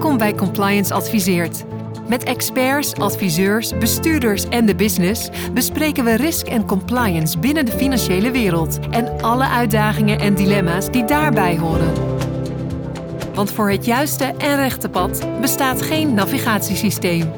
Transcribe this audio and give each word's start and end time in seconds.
Welkom 0.00 0.18
bij 0.18 0.34
Compliance 0.34 0.94
Adviseert. 0.94 1.64
Met 2.08 2.24
experts, 2.24 2.94
adviseurs, 2.94 3.78
bestuurders 3.78 4.48
en 4.48 4.66
de 4.66 4.74
business 4.74 5.28
bespreken 5.52 6.04
we 6.04 6.16
risk 6.16 6.46
en 6.46 6.66
compliance 6.66 7.38
binnen 7.38 7.66
de 7.66 7.72
financiële 7.72 8.30
wereld 8.30 8.78
en 8.90 9.20
alle 9.22 9.48
uitdagingen 9.48 10.18
en 10.18 10.34
dilemma's 10.34 10.90
die 10.90 11.04
daarbij 11.04 11.58
horen. 11.58 11.92
Want 13.34 13.50
voor 13.50 13.70
het 13.70 13.84
juiste 13.84 14.24
en 14.24 14.56
rechte 14.56 14.88
pad 14.88 15.26
bestaat 15.40 15.82
geen 15.82 16.14
navigatiesysteem. 16.14 17.32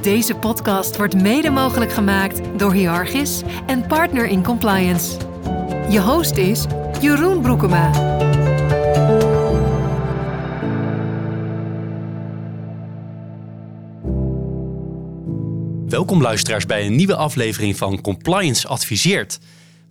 Deze 0.00 0.34
podcast 0.34 0.96
wordt 0.96 1.22
mede 1.22 1.50
mogelijk 1.50 1.92
gemaakt 1.92 2.40
door 2.56 2.72
Hiargis 2.72 3.42
en 3.66 3.86
Partner 3.86 4.26
in 4.26 4.42
Compliance. 4.42 5.16
Je 5.88 6.00
host 6.00 6.36
is 6.36 6.64
Jeroen 7.00 7.40
Broekema. 7.40 7.90
Welkom 15.94 16.22
luisteraars 16.22 16.66
bij 16.66 16.86
een 16.86 16.96
nieuwe 16.96 17.16
aflevering 17.16 17.76
van 17.76 18.00
Compliance 18.00 18.68
Adviseert. 18.68 19.38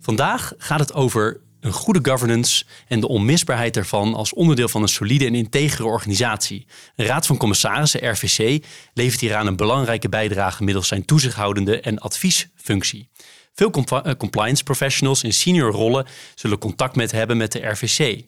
Vandaag 0.00 0.52
gaat 0.58 0.80
het 0.80 0.94
over 0.94 1.40
een 1.60 1.72
goede 1.72 2.10
governance 2.10 2.64
en 2.88 3.00
de 3.00 3.08
onmisbaarheid 3.08 3.74
daarvan 3.74 4.14
als 4.14 4.34
onderdeel 4.34 4.68
van 4.68 4.82
een 4.82 4.88
solide 4.88 5.26
en 5.26 5.34
integere 5.34 5.84
organisatie. 5.84 6.66
Een 6.96 7.06
Raad 7.06 7.26
van 7.26 7.36
Commissarissen, 7.36 8.10
RVC, 8.10 8.64
levert 8.94 9.20
hieraan 9.20 9.46
een 9.46 9.56
belangrijke 9.56 10.08
bijdrage 10.08 10.64
middels 10.64 10.88
zijn 10.88 11.04
toezichthoudende 11.04 11.80
en 11.80 11.98
adviesfunctie. 11.98 13.08
Veel 13.54 13.70
eh, 13.70 14.12
compliance 14.18 14.62
professionals 14.62 15.22
in 15.22 15.32
senior 15.32 15.72
rollen 15.72 16.06
zullen 16.34 16.58
contact 16.58 16.96
met 16.96 17.12
hebben 17.12 17.36
met 17.36 17.52
de 17.52 17.66
RVC. 17.66 18.24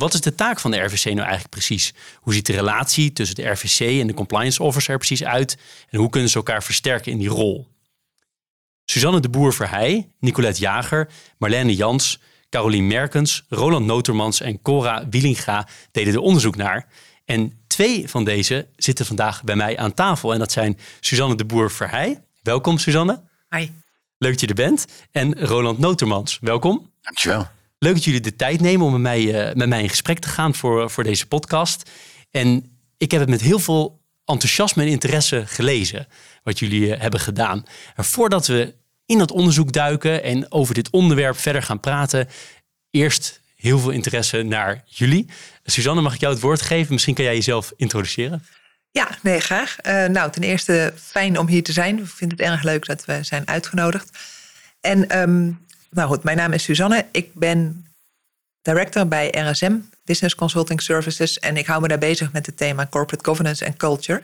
Wat 0.00 0.14
is 0.14 0.20
de 0.20 0.34
taak 0.34 0.60
van 0.60 0.70
de 0.70 0.78
RVC 0.78 1.04
nou 1.04 1.18
eigenlijk 1.18 1.48
precies? 1.48 1.94
Hoe 2.20 2.34
ziet 2.34 2.46
de 2.46 2.52
relatie 2.52 3.12
tussen 3.12 3.36
de 3.36 3.48
RVC 3.48 4.00
en 4.00 4.06
de 4.06 4.14
compliance 4.14 4.62
officer 4.62 4.96
precies 4.96 5.24
uit? 5.24 5.58
En 5.88 5.98
hoe 5.98 6.10
kunnen 6.10 6.30
ze 6.30 6.36
elkaar 6.36 6.62
versterken 6.62 7.12
in 7.12 7.18
die 7.18 7.28
rol? 7.28 7.68
Suzanne 8.84 9.20
de 9.20 9.28
Boer 9.28 9.52
Verheij, 9.52 10.08
Nicolette 10.20 10.60
Jager, 10.60 11.08
Marlene 11.38 11.74
Jans, 11.74 12.20
Carolien 12.48 12.86
Merkens, 12.86 13.44
Roland 13.48 13.86
Notermans 13.86 14.40
en 14.40 14.62
Cora 14.62 15.08
Wielinga 15.08 15.68
deden 15.90 16.14
er 16.14 16.20
onderzoek 16.20 16.56
naar. 16.56 16.86
En 17.24 17.52
twee 17.66 18.08
van 18.08 18.24
deze 18.24 18.68
zitten 18.76 19.06
vandaag 19.06 19.44
bij 19.44 19.56
mij 19.56 19.78
aan 19.78 19.94
tafel. 19.94 20.32
En 20.32 20.38
dat 20.38 20.52
zijn 20.52 20.78
Suzanne 21.00 21.34
de 21.34 21.44
Boer 21.44 21.70
Verheij. 21.70 22.22
Welkom 22.42 22.78
Suzanne. 22.78 23.22
Hi. 23.50 23.68
Leuk 24.18 24.30
dat 24.30 24.40
je 24.40 24.46
er 24.46 24.54
bent. 24.54 24.86
En 25.10 25.38
Roland 25.38 25.78
Notermans. 25.78 26.38
Welkom. 26.40 26.90
Dankjewel. 27.00 27.58
Leuk 27.82 27.94
dat 27.94 28.04
jullie 28.04 28.20
de 28.20 28.36
tijd 28.36 28.60
nemen 28.60 28.86
om 28.86 28.92
met 28.92 29.00
mij, 29.00 29.48
uh, 29.48 29.54
met 29.54 29.68
mij 29.68 29.82
in 29.82 29.88
gesprek 29.88 30.18
te 30.18 30.28
gaan 30.28 30.54
voor, 30.54 30.90
voor 30.90 31.04
deze 31.04 31.26
podcast. 31.26 31.90
En 32.30 32.78
ik 32.96 33.10
heb 33.10 33.20
het 33.20 33.30
met 33.30 33.40
heel 33.40 33.58
veel 33.58 34.02
enthousiasme 34.24 34.82
en 34.82 34.88
interesse 34.88 35.46
gelezen, 35.46 36.06
wat 36.42 36.58
jullie 36.58 36.86
uh, 36.86 37.00
hebben 37.00 37.20
gedaan. 37.20 37.64
En 37.94 38.04
voordat 38.04 38.46
we 38.46 38.74
in 39.06 39.18
dat 39.18 39.30
onderzoek 39.30 39.72
duiken 39.72 40.22
en 40.22 40.52
over 40.52 40.74
dit 40.74 40.90
onderwerp 40.90 41.38
verder 41.38 41.62
gaan 41.62 41.80
praten, 41.80 42.28
eerst 42.90 43.40
heel 43.56 43.78
veel 43.78 43.90
interesse 43.90 44.42
naar 44.42 44.82
jullie. 44.86 45.26
Suzanne, 45.64 46.00
mag 46.00 46.14
ik 46.14 46.20
jou 46.20 46.32
het 46.32 46.42
woord 46.42 46.62
geven? 46.62 46.92
Misschien 46.92 47.14
kan 47.14 47.24
jij 47.24 47.34
jezelf 47.34 47.72
introduceren. 47.76 48.44
Ja, 48.90 49.08
nee, 49.22 49.40
graag. 49.40 49.76
Nou, 50.08 50.30
ten 50.30 50.42
eerste 50.42 50.92
fijn 50.96 51.38
om 51.38 51.46
hier 51.46 51.62
te 51.62 51.72
zijn. 51.72 51.98
Ik 51.98 52.06
vind 52.06 52.30
het 52.30 52.40
erg 52.40 52.62
leuk 52.62 52.86
dat 52.86 53.04
we 53.04 53.18
zijn 53.22 53.48
uitgenodigd. 53.48 54.18
En 54.80 55.20
um, 55.20 55.68
nou 55.90 56.08
goed, 56.08 56.22
mijn 56.22 56.36
naam 56.36 56.52
is 56.52 56.62
Suzanne. 56.62 57.06
Ik 57.12 57.34
ben 57.34 57.86
director 58.62 59.08
bij 59.08 59.28
RSM, 59.30 59.76
Business 60.04 60.34
Consulting 60.34 60.82
Services. 60.82 61.38
En 61.38 61.56
ik 61.56 61.66
hou 61.66 61.80
me 61.80 61.88
daar 61.88 61.98
bezig 61.98 62.32
met 62.32 62.46
het 62.46 62.56
thema 62.56 62.86
corporate 62.86 63.24
governance 63.24 63.64
en 63.64 63.76
culture. 63.76 64.22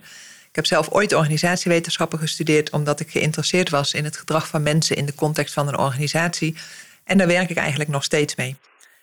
Ik 0.48 0.62
heb 0.62 0.66
zelf 0.66 0.90
ooit 0.90 1.12
organisatiewetenschappen 1.12 2.18
gestudeerd, 2.18 2.70
omdat 2.70 3.00
ik 3.00 3.10
geïnteresseerd 3.10 3.70
was 3.70 3.94
in 3.94 4.04
het 4.04 4.16
gedrag 4.16 4.48
van 4.48 4.62
mensen 4.62 4.96
in 4.96 5.06
de 5.06 5.14
context 5.14 5.54
van 5.54 5.68
een 5.68 5.78
organisatie. 5.78 6.56
En 7.04 7.18
daar 7.18 7.26
werk 7.26 7.50
ik 7.50 7.56
eigenlijk 7.56 7.90
nog 7.90 8.04
steeds 8.04 8.34
mee. 8.34 8.56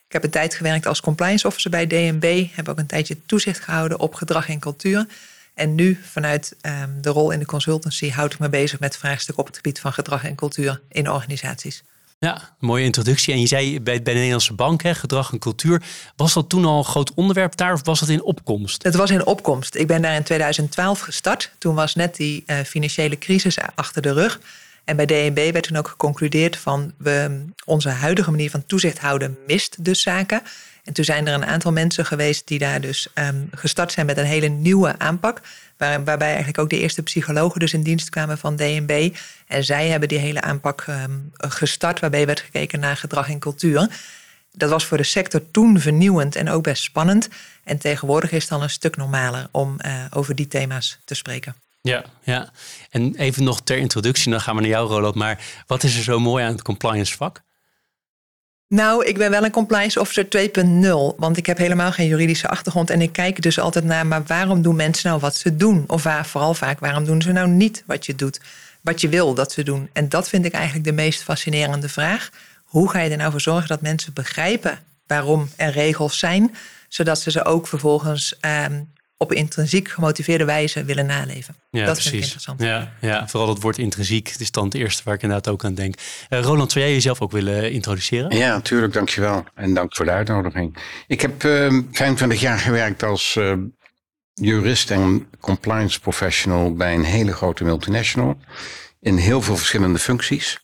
Ik 0.08 0.22
heb 0.22 0.24
een 0.24 0.40
tijd 0.40 0.56
gewerkt 0.56 0.86
als 0.86 1.02
compliance 1.02 1.48
officer 1.48 1.72
bij 1.72 1.88
DNB, 1.88 2.46
heb 2.52 2.70
ook 2.70 2.78
een 2.78 2.86
tijdje 2.86 3.18
toezicht 3.26 3.60
gehouden 3.60 4.00
op 4.00 4.14
gedrag 4.14 4.50
en 4.50 4.60
cultuur. 4.60 5.06
En 5.54 5.76
nu, 5.76 6.00
vanuit 6.12 6.56
um, 6.62 7.02
de 7.02 7.10
rol 7.10 7.32
in 7.32 7.40
de 7.40 7.46
consultancy, 7.46 8.10
houd 8.10 8.34
ik 8.34 8.40
me 8.40 8.50
bezig 8.50 8.80
met 8.80 8.98
vraagstukken 8.98 9.44
op 9.44 9.48
het 9.48 9.56
gebied 9.56 9.80
van 9.80 9.94
gedrag 9.94 10.24
en 10.24 10.36
cultuur 10.36 10.82
in 10.88 11.10
organisaties. 11.10 11.84
Ja, 12.24 12.42
mooie 12.60 12.84
introductie. 12.84 13.34
En 13.34 13.40
je 13.40 13.48
zei 13.48 13.82
bij, 13.82 14.02
bij 14.02 14.14
de 14.14 14.20
Nederlandse 14.20 14.54
Bank, 14.54 14.84
hè, 14.84 14.96
gedrag 14.96 15.32
en 15.32 15.40
cultuur. 15.40 15.82
Was 16.16 16.34
dat 16.34 16.50
toen 16.50 16.66
al 16.66 16.78
een 16.78 16.84
groot 16.84 17.14
onderwerp 17.14 17.56
daar 17.56 17.74
of 17.74 17.86
was 17.86 18.00
dat 18.00 18.10
in 18.10 18.24
opkomst? 18.24 18.84
Het 18.84 18.96
was 18.96 19.10
in 19.10 19.26
opkomst. 19.26 19.76
Ik 19.76 19.88
ben 19.88 20.02
daar 20.02 20.16
in 20.16 20.24
2012 20.24 21.00
gestart. 21.00 21.52
Toen 21.58 21.76
was 21.76 21.96
net 21.96 22.16
die 22.16 22.44
uh, 22.48 22.58
financiële 22.60 23.18
crisis 23.18 23.58
achter 23.76 24.02
de 24.02 24.14
rug. 24.14 24.40
En 24.84 24.96
bij 24.96 25.06
DNB 25.06 25.52
werd 25.52 25.64
toen 25.68 25.78
ook 25.78 25.88
geconcludeerd 25.88 26.58
van 26.58 26.94
we, 26.98 27.46
onze 27.66 27.90
huidige 27.90 28.32
manier 28.32 28.50
van 28.50 28.66
toezicht 28.66 29.00
houden 29.00 29.38
mist 29.48 29.84
dus 29.84 30.02
zaken. 30.02 30.42
En 30.84 30.94
toen 30.94 31.06
zijn 31.06 31.28
er 31.28 31.34
een 31.34 31.46
aantal 31.46 31.72
mensen 31.72 32.06
geweest 32.06 32.48
die 32.48 32.60
daar 32.60 32.82
dus 32.82 33.08
um, 33.16 33.50
gestart 33.52 33.92
zijn 33.92 34.06
met 34.06 34.18
een 34.18 34.26
hele 34.26 34.48
nieuwe 34.48 35.00
aanpak. 35.00 35.42
Waar, 35.78 36.04
waarbij 36.04 36.28
eigenlijk 36.28 36.58
ook 36.58 36.70
de 36.70 36.80
eerste 36.80 37.04
psychologen 37.04 37.60
dus 37.60 37.74
in 37.74 37.84
dienst 37.84 38.10
kwamen 38.10 38.38
van 38.38 38.56
DNB. 38.56 39.16
En 39.48 39.64
zij 39.64 39.88
hebben 39.88 40.10
die 40.10 40.18
hele 40.18 40.42
aanpak 40.42 40.86
um, 40.88 41.32
gestart, 41.38 42.00
waarbij 42.00 42.26
werd 42.26 42.40
gekeken 42.40 42.80
naar 42.80 42.98
gedrag 42.98 43.30
en 43.30 43.40
cultuur. 43.40 43.88
Dat 44.52 44.70
was 44.70 44.86
voor 44.86 44.98
de 44.98 45.04
sector 45.04 45.42
toen 45.52 45.80
vernieuwend 45.80 46.36
en 46.36 46.50
ook 46.50 46.64
best 46.64 46.84
spannend. 46.84 47.30
En 47.64 47.78
tegenwoordig 47.78 48.32
is 48.32 48.42
het 48.42 48.50
dan 48.50 48.62
een 48.62 48.70
stuk 48.70 48.98
normaler 48.98 49.48
om 49.52 49.78
uh, 49.86 50.06
over 50.10 50.36
die 50.36 50.48
thema's 50.48 51.00
te 51.06 51.16
spreken. 51.16 51.56
Ja, 51.82 52.04
ja. 52.24 52.52
En 52.90 53.16
even 53.16 53.44
nog 53.44 53.62
ter 53.62 53.78
introductie, 53.78 54.32
dan 54.32 54.42
gaan 54.42 54.56
we 54.56 54.62
naar 54.62 54.70
jou, 54.70 54.90
Roland. 54.90 55.16
Maar 55.16 55.44
wat 55.68 55.84
is 55.84 55.98
er 55.98 56.04
zo 56.04 56.20
mooi 56.20 56.44
aan 56.44 56.52
het 56.52 56.62
compliance 56.62 57.16
vak? 57.16 57.42
Nou, 58.74 59.06
ik 59.06 59.18
ben 59.18 59.32
wel 59.32 59.44
een 59.44 59.52
compliance 59.52 60.00
officer 60.00 60.26
2.0, 60.26 61.16
want 61.18 61.38
ik 61.38 61.46
heb 61.46 61.58
helemaal 61.58 61.92
geen 61.92 62.08
juridische 62.08 62.48
achtergrond 62.48 62.90
en 62.90 63.02
ik 63.02 63.12
kijk 63.12 63.42
dus 63.42 63.60
altijd 63.60 63.86
naar, 63.86 64.08
maar 64.08 64.24
waarom 64.24 64.62
doen 64.62 64.76
mensen 64.76 65.10
nou 65.10 65.20
wat 65.20 65.36
ze 65.36 65.56
doen? 65.56 65.84
Of 65.88 66.04
waar, 66.04 66.26
vooral 66.26 66.54
vaak, 66.54 66.80
waarom 66.80 67.06
doen 67.06 67.22
ze 67.22 67.32
nou 67.32 67.48
niet 67.48 67.84
wat 67.86 68.06
je 68.06 68.16
doet, 68.16 68.40
wat 68.82 69.02
je 69.02 69.10
wil 69.10 69.34
dat 69.34 69.52
ze 69.52 69.64
doen? 69.64 69.90
En 69.92 70.10
dat 70.10 70.30
vind 70.30 70.46
ik 70.46 70.54
eigenlijk 70.54 70.86
de 70.86 70.92
meest 70.92 71.24
fascinerende 71.24 71.90
vraag. 71.90 72.30
Hoe 72.64 72.90
ga 72.90 73.00
je 73.00 73.10
er 73.10 73.18
nou 73.18 73.32
voor 73.32 73.42
zorgen 73.42 73.68
dat 73.68 73.82
mensen 73.82 74.14
begrijpen 74.14 74.80
waarom 75.08 75.50
er 75.56 75.72
regels 75.72 76.20
zijn, 76.20 76.56
zodat 76.88 77.20
ze 77.20 77.32
ze 77.32 77.46
ook 77.46 77.68
vervolgens 77.68 78.38
um, 78.66 78.92
op 79.18 79.34
intrinsiek 79.34 79.90
gemotiveerde 79.90 80.46
wijze 80.46 80.84
willen 80.84 81.06
naleven. 81.06 81.56
Ja, 81.70 81.86
dat 81.86 81.94
precies. 81.94 82.04
vind 82.04 82.16
ik 82.16 82.22
interessant. 82.22 82.62
Ja, 82.62 82.94
ja, 83.02 83.28
vooral 83.28 83.50
het 83.50 83.62
woord 83.62 83.78
intrinsiek. 83.78 84.28
Het 84.28 84.40
is 84.40 84.52
dan 84.52 84.66
het 84.66 84.74
eerste 84.74 85.02
waar 85.06 85.14
ik 85.14 85.22
inderdaad 85.22 85.54
ook 85.54 85.66
aan 85.66 85.74
denk. 85.74 85.96
Uh, 86.30 86.40
Roland, 86.40 86.72
zou 86.72 86.86
jij 86.86 86.94
jezelf 86.94 87.22
ook 87.22 87.32
willen 87.32 87.72
introduceren? 87.72 88.38
Ja, 88.38 88.54
natuurlijk. 88.54 88.94
Dankjewel. 88.94 89.44
En 89.56 89.74
dank 89.74 89.96
voor 89.96 90.06
de 90.06 90.12
uitnodiging. 90.12 90.78
Ik 91.08 91.22
heb 91.22 91.44
uh, 91.44 91.82
25 91.92 92.40
jaar 92.40 92.60
gewerkt 92.60 93.04
als 93.04 93.36
uh, 93.36 93.54
jurist 94.34 94.92
en 94.92 95.28
compliance 95.40 96.00
professional 96.00 96.74
bij 96.74 96.94
een 96.94 97.04
hele 97.04 97.34
grote 97.34 97.64
multinational. 97.64 98.38
In 99.00 99.18
heel 99.18 99.42
veel 99.42 99.58
verschillende 99.58 100.00
functies. 100.00 100.62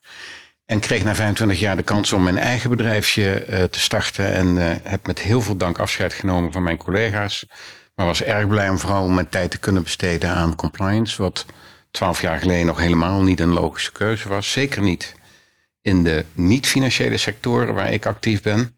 En 0.65 0.79
kreeg 0.79 1.03
na 1.03 1.15
25 1.15 1.59
jaar 1.59 1.75
de 1.75 1.83
kans 1.83 2.13
om 2.13 2.23
mijn 2.23 2.37
eigen 2.37 2.69
bedrijfje 2.69 3.45
uh, 3.49 3.63
te 3.63 3.79
starten. 3.79 4.33
En 4.33 4.47
uh, 4.55 4.71
heb 4.83 5.07
met 5.07 5.19
heel 5.19 5.41
veel 5.41 5.57
dank 5.57 5.79
afscheid 5.79 6.13
genomen 6.13 6.51
van 6.51 6.63
mijn 6.63 6.77
collega's. 6.77 7.45
Maar 7.99 8.07
was 8.07 8.23
erg 8.23 8.47
blij 8.47 8.69
om 8.69 8.79
vooral 8.79 9.07
mijn 9.07 9.29
tijd 9.29 9.51
te 9.51 9.57
kunnen 9.57 9.83
besteden 9.83 10.29
aan 10.29 10.55
compliance. 10.55 11.21
Wat 11.21 11.45
twaalf 11.91 12.21
jaar 12.21 12.39
geleden 12.39 12.65
nog 12.65 12.79
helemaal 12.79 13.21
niet 13.21 13.39
een 13.39 13.53
logische 13.53 13.91
keuze 13.91 14.29
was. 14.29 14.51
Zeker 14.51 14.81
niet 14.81 15.15
in 15.81 16.03
de 16.03 16.25
niet-financiële 16.33 17.17
sectoren 17.17 17.73
waar 17.73 17.93
ik 17.93 18.05
actief 18.05 18.41
ben. 18.41 18.75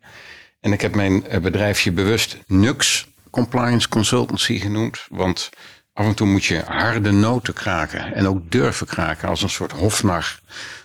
En 0.59 0.73
ik 0.73 0.81
heb 0.81 0.95
mijn 0.95 1.23
bedrijfje 1.41 1.91
bewust 1.91 2.37
NUX 2.47 3.07
Compliance 3.29 3.89
Consultancy 3.89 4.59
genoemd. 4.59 5.05
Want 5.09 5.49
af 5.93 6.05
en 6.05 6.15
toe 6.15 6.27
moet 6.27 6.45
je 6.45 6.63
harde 6.65 7.11
noten 7.11 7.53
kraken. 7.53 8.13
En 8.13 8.27
ook 8.27 8.51
durven 8.51 8.87
kraken 8.87 9.29
als 9.29 9.41
een 9.41 9.49
soort 9.49 9.71
hofnar 9.71 10.39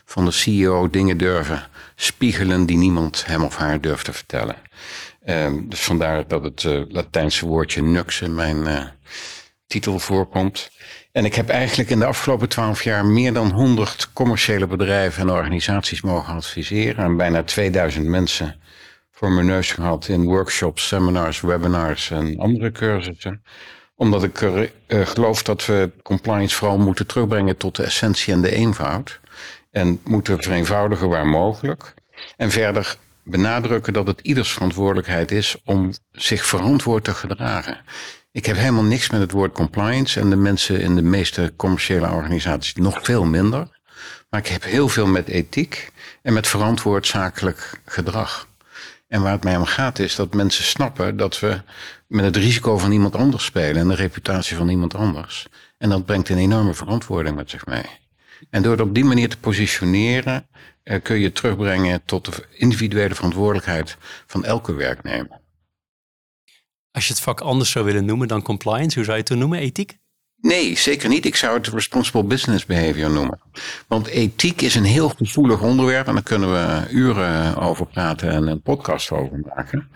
van 0.05 0.25
de 0.25 0.31
CEO 0.31 0.91
dingen 0.91 1.17
durven 1.17 1.69
spiegelen 1.95 2.67
die 2.67 2.77
niemand 2.77 3.27
hem 3.27 3.43
of 3.43 3.57
haar 3.57 3.81
durft 3.81 4.05
te 4.05 4.13
vertellen. 4.13 4.57
Um, 5.29 5.69
dus 5.69 5.81
vandaar 5.81 6.29
dat 6.29 6.43
het 6.43 6.63
uh, 6.63 6.83
Latijnse 6.89 7.47
woordje 7.47 7.83
nux 7.83 8.21
in 8.21 8.35
mijn 8.35 8.57
uh, 8.57 8.85
titel 9.67 9.99
voorkomt. 9.99 10.71
En 11.13 11.25
ik 11.25 11.35
heb 11.35 11.49
eigenlijk 11.49 11.91
in 11.91 11.99
de 11.99 12.05
afgelopen 12.05 12.49
twaalf 12.49 12.83
jaar 12.83 13.07
meer 13.07 13.33
dan 13.33 13.51
100 13.51 14.13
commerciële 14.13 14.67
bedrijven 14.67 15.23
en 15.23 15.31
organisaties 15.31 16.01
mogen 16.01 16.35
adviseren. 16.35 17.05
En 17.05 17.17
bijna 17.17 17.43
2000 17.43 18.07
mensen 18.07 18.61
voor 19.11 19.33
mijn 19.33 19.47
neus 19.47 19.73
gehad 19.73 20.09
in 20.09 20.25
workshops, 20.25 20.87
seminars, 20.87 21.41
webinars 21.41 22.11
en 22.11 22.39
andere 22.39 22.73
cursussen. 22.73 23.43
Omdat 23.95 24.23
ik 24.23 24.41
uh, 24.41 24.61
geloof 24.89 25.43
dat 25.43 25.67
we 25.67 25.91
compliance 26.03 26.57
vooral 26.57 26.79
moeten 26.79 27.07
terugbrengen 27.07 27.57
tot 27.57 27.77
de 27.77 27.83
essentie 27.83 28.33
en 28.33 28.43
de 28.43 28.55
eenvoud. 28.55 29.21
En 29.71 30.01
moeten 30.05 30.43
vereenvoudigen 30.43 31.09
waar 31.09 31.27
mogelijk. 31.27 31.95
En 32.37 32.51
verder 32.51 32.97
benadrukken 33.29 33.93
dat 33.93 34.07
het 34.07 34.21
ieders 34.21 34.53
verantwoordelijkheid 34.53 35.31
is 35.31 35.57
om 35.65 35.93
zich 36.13 36.47
verantwoord 36.47 37.05
te 37.05 37.15
gedragen. 37.15 37.81
Ik 38.33 38.47
heb 38.47 38.57
helemaal 38.57 38.83
niks 38.83 39.11
met 39.11 39.21
het 39.21 39.31
woord 39.31 39.53
compliance 39.53 40.21
en 40.21 40.31
de 40.31 40.37
mensen 40.37 40.81
in 40.81 40.95
de 40.95 41.03
meeste 41.03 41.53
commerciële 41.57 42.11
organisaties 42.11 42.75
nog 42.75 42.99
veel 43.03 43.25
minder. 43.25 43.69
Maar 44.31 44.41
ik 44.41 44.47
heb 44.47 44.65
heel 44.65 44.89
veel 44.89 45.07
met 45.07 45.29
ethiek 45.29 45.93
en 46.23 46.33
met 46.33 46.47
verantwoord 46.47 47.07
zakelijk 47.07 47.81
gedrag. 47.85 48.49
En 49.09 49.23
waar 49.23 49.33
het 49.33 49.45
mij 49.45 49.57
om 49.57 49.65
gaat 49.65 49.99
is 49.99 50.15
dat 50.15 50.35
mensen 50.35 50.65
snappen 50.65 51.17
dat 51.17 51.41
we 51.41 51.61
met 52.09 52.25
het 52.25 52.37
risico 52.37 52.79
van 52.79 52.93
iemand 52.93 53.17
anders 53.17 53.45
spelen 53.45 53.77
en 53.77 53.89
de 53.89 53.95
reputatie 53.95 54.57
van 54.57 54.69
iemand 54.69 54.95
anders. 54.95 55.47
En 55.79 55.89
dat 55.89 56.07
brengt 56.07 56.29
een 56.29 56.39
enorme 56.39 56.75
verantwoording 56.75 57.37
met 57.37 57.51
zich 57.51 57.67
mee. 57.67 57.87
En 58.51 58.63
door 58.63 58.73
het 58.73 58.81
op 58.81 58.95
die 58.95 59.05
manier 59.05 59.29
te 59.29 59.39
positioneren, 59.39 60.47
kun 61.03 61.19
je 61.19 61.33
terugbrengen 61.33 62.03
tot 62.05 62.25
de 62.25 62.47
individuele 62.53 63.15
verantwoordelijkheid 63.15 63.97
van 64.27 64.45
elke 64.45 64.75
werknemer. 64.75 65.41
Als 66.91 67.07
je 67.07 67.13
het 67.13 67.23
vak 67.23 67.41
anders 67.41 67.71
zou 67.71 67.85
willen 67.85 68.05
noemen 68.05 68.29
dan 68.29 68.43
compliance, 68.43 68.95
hoe 68.95 69.05
zou 69.05 69.17
je 69.17 69.23
het 69.23 69.27
toen 69.27 69.39
noemen? 69.39 69.59
Ethiek? 69.59 69.99
Nee, 70.41 70.77
zeker 70.77 71.09
niet. 71.09 71.25
Ik 71.25 71.37
zou 71.37 71.57
het 71.57 71.67
responsible 71.67 72.25
business 72.25 72.67
behavior 72.67 73.11
noemen. 73.11 73.41
Want 73.87 74.07
ethiek 74.07 74.61
is 74.61 74.75
een 74.75 74.85
heel 74.85 75.09
gevoelig 75.09 75.61
onderwerp 75.61 76.07
en 76.07 76.15
daar 76.15 76.23
kunnen 76.23 76.53
we 76.53 76.91
uren 76.91 77.57
over 77.57 77.87
praten 77.87 78.31
en 78.31 78.47
een 78.47 78.63
podcast 78.63 79.11
over 79.11 79.41
maken. 79.55 79.91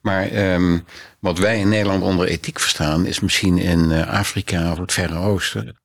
Maar 0.00 0.52
um, 0.52 0.84
wat 1.20 1.38
wij 1.38 1.58
in 1.58 1.68
Nederland 1.68 2.02
onder 2.02 2.26
ethiek 2.26 2.60
verstaan, 2.60 3.06
is 3.06 3.20
misschien 3.20 3.58
in 3.58 3.92
eh, 3.92 4.08
Afrika 4.08 4.70
of 4.70 4.78
het 4.78 4.92
Verre 4.92 5.18
Oosten 5.18 5.76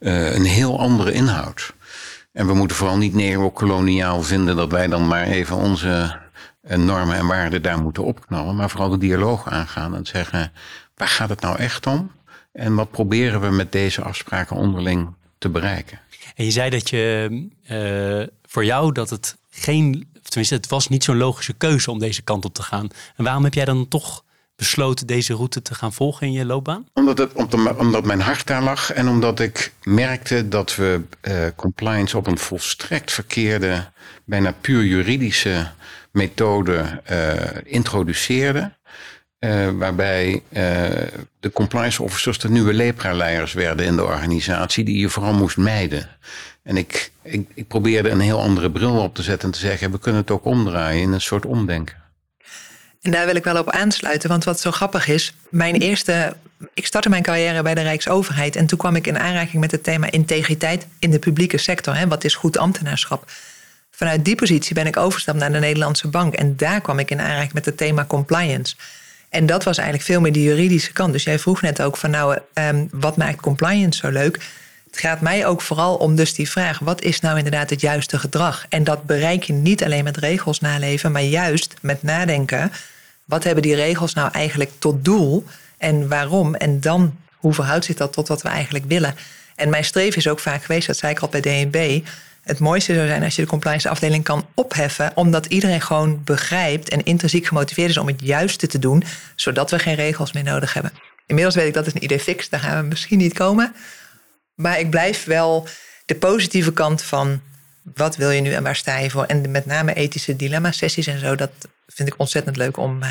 uh, 0.00 0.34
een 0.34 0.44
heel 0.44 0.78
andere 0.78 1.12
inhoud. 1.12 1.72
En 2.38 2.46
we 2.46 2.54
moeten 2.54 2.76
vooral 2.76 2.96
niet 2.96 3.14
neocoloniaal 3.14 4.22
vinden 4.22 4.56
dat 4.56 4.70
wij 4.70 4.86
dan 4.86 5.06
maar 5.08 5.26
even 5.26 5.56
onze 5.56 6.18
eh, 6.60 6.78
normen 6.78 7.16
en 7.16 7.26
waarden 7.26 7.62
daar 7.62 7.78
moeten 7.78 8.04
opknallen, 8.04 8.56
maar 8.56 8.70
vooral 8.70 8.88
de 8.88 8.98
dialoog 8.98 9.48
aangaan 9.48 9.94
en 9.94 10.06
zeggen: 10.06 10.52
waar 10.94 11.08
gaat 11.08 11.28
het 11.28 11.40
nou 11.40 11.58
echt 11.58 11.86
om? 11.86 12.10
En 12.52 12.74
wat 12.74 12.90
proberen 12.90 13.40
we 13.40 13.50
met 13.50 13.72
deze 13.72 14.02
afspraken 14.02 14.56
onderling 14.56 15.14
te 15.38 15.48
bereiken? 15.48 16.00
En 16.34 16.44
je 16.44 16.50
zei 16.50 16.70
dat 16.70 16.90
je 16.90 17.28
uh, 17.70 18.26
voor 18.46 18.64
jou 18.64 18.92
dat 18.92 19.10
het 19.10 19.36
geen, 19.50 20.08
tenminste, 20.22 20.54
het 20.54 20.68
was 20.68 20.88
niet 20.88 21.04
zo'n 21.04 21.16
logische 21.16 21.52
keuze 21.52 21.90
om 21.90 21.98
deze 21.98 22.22
kant 22.22 22.44
op 22.44 22.54
te 22.54 22.62
gaan. 22.62 22.88
En 23.16 23.24
waarom 23.24 23.44
heb 23.44 23.54
jij 23.54 23.64
dan 23.64 23.88
toch 23.88 24.24
besloten 24.58 25.06
deze 25.06 25.34
route 25.34 25.62
te 25.62 25.74
gaan 25.74 25.92
volgen 25.92 26.26
in 26.26 26.32
je 26.32 26.44
loopbaan? 26.44 26.86
Omdat, 26.94 27.18
het, 27.18 27.32
omdat 27.76 28.04
mijn 28.04 28.20
hart 28.20 28.46
daar 28.46 28.62
lag 28.62 28.92
en 28.92 29.08
omdat 29.08 29.40
ik 29.40 29.72
merkte 29.82 30.48
dat 30.48 30.76
we 30.76 31.00
uh, 31.22 31.34
compliance 31.56 32.16
op 32.16 32.26
een 32.26 32.38
volstrekt 32.38 33.12
verkeerde, 33.12 33.90
bijna 34.24 34.54
puur 34.60 34.84
juridische 34.84 35.70
methode 36.12 37.02
uh, 37.10 37.34
introduceerden. 37.64 38.76
Uh, 39.40 39.68
waarbij 39.70 40.42
de 41.40 41.52
compliance 41.52 42.02
officers 42.02 42.38
de 42.38 42.50
nieuwe 42.50 42.72
lepra-leiders 42.72 43.52
werden 43.52 43.86
in 43.86 43.96
de 43.96 44.04
organisatie, 44.04 44.84
die 44.84 44.98
je 44.98 45.08
vooral 45.08 45.32
moest 45.32 45.56
mijden. 45.56 46.08
En 46.62 46.76
ik, 46.76 47.10
ik, 47.22 47.48
ik 47.54 47.68
probeerde 47.68 48.10
een 48.10 48.20
heel 48.20 48.40
andere 48.40 48.70
bril 48.70 48.98
op 48.98 49.14
te 49.14 49.22
zetten 49.22 49.48
en 49.48 49.54
te 49.54 49.60
zeggen: 49.60 49.90
we 49.90 49.98
kunnen 49.98 50.20
het 50.20 50.30
ook 50.30 50.44
omdraaien 50.44 51.02
in 51.02 51.12
een 51.12 51.20
soort 51.20 51.46
omdenken. 51.46 51.96
En 53.02 53.10
daar 53.10 53.26
wil 53.26 53.36
ik 53.36 53.44
wel 53.44 53.58
op 53.58 53.70
aansluiten, 53.70 54.28
want 54.28 54.44
wat 54.44 54.60
zo 54.60 54.70
grappig 54.70 55.08
is, 55.08 55.34
mijn 55.48 55.74
eerste, 55.74 56.36
ik 56.74 56.86
startte 56.86 57.08
mijn 57.08 57.22
carrière 57.22 57.62
bij 57.62 57.74
de 57.74 57.80
Rijksoverheid 57.80 58.56
en 58.56 58.66
toen 58.66 58.78
kwam 58.78 58.96
ik 58.96 59.06
in 59.06 59.18
aanraking 59.18 59.60
met 59.60 59.70
het 59.70 59.82
thema 59.82 60.10
integriteit 60.10 60.86
in 60.98 61.10
de 61.10 61.18
publieke 61.18 61.58
sector. 61.58 61.96
Hè, 61.96 62.08
wat 62.08 62.24
is 62.24 62.34
goed 62.34 62.58
ambtenaarschap? 62.58 63.30
Vanuit 63.90 64.24
die 64.24 64.34
positie 64.34 64.74
ben 64.74 64.86
ik 64.86 64.96
overgestapt 64.96 65.38
naar 65.38 65.52
de 65.52 65.58
Nederlandse 65.58 66.08
Bank 66.08 66.34
en 66.34 66.56
daar 66.56 66.80
kwam 66.80 66.98
ik 66.98 67.10
in 67.10 67.20
aanraking 67.20 67.52
met 67.52 67.64
het 67.64 67.76
thema 67.76 68.04
compliance. 68.04 68.74
En 69.28 69.46
dat 69.46 69.64
was 69.64 69.76
eigenlijk 69.76 70.08
veel 70.08 70.20
meer 70.20 70.32
de 70.32 70.42
juridische 70.42 70.92
kant. 70.92 71.12
Dus 71.12 71.24
jij 71.24 71.38
vroeg 71.38 71.62
net 71.62 71.82
ook 71.82 71.96
van 71.96 72.10
nou, 72.10 72.38
um, 72.54 72.88
wat 72.92 73.16
maakt 73.16 73.40
compliance 73.40 73.98
zo 73.98 74.08
leuk? 74.08 74.38
Het 74.90 75.00
gaat 75.00 75.20
mij 75.20 75.46
ook 75.46 75.62
vooral 75.62 75.96
om 75.96 76.16
dus 76.16 76.34
die 76.34 76.50
vraag: 76.50 76.78
wat 76.78 77.02
is 77.02 77.20
nou 77.20 77.36
inderdaad 77.36 77.70
het 77.70 77.80
juiste 77.80 78.18
gedrag? 78.18 78.66
En 78.68 78.84
dat 78.84 79.04
bereik 79.04 79.42
je 79.42 79.52
niet 79.52 79.84
alleen 79.84 80.04
met 80.04 80.16
regels 80.16 80.60
naleven, 80.60 81.12
maar 81.12 81.22
juist 81.22 81.74
met 81.80 82.02
nadenken. 82.02 82.72
Wat 83.24 83.44
hebben 83.44 83.62
die 83.62 83.74
regels 83.74 84.14
nou 84.14 84.30
eigenlijk 84.32 84.70
tot 84.78 85.04
doel 85.04 85.44
en 85.78 86.08
waarom? 86.08 86.54
En 86.54 86.80
dan, 86.80 87.16
hoe 87.36 87.54
verhoudt 87.54 87.84
zich 87.84 87.96
dat 87.96 88.12
tot 88.12 88.28
wat 88.28 88.42
we 88.42 88.48
eigenlijk 88.48 88.84
willen? 88.88 89.14
En 89.54 89.70
mijn 89.70 89.84
streven 89.84 90.18
is 90.18 90.28
ook 90.28 90.38
vaak 90.38 90.64
geweest, 90.64 90.86
dat 90.86 90.96
zei 90.96 91.12
ik 91.12 91.18
al 91.18 91.28
bij 91.28 91.40
DNB, 91.40 92.00
het 92.42 92.58
mooiste 92.58 92.94
zou 92.94 93.06
zijn 93.06 93.22
als 93.22 93.36
je 93.36 93.42
de 93.42 93.48
compliance 93.48 93.88
afdeling 93.88 94.24
kan 94.24 94.46
opheffen, 94.54 95.12
omdat 95.14 95.46
iedereen 95.46 95.80
gewoon 95.80 96.24
begrijpt 96.24 96.88
en 96.88 97.04
intrinsiek 97.04 97.46
gemotiveerd 97.46 97.90
is 97.90 97.96
om 97.96 98.06
het 98.06 98.20
juiste 98.22 98.66
te 98.66 98.78
doen, 98.78 99.04
zodat 99.34 99.70
we 99.70 99.78
geen 99.78 99.94
regels 99.94 100.32
meer 100.32 100.42
nodig 100.42 100.74
hebben. 100.74 100.92
Inmiddels 101.26 101.54
weet 101.56 101.66
ik 101.66 101.74
dat 101.74 101.86
is 101.86 101.94
een 101.94 102.04
idee 102.04 102.20
fix, 102.20 102.48
daar 102.48 102.60
gaan 102.60 102.82
we 102.82 102.88
misschien 102.88 103.18
niet 103.18 103.34
komen. 103.34 103.74
Maar 104.58 104.78
ik 104.78 104.90
blijf 104.90 105.24
wel 105.24 105.68
de 106.04 106.14
positieve 106.14 106.72
kant 106.72 107.02
van 107.02 107.40
wat 107.94 108.16
wil 108.16 108.30
je 108.30 108.40
nu 108.40 108.52
en 108.52 108.62
waar 108.62 108.76
sta 108.76 108.98
je 108.98 109.10
voor? 109.10 109.24
En 109.24 109.50
met 109.50 109.66
name 109.66 109.94
ethische 109.94 110.36
dilemma-sessies 110.36 111.06
en 111.06 111.18
zo, 111.18 111.34
dat 111.34 111.50
vind 111.86 112.08
ik 112.08 112.14
ontzettend 112.18 112.56
leuk 112.56 112.76
om 112.76 113.02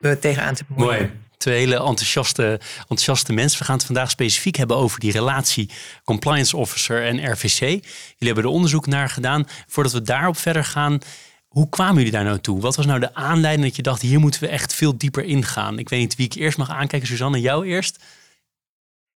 uh, 0.00 0.12
tegenaan 0.12 0.54
te 0.54 0.64
bemoeien. 0.68 0.98
Mooi. 0.98 1.10
Twee 1.36 1.58
hele 1.58 1.76
enthousiaste, 1.76 2.60
enthousiaste 2.78 3.32
mensen. 3.32 3.58
We 3.58 3.64
gaan 3.64 3.76
het 3.76 3.84
vandaag 3.84 4.10
specifiek 4.10 4.56
hebben 4.56 4.76
over 4.76 5.00
die 5.00 5.12
relatie 5.12 5.70
compliance 6.04 6.56
officer 6.56 7.04
en 7.04 7.32
RVC. 7.32 7.58
Jullie 7.60 7.84
hebben 8.18 8.44
er 8.44 8.50
onderzoek 8.50 8.86
naar 8.86 9.08
gedaan. 9.08 9.46
Voordat 9.66 9.92
we 9.92 10.02
daarop 10.02 10.36
verder 10.36 10.64
gaan, 10.64 10.98
hoe 11.48 11.68
kwamen 11.68 11.96
jullie 11.96 12.10
daar 12.10 12.24
nou 12.24 12.38
toe? 12.38 12.60
Wat 12.60 12.76
was 12.76 12.86
nou 12.86 13.00
de 13.00 13.14
aanleiding 13.14 13.66
dat 13.66 13.76
je 13.76 13.82
dacht, 13.82 14.02
hier 14.02 14.20
moeten 14.20 14.40
we 14.40 14.48
echt 14.48 14.74
veel 14.74 14.98
dieper 14.98 15.24
ingaan? 15.24 15.78
Ik 15.78 15.88
weet 15.88 16.00
niet 16.00 16.16
wie 16.16 16.26
ik 16.26 16.34
eerst 16.34 16.58
mag 16.58 16.70
aankijken. 16.70 17.08
Suzanne, 17.08 17.40
jou 17.40 17.66
eerst? 17.66 18.04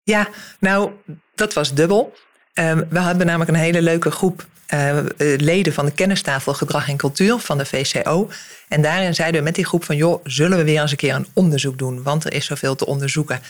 Ja, 0.03 0.29
nou, 0.61 0.93
dat 1.35 1.53
was 1.53 1.75
dubbel. 1.75 2.15
Um, 2.55 2.87
we 2.91 2.99
hadden 2.99 3.27
namelijk 3.27 3.51
een 3.51 3.57
hele 3.57 3.83
leuke 3.83 4.11
groep 4.11 4.47
uh, 4.75 4.99
leden 5.37 5.73
van 5.73 5.85
de 5.85 5.93
kennistafel 5.93 6.55
Gedrag 6.55 6.89
en 6.89 6.97
Cultuur 6.97 7.39
van 7.39 7.59
de 7.59 7.65
VCO. 7.65 8.31
En 8.69 8.83
daarin 8.83 9.15
zeiden 9.15 9.41
we 9.41 9.47
met 9.47 9.55
die 9.55 9.65
groep 9.65 9.85
van, 9.85 9.97
joh, 9.97 10.21
zullen 10.25 10.59
we 10.59 10.65
weer 10.65 10.81
eens 10.81 10.91
een 10.91 10.97
keer 10.97 11.15
een 11.15 11.27
onderzoek 11.33 11.79
doen? 11.79 12.03
Want 12.03 12.25
er 12.25 12.33
is 12.33 12.47
zoveel 12.47 12.75
te 12.75 12.87
onderzoeken. 12.87 13.41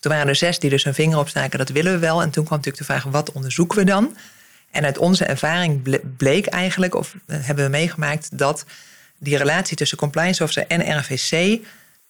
Toen 0.00 0.12
waren 0.12 0.28
er 0.28 0.36
zes 0.36 0.58
die 0.58 0.70
dus 0.70 0.84
hun 0.84 0.94
vinger 0.94 1.18
opstaken, 1.18 1.58
dat 1.58 1.68
willen 1.68 1.92
we 1.92 1.98
wel. 1.98 2.22
En 2.22 2.30
toen 2.30 2.44
kwam 2.44 2.58
natuurlijk 2.58 2.86
de 2.86 2.92
vraag, 2.92 3.04
wat 3.04 3.32
onderzoeken 3.32 3.78
we 3.78 3.84
dan? 3.84 4.16
En 4.70 4.84
uit 4.84 4.98
onze 4.98 5.24
ervaring 5.24 5.98
bleek 6.16 6.46
eigenlijk, 6.46 6.94
of 6.94 7.14
eh, 7.26 7.36
hebben 7.40 7.64
we 7.64 7.70
meegemaakt, 7.70 8.38
dat 8.38 8.64
die 9.18 9.36
relatie 9.36 9.76
tussen 9.76 9.98
compliance 9.98 10.42
officer 10.42 10.66
en 10.66 10.98
RVC, 10.98 11.60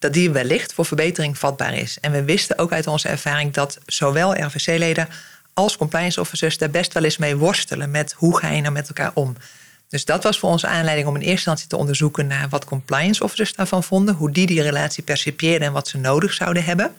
dat 0.02 0.12
die 0.12 0.30
wellicht 0.30 0.72
voor 0.72 0.84
verbetering 0.84 1.38
vatbaar 1.38 1.74
is. 1.74 1.98
En 2.00 2.12
we 2.12 2.24
wisten 2.24 2.58
ook 2.58 2.72
uit 2.72 2.86
onze 2.86 3.08
ervaring 3.08 3.52
dat 3.52 3.78
zowel 3.86 4.34
RVC-leden 4.34 5.08
als 5.54 5.76
compliance 5.76 6.20
officers 6.20 6.58
daar 6.58 6.70
best 6.70 6.92
wel 6.92 7.04
eens 7.04 7.16
mee 7.16 7.36
worstelen 7.36 7.90
met 7.90 8.12
hoe 8.12 8.38
ga 8.38 8.48
je 8.48 8.60
nou 8.60 8.72
met 8.72 8.88
elkaar 8.88 9.10
om. 9.14 9.36
Dus 9.88 10.04
dat 10.04 10.22
was 10.22 10.38
voor 10.38 10.50
ons 10.50 10.66
aanleiding 10.66 11.08
om 11.08 11.14
in 11.14 11.20
eerste 11.20 11.34
instantie 11.36 11.66
te 11.66 11.76
onderzoeken 11.76 12.26
naar 12.26 12.48
wat 12.48 12.64
compliance 12.64 13.24
officers 13.24 13.54
daarvan 13.54 13.84
vonden, 13.84 14.14
hoe 14.14 14.30
die 14.30 14.46
die 14.46 14.62
relatie 14.62 15.02
percipieerden 15.02 15.66
en 15.66 15.72
wat 15.72 15.88
ze 15.88 15.98
nodig 15.98 16.32
zouden 16.32 16.64
hebben. 16.64 16.94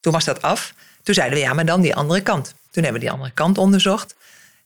Toen 0.00 0.12
was 0.12 0.24
dat 0.24 0.42
af. 0.42 0.74
Toen 1.02 1.14
zeiden 1.14 1.38
we 1.38 1.44
ja, 1.44 1.52
maar 1.52 1.66
dan 1.66 1.80
die 1.80 1.94
andere 1.94 2.20
kant. 2.20 2.54
Toen 2.70 2.82
hebben 2.82 3.00
we 3.00 3.06
die 3.06 3.10
andere 3.10 3.30
kant 3.30 3.58
onderzocht. 3.58 4.14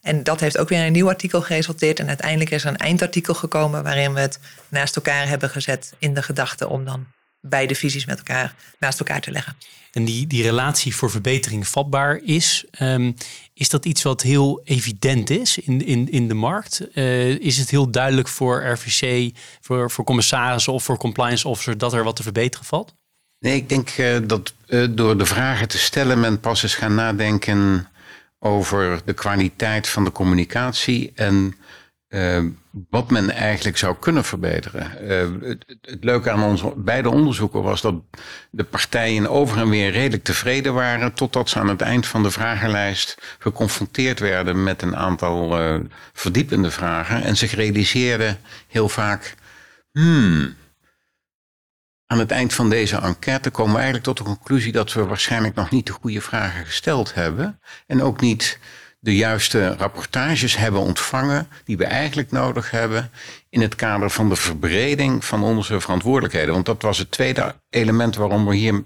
En 0.01 0.23
dat 0.23 0.39
heeft 0.39 0.57
ook 0.57 0.69
weer 0.69 0.85
een 0.85 0.91
nieuw 0.91 1.09
artikel 1.09 1.41
geresulteerd. 1.41 1.99
En 1.99 2.07
uiteindelijk 2.07 2.49
is 2.49 2.63
er 2.63 2.69
een 2.69 2.77
eindartikel 2.77 3.33
gekomen 3.33 3.83
waarin 3.83 4.13
we 4.13 4.19
het 4.19 4.39
naast 4.69 4.95
elkaar 4.95 5.27
hebben 5.27 5.49
gezet 5.49 5.93
in 5.97 6.13
de 6.13 6.23
gedachte 6.23 6.67
om 6.67 6.85
dan 6.85 7.05
beide 7.45 7.75
visies 7.75 8.05
met 8.05 8.17
elkaar 8.17 8.55
naast 8.79 8.99
elkaar 8.99 9.21
te 9.21 9.31
leggen. 9.31 9.55
En 9.91 10.05
die, 10.05 10.27
die 10.27 10.43
relatie 10.43 10.95
voor 10.95 11.11
verbetering 11.11 11.67
vatbaar 11.67 12.19
is, 12.23 12.65
ehm, 12.71 13.11
is 13.53 13.69
dat 13.69 13.85
iets 13.85 14.01
wat 14.01 14.21
heel 14.21 14.61
evident 14.63 15.29
is 15.29 15.57
in, 15.57 15.85
in, 15.85 16.11
in 16.11 16.27
de 16.27 16.33
markt? 16.33 16.81
Uh, 16.93 17.29
is 17.29 17.57
het 17.57 17.69
heel 17.69 17.91
duidelijk 17.91 18.27
voor 18.27 18.65
RVC, 18.65 19.31
voor, 19.61 19.91
voor 19.91 20.05
commissarissen 20.05 20.73
of 20.73 20.83
voor 20.83 20.97
compliance 20.97 21.47
officers 21.47 21.77
dat 21.77 21.93
er 21.93 22.03
wat 22.03 22.15
te 22.15 22.23
verbeteren 22.23 22.65
valt? 22.65 22.93
Nee, 23.39 23.55
ik 23.55 23.69
denk 23.69 23.97
uh, 23.97 24.17
dat 24.23 24.53
uh, 24.67 24.87
door 24.89 25.17
de 25.17 25.25
vragen 25.25 25.67
te 25.67 25.77
stellen 25.77 26.19
men 26.19 26.39
pas 26.39 26.63
eens 26.63 26.75
gaan 26.75 26.95
nadenken 26.95 27.87
over 28.39 29.01
de 29.05 29.13
kwaliteit 29.13 29.89
van 29.89 30.03
de 30.03 30.11
communicatie 30.11 31.11
en 31.15 31.55
uh, 32.13 32.43
wat 32.89 33.11
men 33.11 33.29
eigenlijk 33.29 33.77
zou 33.77 33.95
kunnen 33.99 34.23
verbeteren. 34.23 34.91
Uh, 35.41 35.49
het, 35.81 36.03
leuke 36.03 36.31
aan 36.31 36.43
onze 36.43 36.73
beide 36.75 37.09
onderzoeken 37.09 37.61
was 37.61 37.81
dat 37.81 37.95
de 38.51 38.63
partijen 38.63 39.29
over 39.29 39.57
en 39.57 39.69
weer 39.69 39.91
redelijk 39.91 40.23
tevreden 40.23 40.73
waren, 40.73 41.13
totdat 41.13 41.49
ze 41.49 41.59
aan 41.59 41.69
het 41.69 41.81
eind 41.81 42.07
van 42.07 42.23
de 42.23 42.31
vragenlijst 42.31 43.17
geconfronteerd 43.39 44.19
werden 44.19 44.63
met 44.63 44.81
een 44.81 44.95
aantal 44.95 45.59
uh, 45.61 45.79
verdiepende 46.13 46.71
vragen 46.71 47.23
en 47.23 47.37
zich 47.37 47.53
realiseerden 47.53 48.39
heel 48.67 48.89
vaak, 48.89 49.35
hmm, 49.91 50.55
aan 52.05 52.19
het 52.19 52.31
eind 52.31 52.53
van 52.53 52.69
deze 52.69 52.97
enquête 52.97 53.49
komen 53.49 53.71
we 53.71 53.81
eigenlijk 53.81 54.05
tot 54.05 54.17
de 54.17 54.23
conclusie 54.23 54.71
dat 54.71 54.93
we 54.93 55.05
waarschijnlijk 55.05 55.55
nog 55.55 55.69
niet 55.69 55.85
de 55.85 55.91
goede 55.91 56.21
vragen 56.21 56.65
gesteld 56.65 57.13
hebben 57.13 57.59
en 57.87 58.01
ook 58.01 58.21
niet 58.21 58.59
de 59.03 59.15
juiste 59.15 59.75
rapportages 59.77 60.57
hebben 60.57 60.81
ontvangen 60.81 61.47
die 61.65 61.77
we 61.77 61.85
eigenlijk 61.85 62.31
nodig 62.31 62.71
hebben 62.71 63.11
in 63.49 63.61
het 63.61 63.75
kader 63.75 64.09
van 64.09 64.29
de 64.29 64.35
verbreding 64.35 65.25
van 65.25 65.43
onze 65.43 65.79
verantwoordelijkheden. 65.79 66.53
Want 66.53 66.65
dat 66.65 66.81
was 66.81 66.97
het 66.97 67.11
tweede 67.11 67.55
element 67.69 68.15
waarom 68.15 68.45
we 68.45 68.55
hier 68.55 68.83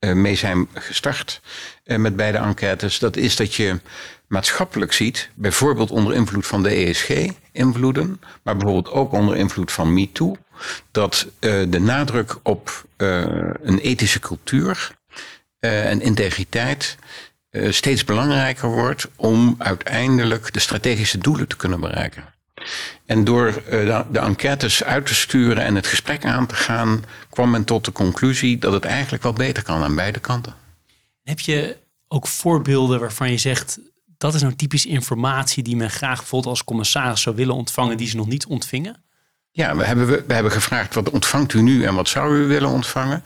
uh, 0.00 0.12
mee 0.12 0.34
zijn 0.34 0.68
gestart 0.74 1.40
met 1.84 2.16
beide 2.16 2.38
enquêtes. 2.38 2.98
Dat 2.98 3.16
is 3.16 3.36
dat 3.36 3.54
je 3.54 3.80
maatschappelijk 4.28 4.92
ziet, 4.92 5.30
bijvoorbeeld 5.34 5.90
onder 5.90 6.14
invloed 6.14 6.46
van 6.46 6.62
de 6.62 6.68
ESG-invloeden, 6.68 8.20
maar 8.42 8.56
bijvoorbeeld 8.56 8.94
ook 8.94 9.12
onder 9.12 9.36
invloed 9.36 9.72
van 9.72 9.94
MeToo, 9.94 10.36
dat 10.90 11.26
de 11.38 11.80
nadruk 11.80 12.36
op 12.42 12.84
een 12.96 13.78
ethische 13.78 14.20
cultuur 14.20 14.96
en 15.58 16.00
integriteit 16.00 16.96
steeds 17.70 18.04
belangrijker 18.04 18.68
wordt 18.68 19.08
om 19.16 19.54
uiteindelijk 19.58 20.52
de 20.52 20.60
strategische 20.60 21.18
doelen 21.18 21.48
te 21.48 21.56
kunnen 21.56 21.80
bereiken. 21.80 22.24
En 23.06 23.24
door 23.24 23.62
uh, 23.70 24.00
de 24.10 24.18
enquêtes 24.18 24.84
uit 24.84 25.06
te 25.06 25.14
sturen 25.14 25.64
en 25.64 25.74
het 25.74 25.86
gesprek 25.86 26.24
aan 26.24 26.46
te 26.46 26.54
gaan, 26.54 27.04
kwam 27.30 27.50
men 27.50 27.64
tot 27.64 27.84
de 27.84 27.92
conclusie 27.92 28.58
dat 28.58 28.72
het 28.72 28.84
eigenlijk 28.84 29.22
wel 29.22 29.32
beter 29.32 29.62
kan 29.62 29.82
aan 29.82 29.94
beide 29.94 30.20
kanten. 30.20 30.54
Heb 31.22 31.40
je 31.40 31.76
ook 32.08 32.26
voorbeelden 32.26 33.00
waarvan 33.00 33.30
je 33.30 33.38
zegt, 33.38 33.78
dat 34.18 34.34
is 34.34 34.42
nou 34.42 34.54
typisch 34.54 34.86
informatie 34.86 35.62
die 35.62 35.76
men 35.76 35.90
graag 35.90 36.18
bijvoorbeeld 36.18 36.50
als 36.50 36.64
commissaris 36.64 37.22
zou 37.22 37.36
willen 37.36 37.54
ontvangen, 37.54 37.96
die 37.96 38.08
ze 38.08 38.16
nog 38.16 38.26
niet 38.26 38.46
ontvingen? 38.46 39.04
Ja, 39.50 39.76
we 39.76 39.84
hebben, 39.84 40.06
we 40.06 40.34
hebben 40.34 40.52
gevraagd 40.52 40.94
wat 40.94 41.10
ontvangt 41.10 41.52
u 41.52 41.62
nu 41.62 41.84
en 41.84 41.94
wat 41.94 42.08
zou 42.08 42.36
u 42.36 42.46
willen 42.46 42.70
ontvangen. 42.70 43.22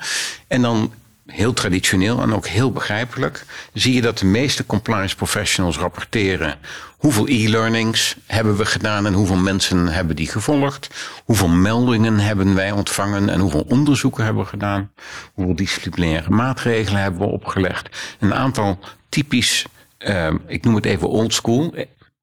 En 0.47 0.63
dan 0.63 0.93
heel 1.31 1.53
traditioneel 1.53 2.21
en 2.21 2.35
ook 2.35 2.47
heel 2.47 2.73
begrijpelijk, 2.73 3.45
zie 3.73 3.95
je 3.95 4.01
dat 4.01 4.19
de 4.19 4.27
meeste 4.27 4.67
compliance 4.67 5.17
professionals 5.17 5.79
rapporteren 5.79 6.59
hoeveel 7.01 7.29
e-learnings 7.29 8.17
hebben 8.27 8.57
we 8.57 8.65
gedaan 8.65 9.07
en 9.07 9.13
hoeveel 9.13 9.37
mensen 9.37 9.87
hebben 9.87 10.17
die 10.17 10.29
gevolgd, 10.29 10.89
hoeveel 11.25 11.49
meldingen 11.49 12.19
hebben 12.19 12.55
wij 12.55 12.71
ontvangen 12.71 13.29
en 13.29 13.41
hoeveel 13.41 13.67
onderzoeken 13.69 14.25
hebben 14.25 14.43
we 14.43 14.49
gedaan, 14.49 14.93
hoeveel 15.35 15.55
disciplinaire 15.55 16.31
maatregelen 16.31 17.01
hebben 17.01 17.21
we 17.21 17.27
opgelegd. 17.27 18.17
Een 18.19 18.35
aantal 18.35 18.79
typisch, 19.09 19.67
uh, 19.99 20.35
ik 20.47 20.65
noem 20.65 20.75
het 20.75 20.85
even 20.85 21.09
old 21.09 21.35
school, 21.35 21.75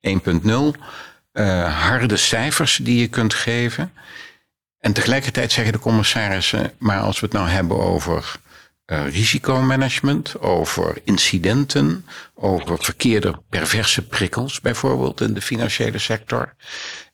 1.0, 0.01 0.73
uh, 1.33 1.83
harde 1.87 2.17
cijfers 2.17 2.79
die 2.81 2.99
je 2.99 3.07
kunt 3.07 3.33
geven. 3.33 3.91
En 4.79 4.93
tegelijkertijd 4.93 5.51
zeggen 5.51 5.73
de 5.73 5.79
commissarissen, 5.79 6.71
maar 6.77 6.99
als 6.99 7.19
we 7.19 7.25
het 7.25 7.35
nou 7.35 7.47
hebben 7.47 7.79
over 7.79 8.35
uh, 8.87 9.05
risicomanagement, 9.11 10.39
over 10.39 10.97
incidenten, 11.03 12.05
over 12.35 12.83
verkeerde 12.83 13.41
perverse 13.49 14.07
prikkels, 14.07 14.61
bijvoorbeeld 14.61 15.21
in 15.21 15.33
de 15.33 15.41
financiële 15.41 15.97
sector. 15.97 16.53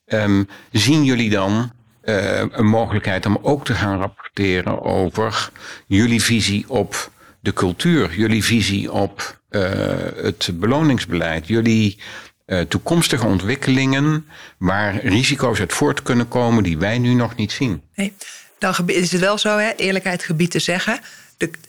Um, 0.05 0.49
zien 0.71 1.03
jullie 1.03 1.29
dan 1.29 1.71
uh, 2.03 2.39
een 2.39 2.65
mogelijkheid 2.65 3.25
om 3.25 3.37
ook 3.41 3.65
te 3.65 3.73
gaan 3.73 3.99
rapporteren 3.99 4.81
over 4.81 5.49
jullie 5.87 6.21
visie 6.21 6.69
op 6.69 7.11
de 7.39 7.53
cultuur, 7.53 8.15
jullie 8.15 8.43
visie 8.43 8.91
op 8.91 9.39
uh, 9.49 9.61
het 10.15 10.49
beloningsbeleid, 10.53 11.47
jullie 11.47 11.97
toekomstige 12.67 13.25
ontwikkelingen 13.25 14.27
waar 14.57 15.05
risico's 15.05 15.59
uit 15.59 15.73
voort 15.73 16.01
kunnen 16.01 16.27
komen 16.27 16.63
die 16.63 16.77
wij 16.77 16.97
nu 16.97 17.13
nog 17.13 17.35
niet 17.35 17.51
zien? 17.51 17.83
Nee. 17.95 18.13
Dan 18.59 18.73
is 18.85 19.11
het 19.11 19.21
wel 19.21 19.37
zo, 19.37 19.57
hè, 19.57 19.71
eerlijkheid 19.75 20.23
gebied 20.23 20.51
te 20.51 20.59
zeggen 20.59 20.99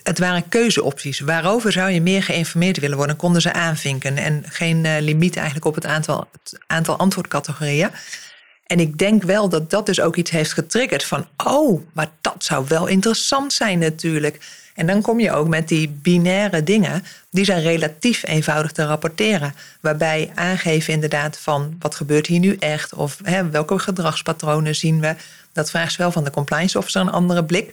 het 0.03 0.19
waren 0.19 0.49
keuzeopties. 0.49 1.21
Waarover 1.21 1.73
zou 1.73 1.91
je 1.91 2.01
meer 2.01 2.23
geïnformeerd 2.23 2.79
willen 2.79 2.97
worden? 2.97 3.17
Konden 3.17 3.43
ze 3.43 3.53
aanvinken 3.53 4.17
en 4.17 4.45
geen 4.49 4.85
uh, 4.85 4.93
limiet 5.01 5.37
eigenlijk 5.37 5.67
op 5.67 5.75
het 5.75 5.87
aantal, 5.87 6.29
het 6.33 6.59
aantal 6.67 6.97
antwoordcategorieën. 6.97 7.91
En 8.67 8.81
ik 8.81 8.99
denk 8.99 9.23
wel 9.23 9.49
dat 9.49 9.71
dat 9.71 9.87
dus 9.87 10.01
ook 10.01 10.17
iets 10.17 10.31
heeft 10.31 10.53
getriggerd 10.53 11.05
van, 11.05 11.27
oh, 11.45 11.83
maar 11.93 12.09
dat 12.21 12.45
zou 12.45 12.65
wel 12.69 12.87
interessant 12.87 13.53
zijn 13.53 13.79
natuurlijk. 13.79 14.63
En 14.75 14.87
dan 14.87 15.03
kom 15.03 15.21
je 15.21 15.33
ook 15.33 15.49
met 15.49 15.69
die 15.69 15.89
binaire 15.89 16.63
dingen, 16.63 17.05
die 17.31 17.45
zijn 17.45 17.63
relatief 17.63 18.27
eenvoudig 18.27 18.73
te 18.73 18.85
rapporteren. 18.85 19.55
Waarbij 19.81 20.31
aangeven 20.35 20.93
inderdaad 20.93 21.39
van 21.39 21.77
wat 21.79 21.95
gebeurt 21.95 22.27
hier 22.27 22.39
nu 22.39 22.57
echt 22.59 22.95
of 22.95 23.19
hè, 23.23 23.51
welke 23.51 23.79
gedragspatronen 23.79 24.75
zien 24.75 25.01
we. 25.01 25.15
Dat 25.53 25.71
vraagt 25.71 25.97
wel 25.97 26.13
van 26.13 26.25
de 26.25 26.31
compliance 26.31 26.79
officer 26.79 27.01
een 27.01 27.11
andere 27.11 27.45
blik 27.45 27.73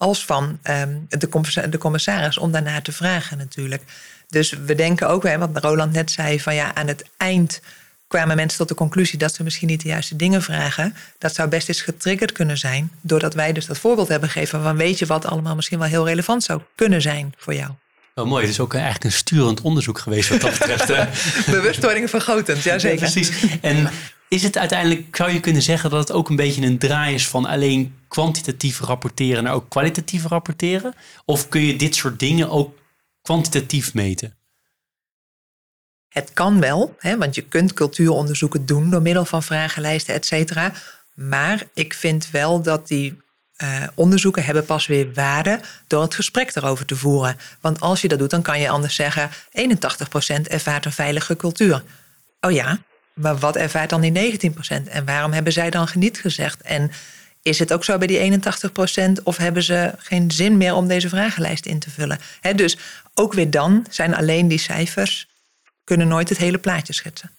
als 0.00 0.24
van 0.24 0.58
um, 0.64 1.06
de, 1.08 1.68
de 1.68 1.78
commissaris 1.78 2.38
om 2.38 2.52
daarnaar 2.52 2.82
te 2.82 2.92
vragen 2.92 3.38
natuurlijk. 3.38 3.82
Dus 4.28 4.50
we 4.50 4.74
denken 4.74 5.08
ook, 5.08 5.22
hè, 5.22 5.38
wat 5.38 5.64
Roland 5.64 5.92
net 5.92 6.10
zei, 6.10 6.40
van 6.40 6.54
ja, 6.54 6.74
aan 6.74 6.86
het 6.86 7.04
eind 7.16 7.60
kwamen 8.08 8.36
mensen 8.36 8.58
tot 8.58 8.68
de 8.68 8.74
conclusie 8.74 9.18
dat 9.18 9.34
ze 9.34 9.42
misschien 9.42 9.68
niet 9.68 9.82
de 9.82 9.88
juiste 9.88 10.16
dingen 10.16 10.42
vragen. 10.42 10.94
Dat 11.18 11.34
zou 11.34 11.48
best 11.48 11.68
eens 11.68 11.80
getriggerd 11.80 12.32
kunnen 12.32 12.58
zijn, 12.58 12.90
doordat 13.00 13.34
wij 13.34 13.52
dus 13.52 13.66
dat 13.66 13.78
voorbeeld 13.78 14.08
hebben 14.08 14.28
gegeven 14.28 14.62
van 14.62 14.76
weet 14.76 14.98
je 14.98 15.06
wat 15.06 15.26
allemaal 15.26 15.54
misschien 15.54 15.78
wel 15.78 15.88
heel 15.88 16.06
relevant 16.06 16.42
zou 16.42 16.60
kunnen 16.74 17.02
zijn 17.02 17.34
voor 17.36 17.54
jou. 17.54 17.70
Wel 18.14 18.26
mooi, 18.26 18.42
het 18.42 18.52
is 18.52 18.60
ook 18.60 18.74
eigenlijk 18.74 19.04
een 19.04 19.12
sturend 19.12 19.60
onderzoek 19.60 19.98
geweest 19.98 20.28
wat 20.28 20.40
dat 20.40 20.58
betreft. 20.58 20.86
Bewustwording 21.56 22.10
vergotend, 22.10 22.62
ja 22.62 22.78
zeker. 22.78 22.98
precies. 22.98 23.30
En 23.60 23.90
is 24.30 24.42
het 24.42 24.58
uiteindelijk, 24.58 25.16
zou 25.16 25.30
je 25.30 25.40
kunnen 25.40 25.62
zeggen 25.62 25.90
dat 25.90 25.98
het 26.08 26.12
ook 26.12 26.28
een 26.28 26.36
beetje 26.36 26.62
een 26.62 26.78
draai 26.78 27.14
is 27.14 27.28
van 27.28 27.44
alleen 27.44 27.94
kwantitatief 28.08 28.80
rapporteren 28.80 29.44
naar 29.44 29.52
ook 29.52 29.68
kwalitatief 29.68 30.24
rapporteren? 30.24 30.94
Of 31.24 31.48
kun 31.48 31.60
je 31.60 31.76
dit 31.76 31.94
soort 31.94 32.18
dingen 32.18 32.50
ook 32.50 32.78
kwantitatief 33.22 33.94
meten? 33.94 34.36
Het 36.08 36.32
kan 36.32 36.60
wel, 36.60 36.94
hè, 36.98 37.16
want 37.16 37.34
je 37.34 37.42
kunt 37.42 37.72
cultuuronderzoeken 37.72 38.66
doen 38.66 38.90
door 38.90 39.02
middel 39.02 39.24
van 39.24 39.42
vragenlijsten, 39.42 40.14
et 40.14 40.26
cetera. 40.26 40.72
Maar 41.14 41.62
ik 41.74 41.94
vind 41.94 42.30
wel 42.30 42.62
dat 42.62 42.88
die 42.88 43.18
uh, 43.62 43.86
onderzoeken 43.94 44.44
hebben 44.44 44.64
pas 44.64 44.86
weer 44.86 45.12
waarde 45.14 45.60
door 45.86 46.02
het 46.02 46.14
gesprek 46.14 46.56
erover 46.56 46.86
te 46.86 46.96
voeren. 46.96 47.36
Want 47.60 47.80
als 47.80 48.00
je 48.00 48.08
dat 48.08 48.18
doet, 48.18 48.30
dan 48.30 48.42
kan 48.42 48.60
je 48.60 48.68
anders 48.68 48.94
zeggen: 48.94 49.30
81% 49.30 49.32
ervaart 50.42 50.84
een 50.84 50.92
veilige 50.92 51.36
cultuur. 51.36 51.82
Oh 52.40 52.50
ja, 52.50 52.78
maar 53.20 53.38
wat 53.38 53.56
ervaart 53.56 53.90
dan 53.90 54.00
die 54.00 54.38
19%? 54.52 54.88
En 54.88 55.04
waarom 55.04 55.32
hebben 55.32 55.52
zij 55.52 55.70
dan 55.70 55.88
geniet 55.88 56.18
gezegd? 56.18 56.60
En 56.60 56.90
is 57.42 57.58
het 57.58 57.72
ook 57.72 57.84
zo 57.84 57.98
bij 57.98 58.06
die 58.06 58.40
81% 59.18 59.22
of 59.22 59.36
hebben 59.36 59.62
ze 59.62 59.94
geen 59.98 60.30
zin 60.30 60.56
meer 60.56 60.74
om 60.74 60.88
deze 60.88 61.08
vragenlijst 61.08 61.66
in 61.66 61.78
te 61.78 61.90
vullen? 61.90 62.18
dus 62.56 62.78
ook 63.14 63.32
weer 63.32 63.50
dan 63.50 63.86
zijn 63.90 64.14
alleen 64.14 64.48
die 64.48 64.58
cijfers 64.58 65.28
kunnen 65.84 66.08
nooit 66.08 66.28
het 66.28 66.38
hele 66.38 66.58
plaatje 66.58 66.92
schetsen. 66.92 67.30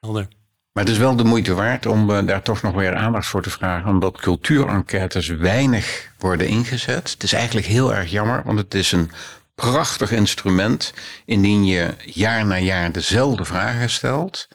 Helder. 0.00 0.28
Maar 0.72 0.84
het 0.84 0.92
is 0.92 0.98
wel 0.98 1.16
de 1.16 1.24
moeite 1.24 1.54
waard 1.54 1.86
om 1.86 2.10
uh, 2.10 2.26
daar 2.26 2.42
toch 2.42 2.62
nog 2.62 2.74
weer 2.74 2.94
aandacht 2.94 3.26
voor 3.26 3.42
te 3.42 3.50
vragen, 3.50 3.90
omdat 3.90 4.20
cultuurenquêtes 4.20 5.28
weinig 5.28 6.10
worden 6.18 6.46
ingezet. 6.46 7.10
Het 7.10 7.22
is 7.22 7.32
eigenlijk 7.32 7.66
heel 7.66 7.94
erg 7.94 8.10
jammer, 8.10 8.42
want 8.44 8.58
het 8.58 8.74
is 8.74 8.92
een 8.92 9.10
prachtig 9.54 10.10
instrument 10.10 10.94
indien 11.24 11.66
je 11.66 11.94
jaar 12.04 12.46
na 12.46 12.58
jaar 12.58 12.92
dezelfde 12.92 13.44
vragen 13.44 13.90
stelt, 13.90 14.48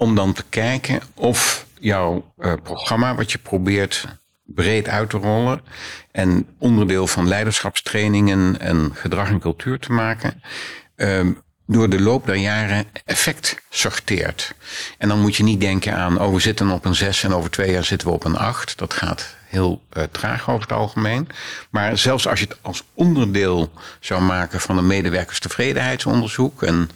om 0.00 0.14
dan 0.14 0.32
te 0.32 0.44
kijken 0.48 1.00
of 1.14 1.66
jouw 1.78 2.32
uh, 2.38 2.52
programma, 2.62 3.14
wat 3.14 3.32
je 3.32 3.38
probeert 3.38 4.04
breed 4.44 4.88
uit 4.88 5.10
te 5.10 5.16
rollen 5.16 5.60
en 6.12 6.46
onderdeel 6.58 7.06
van 7.06 7.28
leiderschapstrainingen 7.28 8.60
en 8.60 8.90
gedrag 8.94 9.28
en 9.28 9.40
cultuur 9.40 9.78
te 9.78 9.92
maken, 9.92 10.42
uh, 10.96 11.26
door 11.66 11.88
de 11.88 12.00
loop 12.00 12.26
der 12.26 12.34
jaren 12.34 12.84
effect 13.04 13.60
sorteert. 13.70 14.54
En 14.98 15.08
dan 15.08 15.20
moet 15.20 15.36
je 15.36 15.42
niet 15.42 15.60
denken 15.60 15.94
aan, 15.94 16.20
oh 16.20 16.34
we 16.34 16.40
zitten 16.40 16.70
op 16.70 16.84
een 16.84 16.94
6 16.94 17.22
en 17.22 17.34
over 17.34 17.50
twee 17.50 17.72
jaar 17.72 17.84
zitten 17.84 18.08
we 18.08 18.14
op 18.14 18.24
een 18.24 18.36
8. 18.36 18.78
Dat 18.78 18.94
gaat 18.94 19.36
heel 19.46 19.82
uh, 19.92 20.02
traag 20.10 20.50
over 20.50 20.62
het 20.62 20.72
algemeen. 20.72 21.28
Maar 21.70 21.98
zelfs 21.98 22.28
als 22.28 22.40
je 22.40 22.46
het 22.46 22.58
als 22.62 22.84
onderdeel 22.94 23.72
zou 24.00 24.22
maken 24.22 24.60
van 24.60 24.78
een 24.78 24.86
medewerkerstevredenheidsonderzoek 24.86 26.62
en 26.62 26.90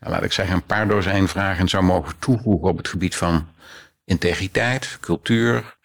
nou, 0.00 0.12
laat 0.12 0.22
ik 0.22 0.32
zeggen 0.32 0.54
een 0.54 0.62
paar 0.62 0.88
dozijn 0.88 1.28
vragen 1.28 1.68
zou 1.68 1.84
mogen 1.84 2.18
toevoegen 2.18 2.68
op 2.68 2.76
het 2.76 2.88
gebied 2.88 3.16
van 3.16 3.48
integriteit, 4.04 4.98
cultuur, 5.00 5.78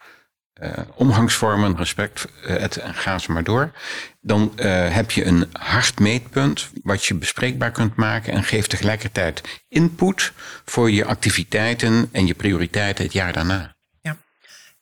uh, 0.62 0.72
omgangsvormen, 0.96 1.78
respect, 1.78 2.28
uh, 2.44 2.58
het, 2.58 2.78
en 2.78 2.94
ga 2.94 3.18
ze 3.18 3.32
maar 3.32 3.44
door. 3.44 3.72
Dan 4.22 4.52
uh, 4.56 4.94
heb 4.94 5.12
je 5.12 5.26
een 5.26 5.50
hard 5.52 6.00
meetpunt 6.00 6.70
wat 6.84 7.06
je 7.06 7.16
bespreekbaar 7.16 7.72
kunt 7.72 7.96
maken 7.96 8.34
en 8.34 8.44
geeft 8.44 8.70
tegelijkertijd 8.70 9.64
input 9.68 10.32
voor 10.66 10.92
je 10.92 11.06
activiteiten 11.06 12.10
en 12.12 12.28
je 12.28 12.34
prioriteiten 12.34 13.04
het 13.04 13.14
jaar 13.14 13.34
daarna. 13.34 13.76
Ja. 14.02 14.18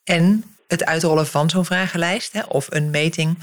En 0.03 0.43
het 0.67 0.85
uitrollen 0.85 1.27
van 1.27 1.49
zo'n 1.49 1.65
vragenlijst 1.65 2.33
hè, 2.33 2.41
of 2.41 2.67
een 2.69 2.89
meting 2.89 3.37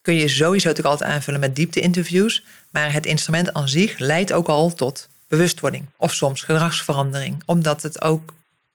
kun 0.00 0.14
je 0.14 0.28
sowieso 0.28 0.68
natuurlijk 0.68 0.94
altijd 0.94 1.10
aanvullen 1.10 1.40
met 1.40 1.56
diepte-interviews. 1.56 2.44
Maar 2.70 2.92
het 2.92 3.06
instrument 3.06 3.52
aan 3.52 3.68
zich 3.68 3.98
leidt 3.98 4.32
ook 4.32 4.48
al 4.48 4.74
tot 4.74 5.08
bewustwording 5.32 5.86
of 5.96 6.14
soms 6.14 6.42
gedragsverandering, 6.42 7.42
omdat 7.46 7.82
het 7.82 8.02
ook 8.02 8.34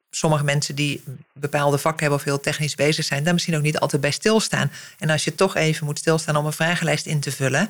sommige 0.10 0.44
mensen 0.44 0.76
die 0.76 1.04
bepaalde 1.34 1.78
vak 1.78 2.00
hebben 2.00 2.20
of 2.20 2.24
heel 2.24 2.40
technisch 2.40 2.76
bezig 2.76 3.06
zijn, 3.06 3.24
daar 3.24 3.34
misschien 3.34 3.56
ook 3.56 3.62
niet 3.62 3.80
altijd 3.80 4.02
bij 4.02 4.12
stilstaan. 4.12 4.72
En 5.00 5.10
als 5.10 5.24
je 5.24 5.36
toch 5.36 5.56
even 5.56 5.86
moet 5.86 6.00
stilstaan 6.00 6.36
om 6.36 6.46
een 6.46 6.54
vragenlijst 6.54 7.06
in 7.06 7.20
te 7.20 7.32
vullen, 7.32 7.70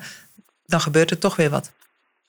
dan 0.64 0.80
gebeurt 0.80 1.10
er 1.10 1.18
toch 1.18 1.36
weer 1.36 1.50
wat. 1.50 1.72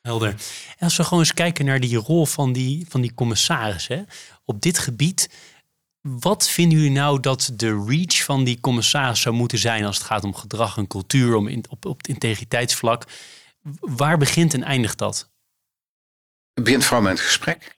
Helder. 0.01 0.29
En 0.29 0.37
als 0.79 0.97
we 0.97 1.03
gewoon 1.03 1.19
eens 1.19 1.33
kijken 1.33 1.65
naar 1.65 1.79
die 1.79 1.97
rol 1.97 2.25
van 2.25 2.53
die, 2.53 2.85
van 2.89 3.01
die 3.01 3.13
commissaris. 3.13 3.87
Hè? 3.87 4.01
Op 4.45 4.61
dit 4.61 4.79
gebied 4.79 5.29
Wat 6.01 6.49
vinden 6.49 6.77
jullie 6.77 6.93
nou 6.93 7.19
dat 7.19 7.51
de 7.53 7.83
reach 7.87 8.23
van 8.23 8.43
die 8.43 8.59
commissaris 8.59 9.21
zou 9.21 9.35
moeten 9.35 9.57
zijn 9.57 9.85
als 9.85 9.97
het 9.97 10.05
gaat 10.05 10.23
om 10.23 10.35
gedrag 10.35 10.77
en 10.77 10.87
cultuur, 10.87 11.35
om 11.35 11.47
in, 11.47 11.63
op, 11.69 11.85
op 11.85 11.97
het 11.97 12.07
integriteitsvlak? 12.07 13.05
Waar 13.79 14.17
begint 14.17 14.53
en 14.53 14.63
eindigt 14.63 14.97
dat? 14.97 15.28
Begint 16.63 16.83
vooral 16.83 17.03
met 17.03 17.11
het 17.11 17.21
gesprek. 17.21 17.77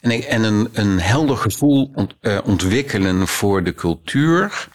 En, 0.00 0.10
en 0.10 0.42
een, 0.42 0.68
een 0.72 1.00
helder 1.00 1.36
gevoel 1.36 1.92
eh, 2.20 2.38
ontwikkelen 2.44 3.28
voor 3.28 3.62
de 3.62 3.74
cultuur 3.74 4.68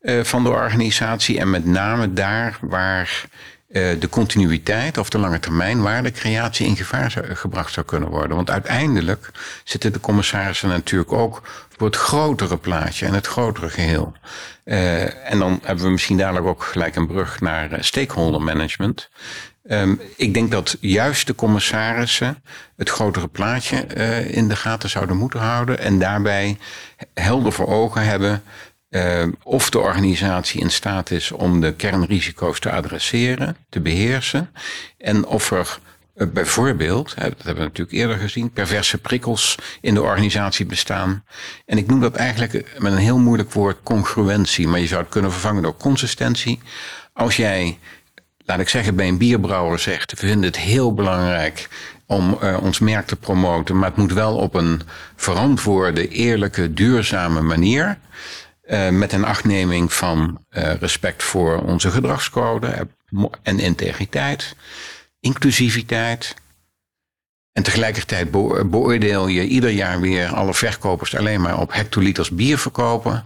uh, 0.00 0.24
van 0.24 0.42
de 0.42 0.48
organisatie. 0.48 1.38
En 1.38 1.50
met 1.50 1.64
name 1.64 2.12
daar 2.12 2.58
waar 2.60 3.24
uh, 3.68 4.00
de 4.00 4.08
continuïteit 4.08 4.98
of 4.98 5.10
de 5.10 5.18
lange 5.18 5.38
termijn 5.38 5.82
waardecreatie 5.82 6.66
in 6.66 6.76
gevaar 6.76 7.10
zou, 7.10 7.34
gebracht 7.34 7.72
zou 7.72 7.86
kunnen 7.86 8.08
worden. 8.08 8.36
Want 8.36 8.50
uiteindelijk 8.50 9.30
zitten 9.64 9.92
de 9.92 10.00
commissarissen 10.00 10.68
natuurlijk 10.68 11.12
ook 11.12 11.42
voor 11.76 11.86
het 11.86 11.96
grotere 11.96 12.56
plaatje 12.56 13.06
en 13.06 13.14
het 13.14 13.26
grotere 13.26 13.68
geheel. 13.68 14.12
en 14.64 15.38
dan 15.38 15.60
hebben 15.62 15.84
we 15.84 15.90
misschien 15.90 16.16
dadelijk 16.16 16.46
ook 16.46 16.62
gelijk 16.62 16.96
een 16.96 17.06
brug 17.06 17.40
naar 17.40 17.76
stakeholder 17.80 18.42
management. 18.42 19.08
Um, 19.72 20.00
ik 20.16 20.34
denk 20.34 20.50
dat 20.50 20.76
juist 20.80 21.26
de 21.26 21.34
commissarissen 21.34 22.42
het 22.76 22.90
grotere 22.90 23.28
plaatje 23.28 23.86
uh, 23.96 24.36
in 24.36 24.48
de 24.48 24.56
gaten 24.56 24.90
zouden 24.90 25.16
moeten 25.16 25.40
houden 25.40 25.78
en 25.78 25.98
daarbij 25.98 26.58
helder 27.14 27.52
voor 27.52 27.66
ogen 27.66 28.04
hebben 28.04 28.42
uh, 28.90 29.26
of 29.42 29.70
de 29.70 29.78
organisatie 29.78 30.60
in 30.60 30.70
staat 30.70 31.10
is 31.10 31.32
om 31.32 31.60
de 31.60 31.74
kernrisico's 31.74 32.60
te 32.60 32.70
adresseren, 32.70 33.56
te 33.68 33.80
beheersen 33.80 34.50
en 34.98 35.26
of 35.26 35.50
er 35.50 35.78
uh, 36.16 36.26
bijvoorbeeld, 36.28 37.14
dat 37.14 37.22
hebben 37.22 37.54
we 37.54 37.60
natuurlijk 37.60 37.96
eerder 37.96 38.16
gezien, 38.16 38.52
perverse 38.52 38.98
prikkels 38.98 39.54
in 39.80 39.94
de 39.94 40.02
organisatie 40.02 40.66
bestaan. 40.66 41.24
En 41.66 41.78
ik 41.78 41.86
noem 41.86 42.00
dat 42.00 42.14
eigenlijk 42.14 42.74
met 42.78 42.92
een 42.92 42.98
heel 42.98 43.18
moeilijk 43.18 43.52
woord 43.52 43.82
congruentie, 43.82 44.68
maar 44.68 44.80
je 44.80 44.86
zou 44.86 45.00
het 45.00 45.10
kunnen 45.10 45.32
vervangen 45.32 45.62
door 45.62 45.76
consistentie. 45.76 46.60
Als 47.12 47.36
jij 47.36 47.78
laat 48.50 48.60
ik 48.60 48.68
zeggen, 48.68 48.94
bij 48.94 49.08
een 49.08 49.18
bierbrouwer 49.18 49.78
zegt: 49.78 50.10
we 50.10 50.16
vinden 50.26 50.42
het 50.42 50.58
heel 50.58 50.94
belangrijk 50.94 51.68
om 52.06 52.38
uh, 52.42 52.62
ons 52.62 52.78
merk 52.78 53.06
te 53.06 53.16
promoten, 53.16 53.78
maar 53.78 53.88
het 53.88 53.98
moet 53.98 54.12
wel 54.12 54.36
op 54.36 54.54
een 54.54 54.80
verantwoorde, 55.16 56.08
eerlijke, 56.08 56.72
duurzame 56.72 57.40
manier. 57.40 57.98
Uh, 58.64 58.88
met 58.88 59.12
een 59.12 59.24
achtneming 59.24 59.92
van 59.92 60.44
uh, 60.50 60.74
respect 60.74 61.22
voor 61.22 61.62
onze 61.62 61.90
gedragscode 61.90 62.88
en 63.42 63.58
integriteit, 63.58 64.56
inclusiviteit. 65.20 66.34
En 67.52 67.62
tegelijkertijd 67.62 68.30
beoordeel 68.70 69.26
je 69.26 69.46
ieder 69.46 69.70
jaar 69.70 70.00
weer 70.00 70.34
alle 70.34 70.54
verkopers 70.54 71.16
alleen 71.16 71.40
maar 71.40 71.60
op 71.60 71.72
hectoliters 71.72 72.30
bier 72.30 72.58
verkopen 72.58 73.24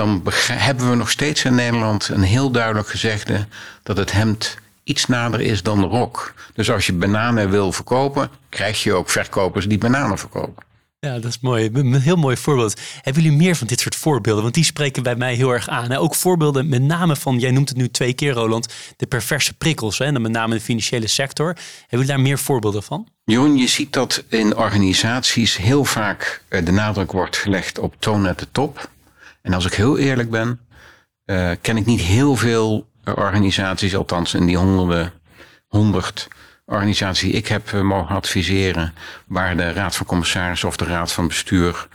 dan 0.00 0.22
hebben 0.52 0.90
we 0.90 0.96
nog 0.96 1.10
steeds 1.10 1.44
in 1.44 1.54
Nederland 1.54 2.08
een 2.08 2.22
heel 2.22 2.50
duidelijk 2.50 2.88
gezegde 2.88 3.46
dat 3.82 3.96
het 3.96 4.12
hemd 4.12 4.56
iets 4.84 5.06
nader 5.06 5.40
is 5.40 5.62
dan 5.62 5.80
de 5.80 5.86
rok. 5.86 6.34
Dus 6.54 6.70
als 6.70 6.86
je 6.86 6.92
bananen 6.92 7.50
wil 7.50 7.72
verkopen, 7.72 8.30
krijg 8.48 8.82
je 8.82 8.92
ook 8.92 9.10
verkopers 9.10 9.66
die 9.66 9.78
bananen 9.78 10.18
verkopen. 10.18 10.62
Ja, 11.00 11.14
dat 11.14 11.24
is 11.24 11.40
mooi. 11.40 11.70
Een 11.72 12.00
heel 12.00 12.16
mooi 12.16 12.36
voorbeeld. 12.36 12.80
Hebben 13.00 13.22
jullie 13.22 13.38
meer 13.38 13.56
van 13.56 13.66
dit 13.66 13.80
soort 13.80 13.96
voorbeelden? 13.96 14.42
Want 14.42 14.54
die 14.54 14.64
spreken 14.64 15.02
bij 15.02 15.16
mij 15.16 15.34
heel 15.34 15.50
erg 15.50 15.68
aan. 15.68 15.92
Ook 15.92 16.14
voorbeelden 16.14 16.68
met 16.68 16.82
name 16.82 17.16
van, 17.16 17.38
jij 17.38 17.50
noemt 17.50 17.68
het 17.68 17.78
nu 17.78 17.88
twee 17.88 18.12
keer 18.12 18.32
Roland, 18.32 18.74
de 18.96 19.06
perverse 19.06 19.52
prikkels. 19.52 19.98
Hè? 19.98 20.04
En 20.04 20.12
dan 20.12 20.22
met 20.22 20.32
name 20.32 20.52
in 20.52 20.58
de 20.58 20.64
financiële 20.64 21.06
sector. 21.06 21.46
Hebben 21.46 21.86
jullie 21.88 22.06
daar 22.06 22.20
meer 22.20 22.38
voorbeelden 22.38 22.82
van? 22.82 23.08
Jeroen, 23.24 23.56
je 23.56 23.66
ziet 23.66 23.92
dat 23.92 24.24
in 24.28 24.56
organisaties 24.56 25.56
heel 25.56 25.84
vaak 25.84 26.42
eh, 26.48 26.64
de 26.64 26.72
nadruk 26.72 27.12
wordt 27.12 27.36
gelegd 27.36 27.78
op 27.78 27.94
toon 27.98 28.26
at 28.26 28.38
de 28.38 28.46
top. 28.52 28.90
En 29.42 29.52
als 29.52 29.66
ik 29.66 29.74
heel 29.74 29.98
eerlijk 29.98 30.30
ben, 30.30 30.60
uh, 31.26 31.50
ken 31.60 31.76
ik 31.76 31.86
niet 31.86 32.00
heel 32.00 32.36
veel 32.36 32.88
organisaties, 33.04 33.96
althans 33.96 34.34
in 34.34 34.46
die 34.46 34.56
honderden, 34.56 35.12
honderd 35.68 36.28
organisaties 36.64 37.28
die 37.30 37.38
ik 37.38 37.46
heb 37.46 37.72
uh, 37.72 37.80
mogen 37.80 38.14
adviseren, 38.14 38.94
waar 39.26 39.56
de 39.56 39.72
Raad 39.72 39.96
van 39.96 40.06
Commissarissen 40.06 40.68
of 40.68 40.76
de 40.76 40.84
Raad 40.84 41.12
van 41.12 41.26
Bestuur 41.26 41.88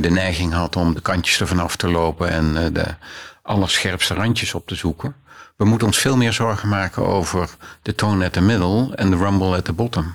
de 0.00 0.10
neiging 0.10 0.52
had 0.52 0.76
om 0.76 0.94
de 0.94 1.00
kantjes 1.00 1.40
ervan 1.40 1.58
af 1.58 1.76
te 1.76 1.90
lopen 1.90 2.30
en 2.30 2.72
de 2.72 2.94
allerscherpste 3.42 4.14
randjes 4.14 4.54
op 4.54 4.66
te 4.66 4.74
zoeken. 4.74 5.14
We 5.56 5.64
moeten 5.64 5.86
ons 5.86 5.98
veel 5.98 6.16
meer 6.16 6.32
zorgen 6.32 6.68
maken 6.68 7.06
over 7.06 7.50
de 7.82 7.94
tone 7.94 8.24
at 8.24 8.32
the 8.32 8.40
middle 8.40 8.94
en 8.94 9.10
de 9.10 9.16
rumble 9.16 9.56
at 9.56 9.64
the 9.64 9.72
bottom. 9.72 10.14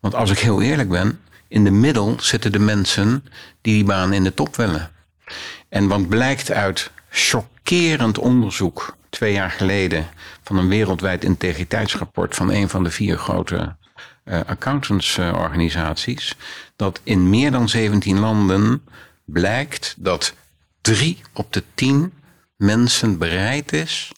Want 0.00 0.14
als 0.14 0.30
ik 0.30 0.38
heel 0.38 0.62
eerlijk 0.62 0.88
ben, 0.88 1.20
in 1.48 1.64
de 1.64 1.70
middel 1.70 2.16
zitten 2.18 2.52
de 2.52 2.58
mensen 2.58 3.24
die 3.60 3.74
die 3.74 3.84
baan 3.84 4.12
in 4.12 4.24
de 4.24 4.34
top 4.34 4.56
willen. 4.56 4.90
En 5.74 5.88
wat 5.88 6.08
blijkt 6.08 6.50
uit 6.50 6.90
chockerend 7.10 8.18
onderzoek 8.18 8.96
twee 9.10 9.32
jaar 9.32 9.50
geleden 9.50 10.08
van 10.42 10.56
een 10.56 10.68
wereldwijd 10.68 11.24
integriteitsrapport 11.24 12.34
van 12.34 12.50
een 12.50 12.68
van 12.68 12.84
de 12.84 12.90
vier 12.90 13.18
grote 13.18 13.76
uh, 14.24 14.40
accountantsorganisaties, 14.46 16.36
dat 16.76 17.00
in 17.02 17.30
meer 17.30 17.50
dan 17.50 17.68
17 17.68 18.18
landen 18.18 18.82
blijkt 19.24 19.94
dat 19.98 20.34
drie 20.80 21.20
op 21.32 21.52
de 21.52 21.62
tien 21.74 22.12
mensen 22.56 23.18
bereid 23.18 23.72
is 23.72 24.12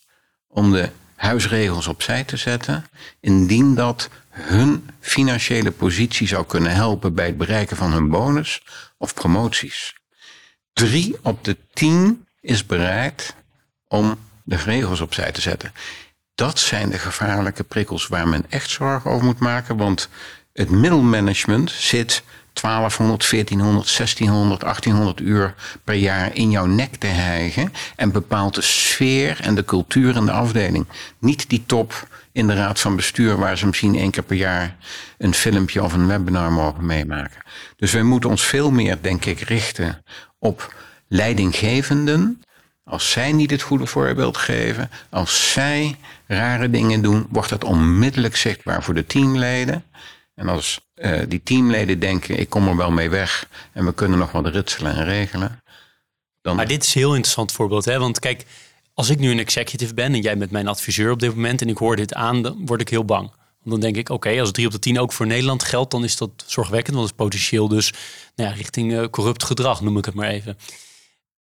om 0.49 0.73
de 0.73 0.91
huisregels 1.15 1.87
opzij 1.87 2.25
te 2.25 2.37
zetten, 2.37 2.85
indien 3.21 3.75
dat 3.75 4.11
hun 4.31 4.91
financiële 5.01 5.71
positie 5.71 6.29
zou 6.29 6.47
kunnen 6.47 6.75
helpen 6.75 7.15
bij 7.15 7.27
het 7.27 7.39
bereiken 7.39 7.77
van 7.77 7.93
hun 7.93 8.09
bonus 8.09 8.63
of 8.99 9.15
promoties 9.15 9.96
drie 10.77 11.17
op 11.23 11.45
de 11.45 11.57
tien 11.73 12.27
is 12.41 12.67
bereid 12.67 13.35
om 13.89 14.19
de 14.45 14.57
regels 14.57 15.01
opzij 15.01 15.33
te 15.33 15.41
zetten. 15.41 15.73
Dat 16.35 16.59
zijn 16.59 16.91
de 16.91 16.99
gevaarlijke 16.99 17.65
prikkels 17.65 18.07
waar 18.07 18.29
men 18.29 18.45
echt 18.49 18.71
zorgen 18.71 19.11
over 19.11 19.27
moet 19.27 19.39
maken. 19.39 19.77
Want 19.77 20.09
het 20.53 20.71
middelmanagement 20.71 21.71
zit 21.71 22.23
1200, 22.53 23.31
1400, 23.31 23.97
1600, 23.97 24.61
1800 24.61 25.21
uur 25.21 25.55
per 25.85 25.95
jaar 25.95 26.35
in 26.35 26.51
jouw 26.51 26.67
nek 26.67 26.97
te 26.97 27.07
hijgen. 27.07 27.73
En 27.97 28.13
bepaalt 28.13 28.55
de 28.55 28.63
sfeer 28.63 29.41
en 29.41 29.55
de 29.55 29.65
cultuur 29.65 30.17
in 30.17 30.27
de 30.27 30.33
afdeling. 30.33 30.87
Niet 31.19 31.49
die 31.49 31.65
top 31.67 32.09
in 32.33 32.47
de 32.47 32.55
raad 32.55 32.81
van 32.81 32.97
bestuur, 32.97 33.37
waar 33.37 33.59
ze 33.59 33.67
misschien 33.67 33.97
één 33.97 34.11
keer 34.11 34.23
per 34.23 34.37
jaar 34.37 34.77
een 35.19 35.35
filmpje 35.35 35.83
of 35.83 35.93
een 35.93 36.07
webinar 36.07 36.53
mogen 36.53 36.87
meemaken. 36.87 37.43
Dus 37.77 37.93
wij 37.93 38.03
moeten 38.03 38.31
ons 38.31 38.43
veel 38.43 38.71
meer, 38.71 38.99
denk 39.01 39.25
ik, 39.25 39.41
richten 39.41 40.03
op 40.47 40.75
leidinggevenden. 41.09 42.43
Als 42.85 43.11
zij 43.11 43.33
niet 43.33 43.51
het 43.51 43.63
goede 43.63 43.87
voorbeeld 43.87 44.37
geven, 44.37 44.91
als 45.11 45.53
zij 45.53 45.97
rare 46.27 46.71
dingen 46.71 47.03
doen, 47.03 47.27
wordt 47.31 47.49
dat 47.49 47.65
onmiddellijk 47.65 48.37
zichtbaar 48.37 48.83
voor 48.83 48.95
de 48.95 49.07
teamleden. 49.07 49.85
En 50.35 50.49
als 50.49 50.81
uh, 50.95 51.21
die 51.29 51.43
teamleden 51.43 51.99
denken, 51.99 52.39
ik 52.39 52.49
kom 52.49 52.69
er 52.69 52.77
wel 52.77 52.91
mee 52.91 53.11
weg 53.11 53.49
en 53.73 53.85
we 53.85 53.95
kunnen 53.95 54.19
nog 54.19 54.33
wat 54.33 54.47
ritselen 54.47 54.95
en 54.95 55.05
regelen. 55.05 55.63
Dan... 56.43 56.57
Maar 56.57 56.69
dit 56.69 56.83
is 56.83 56.95
een 56.95 57.01
heel 57.01 57.15
interessant 57.15 57.53
voorbeeld, 57.53 57.85
hè? 57.85 57.99
want 57.99 58.19
kijk, 58.19 58.45
als 58.95 59.11
ik 59.11 59.19
nu 59.19 59.31
een 59.31 59.39
executive 59.39 59.95
ben 59.95 60.15
en 60.15 60.21
jij 60.21 60.39
bent 60.39 60.51
mijn 60.51 60.69
adviseur 60.69 61.11
op 61.11 61.21
dit 61.21 61.35
moment 61.35 61.61
en 61.61 61.69
ik 61.69 61.79
hoor 61.79 61.97
dit 61.97 62.15
aan, 62.15 62.43
dan 62.43 62.67
word 62.67 62.81
ik 62.81 62.89
heel 62.89 63.05
bang. 63.05 63.31
Dan 63.71 63.81
denk 63.81 63.97
ik, 63.97 64.09
oké, 64.09 64.41
als 64.41 64.51
3 64.51 64.67
op 64.67 64.73
de 64.73 64.79
10 64.79 64.99
ook 64.99 65.13
voor 65.13 65.27
Nederland 65.27 65.63
geldt, 65.63 65.91
dan 65.91 66.05
is 66.05 66.17
dat 66.17 66.31
zorgwekkend. 66.47 66.97
Want 66.97 67.09
het 67.09 67.19
is 67.19 67.25
potentieel 67.25 67.69
dus 67.69 67.93
nou 68.35 68.51
ja, 68.51 68.57
richting 68.57 68.93
uh, 68.93 69.05
corrupt 69.11 69.45
gedrag, 69.45 69.81
noem 69.81 69.99
ik 69.99 70.05
het 70.05 70.15
maar 70.15 70.29
even. 70.29 70.59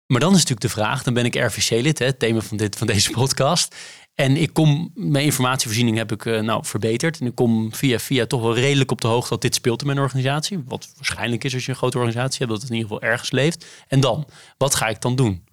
Maar 0.05 0.19
dan 0.19 0.29
is 0.29 0.35
natuurlijk 0.35 0.61
de 0.61 0.69
vraag, 0.69 1.03
dan 1.03 1.13
ben 1.13 1.25
ik 1.25 1.35
RVC-lid, 1.35 1.99
het 1.99 2.19
thema 2.19 2.41
van, 2.41 2.57
dit, 2.57 2.75
van 2.75 2.87
deze 2.87 3.11
podcast. 3.19 3.75
En 4.15 4.37
ik 4.37 4.53
kom, 4.53 4.91
mijn 4.93 5.25
informatievoorziening 5.25 5.97
heb 5.97 6.11
ik 6.11 6.25
uh, 6.25 6.39
nou 6.39 6.65
verbeterd. 6.65 7.19
En 7.19 7.25
ik 7.25 7.35
kom 7.35 7.73
via 7.73 7.99
via 7.99 8.25
toch 8.25 8.41
wel 8.41 8.55
redelijk 8.55 8.91
op 8.91 9.01
de 9.01 9.07
hoogte 9.07 9.29
dat 9.29 9.41
dit 9.41 9.55
speelt 9.55 9.81
in 9.81 9.87
mijn 9.87 9.99
organisatie. 9.99 10.63
Wat 10.65 10.89
waarschijnlijk 10.95 11.43
is 11.43 11.53
als 11.53 11.65
je 11.65 11.71
een 11.71 11.77
grote 11.77 11.97
organisatie 11.97 12.37
hebt, 12.37 12.51
dat 12.51 12.61
het 12.61 12.69
in 12.69 12.75
ieder 12.75 12.91
geval 12.91 13.09
ergens 13.09 13.31
leeft. 13.31 13.65
En 13.87 13.99
dan, 13.99 14.27
wat 14.57 14.75
ga 14.75 14.87
ik 14.87 15.01
dan 15.01 15.15
doen? 15.15 15.43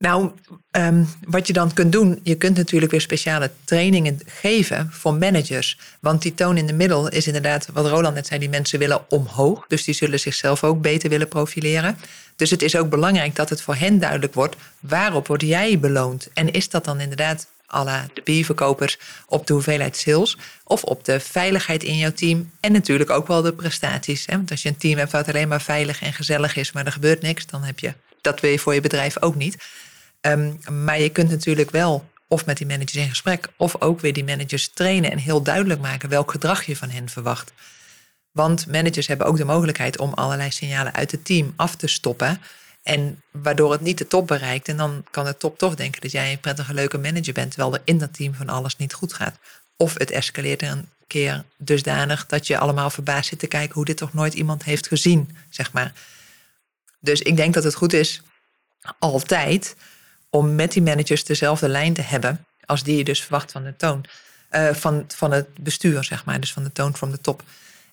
Nou, 0.00 0.30
um, 0.70 1.08
wat 1.26 1.46
je 1.46 1.52
dan 1.52 1.72
kunt 1.72 1.92
doen, 1.92 2.20
je 2.22 2.34
kunt 2.34 2.56
natuurlijk 2.56 2.92
weer 2.92 3.00
speciale 3.00 3.50
trainingen 3.64 4.20
geven 4.26 4.88
voor 4.92 5.14
managers. 5.14 5.78
Want 6.00 6.22
die 6.22 6.34
toon 6.34 6.56
in 6.56 6.66
de 6.66 6.72
middel 6.72 7.08
is 7.08 7.26
inderdaad, 7.26 7.68
wat 7.72 7.86
Roland 7.86 8.14
net 8.14 8.26
zei, 8.26 8.40
die 8.40 8.48
mensen 8.48 8.78
willen 8.78 9.10
omhoog. 9.10 9.64
Dus 9.66 9.84
die 9.84 9.94
zullen 9.94 10.20
zichzelf 10.20 10.64
ook 10.64 10.82
beter 10.82 11.08
willen 11.08 11.28
profileren. 11.28 11.98
Dus 12.36 12.50
het 12.50 12.62
is 12.62 12.76
ook 12.76 12.90
belangrijk 12.90 13.36
dat 13.36 13.48
het 13.48 13.62
voor 13.62 13.74
hen 13.74 13.98
duidelijk 13.98 14.34
wordt, 14.34 14.56
waarop 14.80 15.26
word 15.26 15.42
jij 15.42 15.78
beloond? 15.78 16.28
En 16.34 16.52
is 16.52 16.68
dat 16.68 16.84
dan 16.84 17.00
inderdaad 17.00 17.46
à 17.74 17.84
de 18.14 18.22
bierverkopers 18.24 18.98
op 19.26 19.46
de 19.46 19.52
hoeveelheid 19.52 19.96
sales 19.96 20.38
of 20.64 20.84
op 20.84 21.04
de 21.04 21.20
veiligheid 21.20 21.82
in 21.82 21.96
jouw 21.96 22.12
team 22.12 22.50
en 22.60 22.72
natuurlijk 22.72 23.10
ook 23.10 23.26
wel 23.26 23.42
de 23.42 23.52
prestaties. 23.52 24.26
Hè? 24.26 24.36
Want 24.36 24.50
als 24.50 24.62
je 24.62 24.68
een 24.68 24.76
team 24.76 24.98
hebt 24.98 25.12
wat 25.12 25.28
alleen 25.28 25.48
maar 25.48 25.62
veilig 25.62 26.02
en 26.02 26.12
gezellig 26.12 26.56
is, 26.56 26.72
maar 26.72 26.86
er 26.86 26.92
gebeurt 26.92 27.22
niks, 27.22 27.46
dan 27.46 27.62
heb 27.62 27.78
je 27.78 27.92
dat 28.20 28.40
wil 28.40 28.50
je 28.50 28.58
voor 28.58 28.74
je 28.74 28.80
bedrijf 28.80 29.22
ook 29.22 29.34
niet. 29.34 29.56
Um, 30.20 30.58
maar 30.84 31.00
je 31.00 31.08
kunt 31.08 31.30
natuurlijk 31.30 31.70
wel 31.70 32.08
of 32.28 32.46
met 32.46 32.56
die 32.56 32.66
managers 32.66 32.96
in 32.96 33.08
gesprek, 33.08 33.48
of 33.56 33.80
ook 33.80 34.00
weer 34.00 34.12
die 34.12 34.24
managers 34.24 34.68
trainen 34.68 35.10
en 35.10 35.18
heel 35.18 35.42
duidelijk 35.42 35.80
maken 35.80 36.08
welk 36.08 36.30
gedrag 36.30 36.64
je 36.64 36.76
van 36.76 36.90
hen 36.90 37.08
verwacht. 37.08 37.52
Want 38.30 38.66
managers 38.66 39.06
hebben 39.06 39.26
ook 39.26 39.36
de 39.36 39.44
mogelijkheid 39.44 39.98
om 39.98 40.12
allerlei 40.12 40.50
signalen 40.50 40.94
uit 40.94 41.10
het 41.10 41.24
team 41.24 41.52
af 41.56 41.76
te 41.76 41.86
stoppen. 41.86 42.40
En 42.82 43.22
waardoor 43.30 43.72
het 43.72 43.80
niet 43.80 43.98
de 43.98 44.06
top 44.06 44.26
bereikt. 44.26 44.68
En 44.68 44.76
dan 44.76 45.04
kan 45.10 45.24
de 45.24 45.36
top 45.36 45.58
toch 45.58 45.74
denken 45.74 46.00
dat 46.00 46.10
jij 46.10 46.32
een 46.32 46.40
prettige, 46.40 46.74
leuke 46.74 46.98
manager 46.98 47.32
bent. 47.32 47.50
Terwijl 47.50 47.74
er 47.74 47.82
in 47.84 47.98
dat 47.98 48.14
team 48.14 48.34
van 48.34 48.48
alles 48.48 48.76
niet 48.76 48.92
goed 48.92 49.12
gaat. 49.12 49.38
Of 49.76 49.98
het 49.98 50.10
escaleert 50.10 50.62
een 50.62 50.88
keer 51.06 51.44
dusdanig 51.56 52.26
dat 52.26 52.46
je 52.46 52.58
allemaal 52.58 52.90
verbaasd 52.90 53.28
zit 53.28 53.38
te 53.38 53.46
kijken 53.46 53.74
hoe 53.74 53.84
dit 53.84 53.96
toch 53.96 54.12
nooit 54.12 54.34
iemand 54.34 54.64
heeft 54.64 54.86
gezien, 54.86 55.36
zeg 55.48 55.72
maar. 55.72 55.92
Dus 57.00 57.20
ik 57.20 57.36
denk 57.36 57.54
dat 57.54 57.64
het 57.64 57.74
goed 57.74 57.92
is, 57.92 58.22
altijd, 58.98 59.76
om 60.30 60.54
met 60.54 60.72
die 60.72 60.82
managers 60.82 61.24
dezelfde 61.24 61.68
lijn 61.68 61.92
te 61.92 62.02
hebben. 62.02 62.44
Als 62.64 62.82
die 62.82 62.96
je 62.96 63.04
dus 63.04 63.20
verwacht 63.20 63.52
van 63.52 63.64
de 63.64 63.76
toon. 63.76 64.04
Uh, 64.50 64.68
van, 64.72 65.04
van 65.08 65.32
het 65.32 65.46
bestuur, 65.60 66.04
zeg 66.04 66.24
maar. 66.24 66.40
Dus 66.40 66.52
van 66.52 66.62
de 66.62 66.72
toon 66.72 66.96
van 66.96 67.10
de 67.10 67.20
top. 67.20 67.42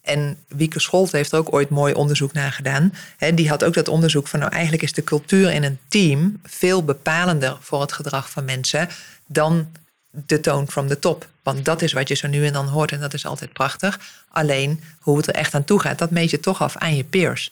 En 0.08 0.38
Wieke 0.48 0.80
Scholt 0.80 1.12
heeft 1.12 1.32
er 1.32 1.38
ook 1.38 1.54
ooit 1.54 1.70
mooi 1.70 1.94
onderzoek 1.94 2.34
naar 2.34 2.52
gedaan. 2.52 2.94
die 3.34 3.50
had 3.50 3.64
ook 3.64 3.74
dat 3.74 3.88
onderzoek 3.88 4.28
van, 4.28 4.40
nou 4.40 4.52
eigenlijk 4.52 4.84
is 4.84 4.94
de 4.94 5.04
cultuur 5.04 5.52
in 5.52 5.64
een 5.64 5.80
team 5.88 6.40
veel 6.44 6.84
bepalender 6.84 7.58
voor 7.60 7.82
het 7.82 7.92
gedrag 7.92 8.30
van 8.30 8.46
mensen 8.46 8.90
dan 9.26 9.68
de 10.10 10.40
toon 10.40 10.70
from 10.70 10.88
the 10.88 11.00
top. 11.00 11.28
Want 11.44 11.66
dat 11.66 11.82
is 11.82 11.94
wat 11.94 12.08
je 12.08 12.16
zo 12.16 12.28
nu 12.28 12.46
en 12.46 12.54
dan 12.54 12.68
hoort 12.68 12.92
en 12.92 13.00
dat 13.00 13.14
is 13.14 13.26
altijd 13.26 13.54
prachtig. 13.54 14.00
Alleen 14.30 14.84
hoe 15.00 15.18
het 15.18 15.28
er 15.28 15.34
echt 15.34 15.54
aan 15.54 15.64
toe 15.64 15.80
gaat, 15.80 15.98
dat 15.98 16.12
meet 16.12 16.30
je 16.30 16.40
toch 16.40 16.62
af 16.62 16.78
aan 16.78 16.96
je 16.96 17.04
peers. 17.04 17.52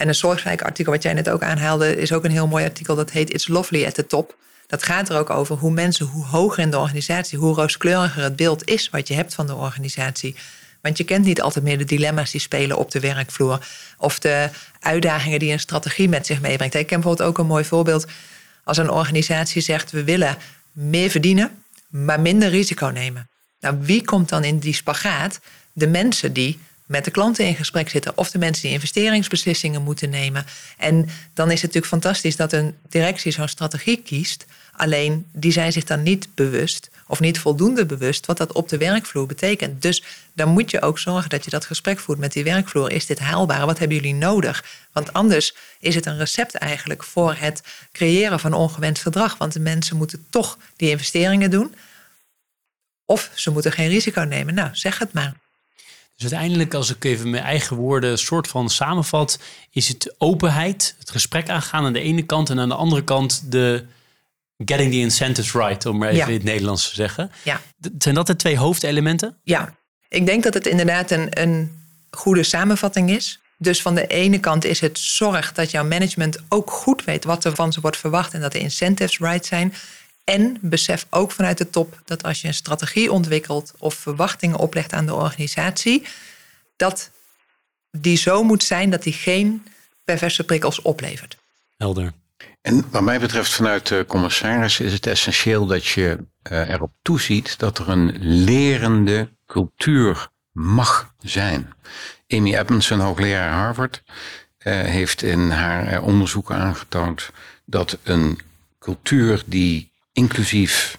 En 0.00 0.08
een 0.08 0.14
soortgelijk 0.14 0.62
artikel 0.62 0.92
wat 0.92 1.02
jij 1.02 1.12
net 1.12 1.30
ook 1.30 1.42
aanhaalde, 1.42 1.96
is 1.96 2.12
ook 2.12 2.24
een 2.24 2.30
heel 2.30 2.46
mooi 2.46 2.64
artikel. 2.64 2.96
Dat 2.96 3.10
heet 3.10 3.32
It's 3.32 3.48
Lovely 3.48 3.86
at 3.86 3.94
the 3.94 4.06
Top. 4.06 4.36
Dat 4.66 4.82
gaat 4.82 5.08
er 5.08 5.18
ook 5.18 5.30
over 5.30 5.56
hoe 5.56 5.70
mensen, 5.70 6.06
hoe 6.06 6.24
hoger 6.24 6.58
in 6.58 6.70
de 6.70 6.78
organisatie, 6.78 7.38
hoe 7.38 7.54
rooskleuriger 7.54 8.22
het 8.22 8.36
beeld 8.36 8.68
is 8.68 8.90
wat 8.90 9.08
je 9.08 9.14
hebt 9.14 9.34
van 9.34 9.46
de 9.46 9.54
organisatie. 9.54 10.34
Want 10.82 10.98
je 10.98 11.04
kent 11.04 11.24
niet 11.24 11.42
altijd 11.42 11.64
meer 11.64 11.78
de 11.78 11.84
dilemma's 11.84 12.30
die 12.30 12.40
spelen 12.40 12.76
op 12.76 12.90
de 12.90 13.00
werkvloer. 13.00 13.66
Of 13.98 14.18
de 14.18 14.48
uitdagingen 14.80 15.38
die 15.38 15.52
een 15.52 15.60
strategie 15.60 16.08
met 16.08 16.26
zich 16.26 16.40
meebrengt. 16.40 16.74
Ik 16.74 16.86
ken 16.86 17.00
bijvoorbeeld 17.00 17.28
ook 17.28 17.38
een 17.38 17.46
mooi 17.46 17.64
voorbeeld. 17.64 18.06
Als 18.64 18.76
een 18.76 18.90
organisatie 18.90 19.62
zegt 19.62 19.90
we 19.90 20.04
willen 20.04 20.36
meer 20.72 21.10
verdienen, 21.10 21.62
maar 21.88 22.20
minder 22.20 22.48
risico 22.48 22.86
nemen. 22.86 23.28
Nou, 23.60 23.76
wie 23.80 24.04
komt 24.04 24.28
dan 24.28 24.44
in 24.44 24.58
die 24.58 24.74
spagaat? 24.74 25.40
De 25.72 25.86
mensen 25.86 26.32
die 26.32 26.58
met 26.90 27.04
de 27.04 27.10
klanten 27.10 27.46
in 27.46 27.54
gesprek 27.54 27.88
zitten 27.88 28.18
of 28.18 28.30
de 28.30 28.38
mensen 28.38 28.62
die 28.62 28.72
investeringsbeslissingen 28.72 29.82
moeten 29.82 30.10
nemen. 30.10 30.44
En 30.76 31.08
dan 31.34 31.46
is 31.46 31.62
het 31.62 31.62
natuurlijk 31.62 31.86
fantastisch 31.86 32.36
dat 32.36 32.52
een 32.52 32.76
directie 32.88 33.32
zo'n 33.32 33.48
strategie 33.48 34.02
kiest. 34.02 34.46
Alleen 34.72 35.26
die 35.32 35.52
zijn 35.52 35.72
zich 35.72 35.84
dan 35.84 36.02
niet 36.02 36.34
bewust 36.34 36.90
of 37.06 37.20
niet 37.20 37.38
voldoende 37.38 37.86
bewust 37.86 38.26
wat 38.26 38.36
dat 38.36 38.52
op 38.52 38.68
de 38.68 38.76
werkvloer 38.76 39.26
betekent. 39.26 39.82
Dus 39.82 40.04
dan 40.32 40.48
moet 40.48 40.70
je 40.70 40.82
ook 40.82 40.98
zorgen 40.98 41.30
dat 41.30 41.44
je 41.44 41.50
dat 41.50 41.64
gesprek 41.64 41.98
voert 41.98 42.18
met 42.18 42.32
die 42.32 42.44
werkvloer. 42.44 42.90
Is 42.90 43.06
dit 43.06 43.18
haalbaar? 43.18 43.66
Wat 43.66 43.78
hebben 43.78 43.96
jullie 43.96 44.14
nodig? 44.14 44.64
Want 44.92 45.12
anders 45.12 45.54
is 45.80 45.94
het 45.94 46.06
een 46.06 46.18
recept 46.18 46.54
eigenlijk 46.54 47.02
voor 47.04 47.34
het 47.38 47.62
creëren 47.92 48.40
van 48.40 48.52
ongewenst 48.52 49.02
gedrag. 49.02 49.38
Want 49.38 49.52
de 49.52 49.60
mensen 49.60 49.96
moeten 49.96 50.26
toch 50.30 50.58
die 50.76 50.90
investeringen 50.90 51.50
doen. 51.50 51.74
Of 53.04 53.30
ze 53.34 53.50
moeten 53.50 53.72
geen 53.72 53.88
risico 53.88 54.20
nemen. 54.20 54.54
Nou, 54.54 54.68
zeg 54.72 54.98
het 54.98 55.12
maar. 55.12 55.34
Dus 56.20 56.32
uiteindelijk, 56.32 56.74
als 56.74 56.90
ik 56.90 57.04
even 57.04 57.30
mijn 57.30 57.42
eigen 57.42 57.76
woorden 57.76 58.18
soort 58.18 58.48
van 58.48 58.70
samenvat, 58.70 59.38
is 59.70 59.88
het 59.88 60.14
openheid, 60.18 60.94
het 60.98 61.10
gesprek 61.10 61.48
aangaan 61.48 61.84
aan 61.84 61.92
de 61.92 62.00
ene 62.00 62.22
kant 62.22 62.50
en 62.50 62.60
aan 62.60 62.68
de 62.68 62.74
andere 62.74 63.04
kant 63.04 63.52
de 63.52 63.84
getting 64.64 64.92
the 64.92 64.98
incentives 64.98 65.52
right, 65.52 65.86
om 65.86 65.98
maar 65.98 66.08
even 66.08 66.28
in 66.28 66.34
het 66.34 66.42
Nederlands 66.42 66.88
te 66.88 66.94
zeggen. 66.94 67.30
Ja. 67.42 67.60
Zijn 67.98 68.14
dat 68.14 68.26
de 68.26 68.36
twee 68.36 68.56
hoofdelementen? 68.56 69.36
Ja, 69.42 69.74
ik 70.08 70.26
denk 70.26 70.42
dat 70.42 70.54
het 70.54 70.66
inderdaad 70.66 71.10
een, 71.10 71.40
een 71.40 71.72
goede 72.10 72.42
samenvatting 72.42 73.10
is. 73.10 73.40
Dus 73.58 73.82
van 73.82 73.94
de 73.94 74.06
ene 74.06 74.38
kant 74.38 74.64
is 74.64 74.80
het 74.80 74.98
zorg 74.98 75.52
dat 75.52 75.70
jouw 75.70 75.84
management 75.84 76.38
ook 76.48 76.70
goed 76.70 77.04
weet 77.04 77.24
wat 77.24 77.44
er 77.44 77.54
van 77.54 77.72
ze 77.72 77.80
wordt 77.80 77.96
verwacht 77.96 78.34
en 78.34 78.40
dat 78.40 78.52
de 78.52 78.58
incentives 78.58 79.18
right 79.18 79.46
zijn. 79.46 79.74
En 80.24 80.58
besef 80.60 81.06
ook 81.10 81.32
vanuit 81.32 81.58
de 81.58 81.70
top 81.70 82.00
dat 82.04 82.22
als 82.22 82.40
je 82.40 82.48
een 82.48 82.54
strategie 82.54 83.12
ontwikkelt 83.12 83.72
of 83.78 83.94
verwachtingen 83.94 84.58
oplegt 84.58 84.92
aan 84.92 85.06
de 85.06 85.14
organisatie, 85.14 86.06
dat 86.76 87.10
die 87.90 88.16
zo 88.16 88.42
moet 88.42 88.62
zijn 88.62 88.90
dat 88.90 89.02
die 89.02 89.12
geen 89.12 89.64
perverse 90.04 90.44
prikkels 90.44 90.82
oplevert. 90.82 91.36
Helder. 91.76 92.12
En 92.60 92.90
wat 92.90 93.02
mij 93.02 93.20
betreft 93.20 93.52
vanuit 93.52 93.86
de 93.86 94.04
commissaris 94.08 94.80
is 94.80 94.92
het 94.92 95.06
essentieel 95.06 95.66
dat 95.66 95.86
je 95.86 96.18
uh, 96.50 96.68
erop 96.68 96.92
toeziet 97.02 97.58
dat 97.58 97.78
er 97.78 97.88
een 97.88 98.16
lerende 98.20 99.28
cultuur 99.46 100.28
mag 100.52 101.14
zijn. 101.18 101.72
Amy 102.28 102.54
Edmondson, 102.54 103.00
hoogleraar 103.00 103.52
Harvard, 103.52 104.02
uh, 104.06 104.80
heeft 104.80 105.22
in 105.22 105.50
haar 105.50 105.92
uh, 105.92 106.06
onderzoek 106.06 106.52
aangetoond 106.52 107.30
dat 107.64 107.98
een 108.02 108.40
cultuur 108.78 109.42
die 109.46 109.89
inclusief, 110.12 110.94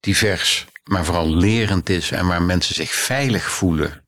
divers, 0.00 0.66
maar 0.84 1.04
vooral 1.04 1.34
lerend 1.34 1.88
is 1.88 2.10
en 2.10 2.26
waar 2.26 2.42
mensen 2.42 2.74
zich 2.74 2.92
veilig 2.92 3.50
voelen 3.50 4.04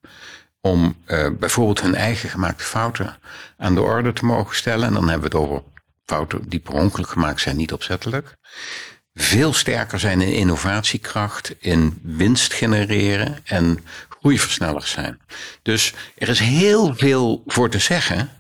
om 0.61 0.97
uh, 1.07 1.29
bijvoorbeeld 1.39 1.81
hun 1.81 1.95
eigen 1.95 2.29
gemaakte 2.29 2.65
fouten 2.65 3.19
aan 3.57 3.75
de 3.75 3.83
orde 3.83 4.13
te 4.13 4.25
mogen 4.25 4.57
stellen. 4.57 4.87
En 4.87 4.93
dan 4.93 5.09
hebben 5.09 5.31
we 5.31 5.37
het 5.37 5.47
over 5.47 5.63
fouten 6.05 6.49
die 6.49 6.61
per 6.61 6.75
ongeluk 6.75 7.09
gemaakt 7.09 7.41
zijn, 7.41 7.57
niet 7.57 7.73
opzettelijk. 7.73 8.37
Veel 9.15 9.53
sterker 9.53 10.01
zijn 10.01 10.21
in 10.21 10.33
innovatiekracht, 10.33 11.55
in 11.59 11.99
winst 12.03 12.53
genereren 12.53 13.39
en 13.45 13.85
groeiversnellers 14.21 14.91
zijn. 14.91 15.21
Dus 15.63 15.95
er 16.17 16.29
is 16.29 16.39
heel 16.39 16.95
veel 16.95 17.43
voor 17.47 17.71
te 17.71 17.79
zeggen 17.79 18.31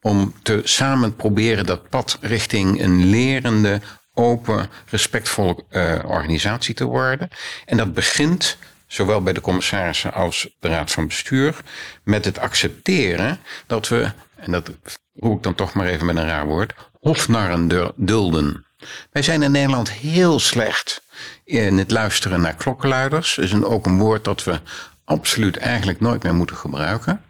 om 0.00 0.34
te 0.42 0.60
samen 0.64 1.16
proberen 1.16 1.66
dat 1.66 1.88
pad 1.88 2.18
richting 2.20 2.82
een 2.82 3.04
lerende, 3.10 3.80
open, 4.18 4.70
respectvolle 4.86 5.64
uh, 5.70 5.98
organisatie 6.04 6.74
te 6.74 6.84
worden. 6.84 7.28
En 7.64 7.76
dat 7.76 7.94
begint, 7.94 8.56
zowel 8.86 9.22
bij 9.22 9.32
de 9.32 9.40
commissarissen 9.40 10.12
als 10.12 10.48
de 10.60 10.68
raad 10.68 10.90
van 10.90 11.06
bestuur, 11.06 11.56
met 12.02 12.24
het 12.24 12.38
accepteren 12.38 13.38
dat 13.66 13.88
we, 13.88 14.10
en 14.36 14.52
dat 14.52 14.70
roep 15.14 15.36
ik 15.36 15.42
dan 15.42 15.54
toch 15.54 15.72
maar 15.72 15.86
even 15.86 16.06
met 16.06 16.16
een 16.16 16.26
raar 16.26 16.46
woord, 16.46 16.74
hofnarren 17.00 17.92
dulden. 17.96 18.66
Wij 19.10 19.22
zijn 19.22 19.42
in 19.42 19.50
Nederland 19.50 19.90
heel 19.90 20.38
slecht 20.38 21.02
in 21.44 21.78
het 21.78 21.90
luisteren 21.90 22.40
naar 22.40 22.54
klokkenluiders. 22.54 23.34
Dat 23.34 23.44
is 23.44 23.52
een, 23.52 23.64
ook 23.64 23.86
een 23.86 23.98
woord 23.98 24.24
dat 24.24 24.44
we 24.44 24.60
absoluut 25.04 25.56
eigenlijk 25.56 26.00
nooit 26.00 26.22
meer 26.22 26.34
moeten 26.34 26.56
gebruiken. 26.56 27.22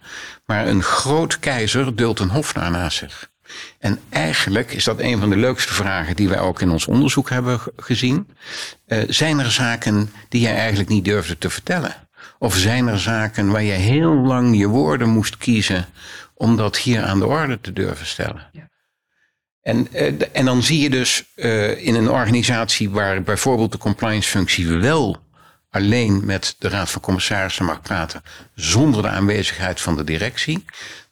Maar 0.46 0.66
een 0.66 0.82
groot 0.82 1.38
keizer 1.38 1.96
duldt 1.96 2.20
een 2.20 2.28
hofnaar 2.28 2.70
naast 2.70 2.98
zich. 2.98 3.30
En 3.78 4.00
eigenlijk 4.08 4.72
is 4.72 4.84
dat 4.84 5.00
een 5.00 5.18
van 5.18 5.30
de 5.30 5.36
leukste 5.36 5.74
vragen 5.74 6.16
die 6.16 6.28
wij 6.28 6.40
ook 6.40 6.60
in 6.60 6.70
ons 6.70 6.86
onderzoek 6.86 7.30
hebben 7.30 7.60
gezien. 7.76 8.28
Uh, 8.86 9.02
zijn 9.08 9.38
er 9.38 9.50
zaken 9.50 10.12
die 10.28 10.40
jij 10.40 10.56
eigenlijk 10.56 10.88
niet 10.88 11.04
durfde 11.04 11.38
te 11.38 11.50
vertellen? 11.50 11.94
Of 12.38 12.56
zijn 12.56 12.86
er 12.86 12.98
zaken 12.98 13.50
waar 13.50 13.62
je 13.62 13.72
heel 13.72 14.14
lang 14.14 14.58
je 14.58 14.66
woorden 14.66 15.08
moest 15.08 15.36
kiezen 15.36 15.86
om 16.34 16.56
dat 16.56 16.78
hier 16.78 17.02
aan 17.02 17.18
de 17.18 17.26
orde 17.26 17.60
te 17.60 17.72
durven 17.72 18.06
stellen? 18.06 18.48
Ja. 18.52 18.68
En, 19.62 19.88
uh, 19.92 20.12
en 20.32 20.44
dan 20.44 20.62
zie 20.62 20.80
je 20.80 20.90
dus 20.90 21.24
uh, 21.36 21.86
in 21.86 21.94
een 21.94 22.10
organisatie 22.10 22.90
waar 22.90 23.22
bijvoorbeeld 23.22 23.72
de 23.72 23.78
compliance 23.78 24.28
functie 24.28 24.68
wel 24.68 25.16
alleen 25.70 26.24
met 26.24 26.56
de 26.58 26.68
Raad 26.68 26.90
van 26.90 27.00
Commissarissen 27.00 27.64
mag 27.64 27.82
praten, 27.82 28.22
zonder 28.54 29.02
de 29.02 29.08
aanwezigheid 29.08 29.80
van 29.80 29.96
de 29.96 30.04
directie, 30.04 30.64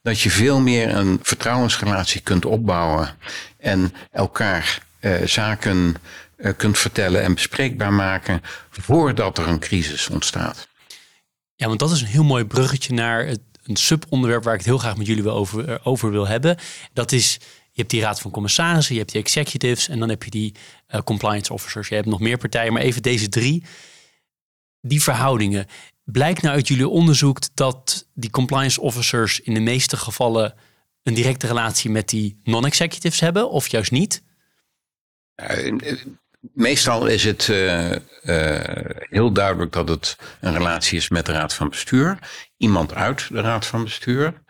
dat 0.06 0.20
je 0.20 0.30
veel 0.30 0.60
meer 0.60 0.96
een 0.96 1.18
vertrouwensrelatie 1.22 2.20
kunt 2.20 2.44
opbouwen 2.44 3.16
en 3.58 3.92
elkaar 4.10 4.82
uh, 5.00 5.22
zaken 5.24 5.94
uh, 6.36 6.52
kunt 6.56 6.78
vertellen 6.78 7.22
en 7.22 7.34
bespreekbaar 7.34 7.92
maken 7.92 8.42
voordat 8.70 9.38
er 9.38 9.48
een 9.48 9.58
crisis 9.58 10.08
ontstaat. 10.08 10.68
Ja, 11.54 11.66
want 11.66 11.78
dat 11.78 11.90
is 11.90 12.00
een 12.00 12.06
heel 12.06 12.24
mooi 12.24 12.44
bruggetje 12.44 12.94
naar 12.94 13.26
het, 13.26 13.40
een 13.62 13.76
subonderwerp 13.76 14.44
waar 14.44 14.52
ik 14.52 14.58
het 14.58 14.68
heel 14.68 14.78
graag 14.78 14.96
met 14.96 15.06
jullie 15.06 15.22
wel 15.22 15.36
over, 15.36 15.68
eh, 15.68 15.86
over 15.86 16.10
wil 16.10 16.26
hebben. 16.26 16.56
Dat 16.92 17.12
is, 17.12 17.32
je 17.70 17.80
hebt 17.80 17.90
die 17.90 18.00
raad 18.00 18.20
van 18.20 18.30
commissarissen, 18.30 18.94
je 18.94 19.00
hebt 19.00 19.12
die 19.12 19.22
executives 19.22 19.88
en 19.88 19.98
dan 19.98 20.08
heb 20.08 20.22
je 20.22 20.30
die 20.30 20.54
compliance 21.04 21.52
officers. 21.52 21.88
Je 21.88 21.94
hebt 21.94 22.06
nog 22.06 22.20
meer 22.20 22.38
partijen, 22.38 22.72
maar 22.72 22.82
even 22.82 23.02
deze 23.02 23.28
drie. 23.28 23.64
Die 24.80 25.02
verhoudingen. 25.02 25.66
Blijkt 26.06 26.42
nou 26.42 26.54
uit 26.54 26.68
jullie 26.68 26.88
onderzoek 26.88 27.38
dat 27.54 28.08
die 28.14 28.30
compliance 28.30 28.80
officers 28.80 29.40
in 29.40 29.54
de 29.54 29.60
meeste 29.60 29.96
gevallen 29.96 30.54
een 31.02 31.14
directe 31.14 31.46
relatie 31.46 31.90
met 31.90 32.08
die 32.08 32.40
non-executives 32.44 33.20
hebben 33.20 33.50
of 33.50 33.68
juist 33.68 33.90
niet? 33.90 34.22
meestal 36.40 37.06
is 37.06 37.24
het 37.24 37.48
uh, 37.48 37.90
uh, 37.90 37.98
heel 38.98 39.32
duidelijk 39.32 39.72
dat 39.72 39.88
het 39.88 40.16
een 40.40 40.52
relatie 40.52 40.98
is 40.98 41.08
met 41.08 41.26
de 41.26 41.32
raad 41.32 41.54
van 41.54 41.68
bestuur. 41.68 42.18
Iemand 42.56 42.94
uit 42.94 43.28
de 43.28 43.40
raad 43.40 43.66
van 43.66 43.84
bestuur. 43.84 44.42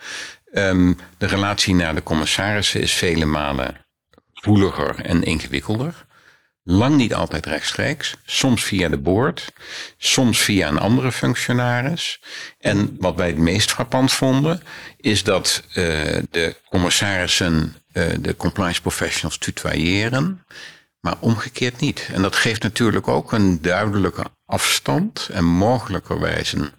Um, 0.53 0.99
de 1.19 1.27
relatie 1.27 1.75
naar 1.75 1.95
de 1.95 2.03
commissarissen 2.03 2.81
is 2.81 2.93
vele 2.93 3.25
malen 3.25 3.87
voeliger 4.33 5.01
en 5.01 5.23
ingewikkelder. 5.23 6.06
Lang 6.69 6.97
niet 6.97 7.15
altijd 7.15 7.47
rechtstreeks, 7.47 8.15
soms 8.25 8.65
via 8.65 8.89
de 8.89 8.99
boord, 8.99 9.53
soms 9.97 10.41
via 10.41 10.69
een 10.69 10.79
andere 10.79 11.13
functionaris. 11.13 12.21
En 12.59 12.97
wat 12.99 13.17
wij 13.17 13.27
het 13.27 13.39
meest 13.39 13.71
frappant 13.71 14.13
vonden, 14.13 14.63
is 14.97 15.23
dat 15.23 15.63
uh, 15.69 15.75
de 16.31 16.57
commissarissen 16.69 17.77
de 18.21 18.37
compliance 18.37 18.81
professionals 18.81 19.39
tutoyeren, 19.39 20.45
maar 21.01 21.17
omgekeerd 21.21 21.81
niet. 21.81 22.09
En 22.13 22.23
dat 22.23 22.37
geeft 22.37 22.63
natuurlijk 22.63 23.09
ook 23.09 23.33
een 23.33 23.63
duidelijke 23.63 24.25
afstand 24.47 25.29
en 25.33 25.45
mogelijkerwijs 25.45 26.53
een, 26.53 26.71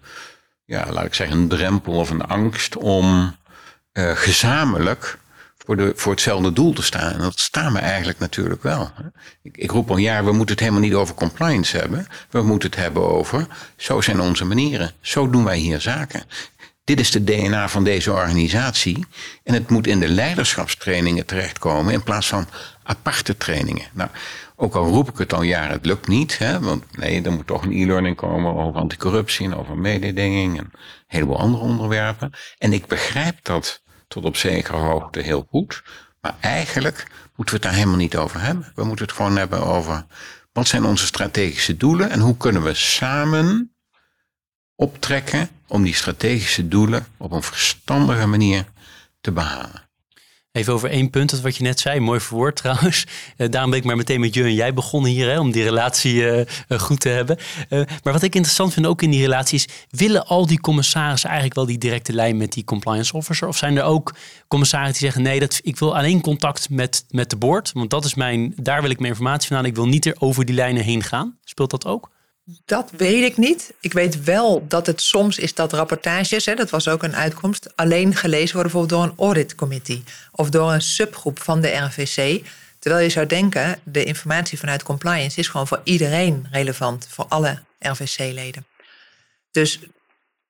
ja, 0.64 0.86
laat 0.92 1.04
ik 1.04 1.14
zeggen, 1.14 1.36
een 1.36 1.48
drempel 1.48 1.92
of 1.92 2.10
een 2.10 2.26
angst 2.26 2.76
om 2.76 3.36
uh, 3.92 4.16
gezamenlijk 4.16 5.18
voor, 5.68 5.92
voor 5.94 6.12
hetzelfde 6.12 6.52
doel 6.52 6.72
te 6.72 6.82
staan. 6.82 7.12
En 7.12 7.18
dat 7.18 7.38
staan 7.38 7.72
we 7.72 7.78
eigenlijk 7.78 8.18
natuurlijk 8.18 8.62
wel. 8.62 8.90
Ik, 9.42 9.56
ik 9.56 9.70
roep 9.70 9.90
al 9.90 9.96
jaar, 9.96 10.24
we 10.24 10.32
moeten 10.32 10.54
het 10.54 10.60
helemaal 10.60 10.82
niet 10.82 10.94
over 10.94 11.14
compliance 11.14 11.76
hebben. 11.76 12.06
We 12.30 12.42
moeten 12.42 12.70
het 12.70 12.78
hebben 12.78 13.02
over, 13.02 13.46
zo 13.76 14.00
zijn 14.00 14.20
onze 14.20 14.44
manieren. 14.44 14.92
Zo 15.00 15.30
doen 15.30 15.44
wij 15.44 15.58
hier 15.58 15.80
zaken. 15.80 16.22
Dit 16.84 17.00
is 17.00 17.10
de 17.10 17.24
DNA 17.24 17.68
van 17.68 17.84
deze 17.84 18.12
organisatie. 18.12 19.06
En 19.44 19.54
het 19.54 19.70
moet 19.70 19.86
in 19.86 20.00
de 20.00 20.08
leiderschapstrainingen 20.08 21.26
terechtkomen 21.26 21.92
in 21.92 22.02
plaats 22.02 22.26
van 22.26 22.46
aparte 22.82 23.36
trainingen. 23.36 23.86
Nou, 23.92 24.10
ook 24.56 24.74
al 24.74 24.86
roep 24.86 25.08
ik 25.08 25.18
het 25.18 25.32
al 25.32 25.42
jaren, 25.42 25.72
het 25.72 25.86
lukt 25.86 26.08
niet. 26.08 26.38
Hè, 26.38 26.60
want 26.60 26.96
nee, 26.96 27.22
er 27.22 27.32
moet 27.32 27.46
toch 27.46 27.62
een 27.62 27.72
e-learning 27.72 28.16
komen 28.16 28.54
over 28.54 28.80
anticorruptie 28.80 29.46
en 29.46 29.56
over 29.56 29.76
mededinging 29.76 30.58
en 30.58 30.64
een 30.64 30.80
heleboel 31.06 31.38
andere 31.38 31.62
onderwerpen. 31.62 32.32
En 32.58 32.72
ik 32.72 32.86
begrijp 32.86 33.38
dat 33.42 33.82
tot 34.08 34.24
op 34.24 34.36
zekere 34.36 34.76
hoogte 34.76 35.20
heel 35.20 35.46
goed. 35.50 35.82
Maar 36.20 36.34
eigenlijk 36.40 37.06
moeten 37.36 37.54
we 37.54 37.60
het 37.60 37.62
daar 37.62 37.72
helemaal 37.72 37.96
niet 37.96 38.16
over 38.16 38.40
hebben. 38.40 38.72
We 38.74 38.84
moeten 38.84 39.06
het 39.06 39.14
gewoon 39.14 39.36
hebben 39.36 39.66
over 39.66 40.06
wat 40.52 40.66
zijn 40.66 40.84
onze 40.84 41.06
strategische 41.06 41.76
doelen 41.76 42.10
en 42.10 42.20
hoe 42.20 42.36
kunnen 42.36 42.62
we 42.62 42.74
samen 42.74 43.72
optrekken 44.74 45.48
om 45.66 45.82
die 45.82 45.94
strategische 45.94 46.68
doelen 46.68 47.06
op 47.16 47.32
een 47.32 47.42
verstandige 47.42 48.26
manier 48.26 48.64
te 49.20 49.32
behalen. 49.32 49.87
Even 50.52 50.72
over 50.72 50.90
één 50.90 51.10
punt, 51.10 51.30
dat 51.30 51.40
wat 51.40 51.56
je 51.56 51.62
net 51.62 51.80
zei, 51.80 52.00
mooi 52.00 52.20
verwoord 52.20 52.56
trouwens. 52.62 53.06
Uh, 53.36 53.48
daarom 53.48 53.70
ben 53.70 53.78
ik 53.78 53.84
maar 53.84 53.96
meteen 53.96 54.20
met 54.20 54.34
je 54.34 54.42
en 54.42 54.54
jij 54.54 54.74
begonnen 54.74 55.10
hier, 55.10 55.28
hè, 55.28 55.38
om 55.38 55.50
die 55.50 55.62
relatie 55.62 56.14
uh, 56.14 56.44
goed 56.78 57.00
te 57.00 57.08
hebben. 57.08 57.38
Maar 57.68 58.12
wat 58.12 58.22
ik 58.22 58.34
interessant 58.34 58.72
vind 58.72 58.86
ook 58.86 59.02
in 59.02 59.10
die 59.10 59.20
relatie 59.20 59.58
is, 59.58 59.68
willen 59.90 60.26
al 60.26 60.46
die 60.46 60.60
commissarissen 60.60 61.28
eigenlijk 61.28 61.58
wel 61.58 61.66
die 61.66 61.78
directe 61.78 62.12
lijn 62.12 62.36
met 62.36 62.52
die 62.52 62.64
compliance 62.64 63.12
officer? 63.12 63.48
Of 63.48 63.56
zijn 63.56 63.76
er 63.76 63.82
ook 63.82 64.14
commissarissen 64.48 65.00
die 65.00 65.10
zeggen, 65.10 65.22
nee, 65.22 65.40
dat, 65.40 65.60
ik 65.62 65.78
wil 65.78 65.96
alleen 65.96 66.20
contact 66.20 66.70
met, 66.70 67.04
met 67.08 67.30
de 67.30 67.36
board, 67.36 67.72
want 67.72 67.90
dat 67.90 68.04
is 68.04 68.14
mijn, 68.14 68.52
daar 68.56 68.80
wil 68.80 68.90
ik 68.90 68.98
mijn 68.98 69.12
informatie 69.12 69.48
vandaan. 69.48 69.66
Ik 69.66 69.74
wil 69.74 69.86
niet 69.86 70.06
er 70.06 70.16
over 70.18 70.44
die 70.44 70.54
lijnen 70.54 70.82
heen 70.82 71.02
gaan. 71.02 71.38
Speelt 71.44 71.70
dat 71.70 71.86
ook? 71.86 72.10
Dat 72.64 72.90
weet 72.96 73.24
ik 73.24 73.36
niet. 73.36 73.72
Ik 73.80 73.92
weet 73.92 74.24
wel 74.24 74.66
dat 74.68 74.86
het 74.86 75.00
soms 75.00 75.38
is 75.38 75.54
dat 75.54 75.72
rapportages, 75.72 76.44
hè, 76.46 76.54
dat 76.54 76.70
was 76.70 76.88
ook 76.88 77.02
een 77.02 77.16
uitkomst, 77.16 77.76
alleen 77.76 78.14
gelezen 78.14 78.54
worden 78.54 78.88
door 78.88 79.02
een 79.02 79.14
audit 79.16 79.54
committee 79.54 80.04
of 80.32 80.50
door 80.50 80.72
een 80.72 80.82
subgroep 80.82 81.40
van 81.42 81.60
de 81.60 81.68
RVC. 81.68 82.46
Terwijl 82.78 83.02
je 83.02 83.10
zou 83.10 83.26
denken, 83.26 83.80
de 83.84 84.04
informatie 84.04 84.58
vanuit 84.58 84.82
compliance 84.82 85.38
is 85.38 85.48
gewoon 85.48 85.66
voor 85.66 85.80
iedereen 85.84 86.46
relevant, 86.50 87.06
voor 87.10 87.26
alle 87.28 87.62
RVC-leden. 87.78 88.66
Dus 89.50 89.80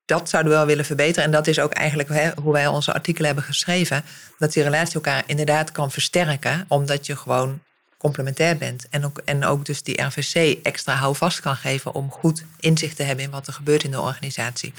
dat 0.04 0.28
zouden 0.28 0.52
we 0.52 0.58
wel 0.58 0.66
willen 0.66 0.84
verbeteren. 0.84 1.24
En 1.24 1.30
dat 1.30 1.46
is 1.46 1.58
ook 1.58 1.72
eigenlijk 1.72 2.08
hè, 2.08 2.30
hoe 2.42 2.52
wij 2.52 2.66
onze 2.66 2.92
artikelen 2.92 3.26
hebben 3.26 3.44
geschreven. 3.44 4.04
Dat 4.38 4.52
die 4.52 4.62
relatie 4.62 4.94
elkaar 4.94 5.22
inderdaad 5.26 5.72
kan 5.72 5.90
versterken, 5.90 6.64
omdat 6.68 7.06
je 7.06 7.16
gewoon 7.16 7.60
complementair 7.98 8.56
bent. 8.56 8.88
En 8.88 9.04
ook, 9.04 9.18
en 9.24 9.44
ook 9.44 9.64
dus 9.64 9.82
die 9.82 10.02
RVC 10.02 10.58
extra 10.62 10.94
houvast 10.94 11.40
kan 11.40 11.56
geven 11.56 11.94
om 11.94 12.10
goed 12.10 12.44
inzicht 12.60 12.96
te 12.96 13.02
hebben 13.02 13.24
in 13.24 13.30
wat 13.30 13.46
er 13.46 13.52
gebeurt 13.52 13.84
in 13.84 13.90
de 13.90 14.00
organisatie. 14.00 14.72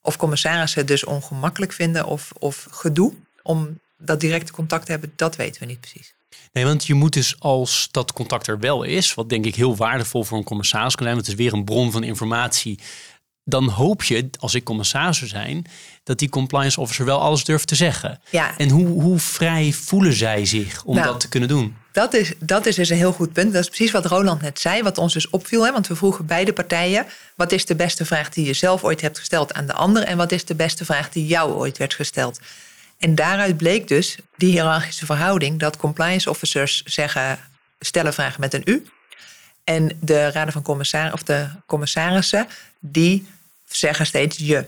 Of 0.00 0.16
commissarissen 0.16 0.86
dus 0.86 1.04
ongemakkelijk 1.04 1.72
vinden 1.72 2.06
of, 2.06 2.32
of 2.38 2.66
gedoe 2.70 3.14
om 3.42 3.80
dat 3.98 4.20
directe 4.20 4.52
contact 4.52 4.84
te 4.84 4.90
hebben, 4.90 5.12
dat 5.16 5.36
weten 5.36 5.60
we 5.60 5.66
niet 5.66 5.80
precies. 5.80 6.14
Nee, 6.52 6.64
want 6.64 6.86
je 6.86 6.94
moet 6.94 7.12
dus 7.12 7.40
als 7.40 7.88
dat 7.90 8.12
contact 8.12 8.46
er 8.46 8.58
wel 8.58 8.82
is, 8.82 9.14
wat 9.14 9.28
denk 9.28 9.44
ik 9.44 9.54
heel 9.54 9.76
waardevol 9.76 10.24
voor 10.24 10.38
een 10.38 10.44
commissaris 10.44 10.94
kan 10.94 11.04
zijn, 11.04 11.14
want 11.14 11.26
het 11.26 11.38
is 11.38 11.44
weer 11.44 11.52
een 11.52 11.64
bron 11.64 11.92
van 11.92 12.02
informatie 12.02 12.78
dan 13.44 13.68
hoop 13.68 14.02
je, 14.02 14.30
als 14.38 14.54
ik 14.54 14.64
commissaris 14.64 15.18
zou 15.18 15.30
zijn, 15.30 15.64
dat 16.02 16.18
die 16.18 16.28
compliance 16.28 16.80
officer 16.80 17.04
wel 17.04 17.20
alles 17.20 17.44
durft 17.44 17.66
te 17.66 17.74
zeggen. 17.74 18.20
Ja. 18.30 18.58
En 18.58 18.68
hoe, 18.68 18.86
hoe 18.86 19.18
vrij 19.18 19.72
voelen 19.72 20.12
zij 20.12 20.44
zich 20.46 20.84
om 20.84 20.94
nou, 20.94 21.06
dat 21.06 21.20
te 21.20 21.28
kunnen 21.28 21.48
doen? 21.48 21.76
Dat 21.92 22.14
is, 22.14 22.32
dat 22.38 22.66
is 22.66 22.74
dus 22.74 22.88
een 22.88 22.96
heel 22.96 23.12
goed 23.12 23.32
punt. 23.32 23.52
Dat 23.52 23.62
is 23.62 23.68
precies 23.68 23.90
wat 23.90 24.06
Roland 24.06 24.42
net 24.42 24.60
zei, 24.60 24.82
wat 24.82 24.98
ons 24.98 25.12
dus 25.12 25.30
opviel. 25.30 25.64
Hè? 25.64 25.72
Want 25.72 25.86
we 25.86 25.96
vroegen 25.96 26.26
beide 26.26 26.52
partijen: 26.52 27.06
wat 27.34 27.52
is 27.52 27.66
de 27.66 27.74
beste 27.74 28.04
vraag 28.04 28.28
die 28.28 28.46
je 28.46 28.52
zelf 28.52 28.84
ooit 28.84 29.00
hebt 29.00 29.18
gesteld 29.18 29.52
aan 29.52 29.66
de 29.66 29.72
ander? 29.72 30.02
En 30.02 30.16
wat 30.16 30.32
is 30.32 30.44
de 30.44 30.54
beste 30.54 30.84
vraag 30.84 31.08
die 31.08 31.26
jou 31.26 31.52
ooit 31.52 31.78
werd 31.78 31.94
gesteld? 31.94 32.40
En 32.98 33.14
daaruit 33.14 33.56
bleek 33.56 33.88
dus 33.88 34.16
die 34.36 34.50
hiërarchische 34.50 35.06
verhouding 35.06 35.58
dat 35.58 35.76
compliance 35.76 36.30
officers 36.30 36.82
zeggen: 36.84 37.38
stellen 37.78 38.14
vragen 38.14 38.40
met 38.40 38.54
een 38.54 38.62
u. 38.64 38.86
En 39.64 39.98
de 40.00 40.30
raden 40.30 40.52
van 40.52 40.62
commissarissen, 40.62 41.20
of 41.20 41.22
de 41.22 41.48
commissarissen, 41.66 42.46
die 42.80 43.26
zeggen 43.68 44.06
steeds 44.06 44.36
je. 44.38 44.64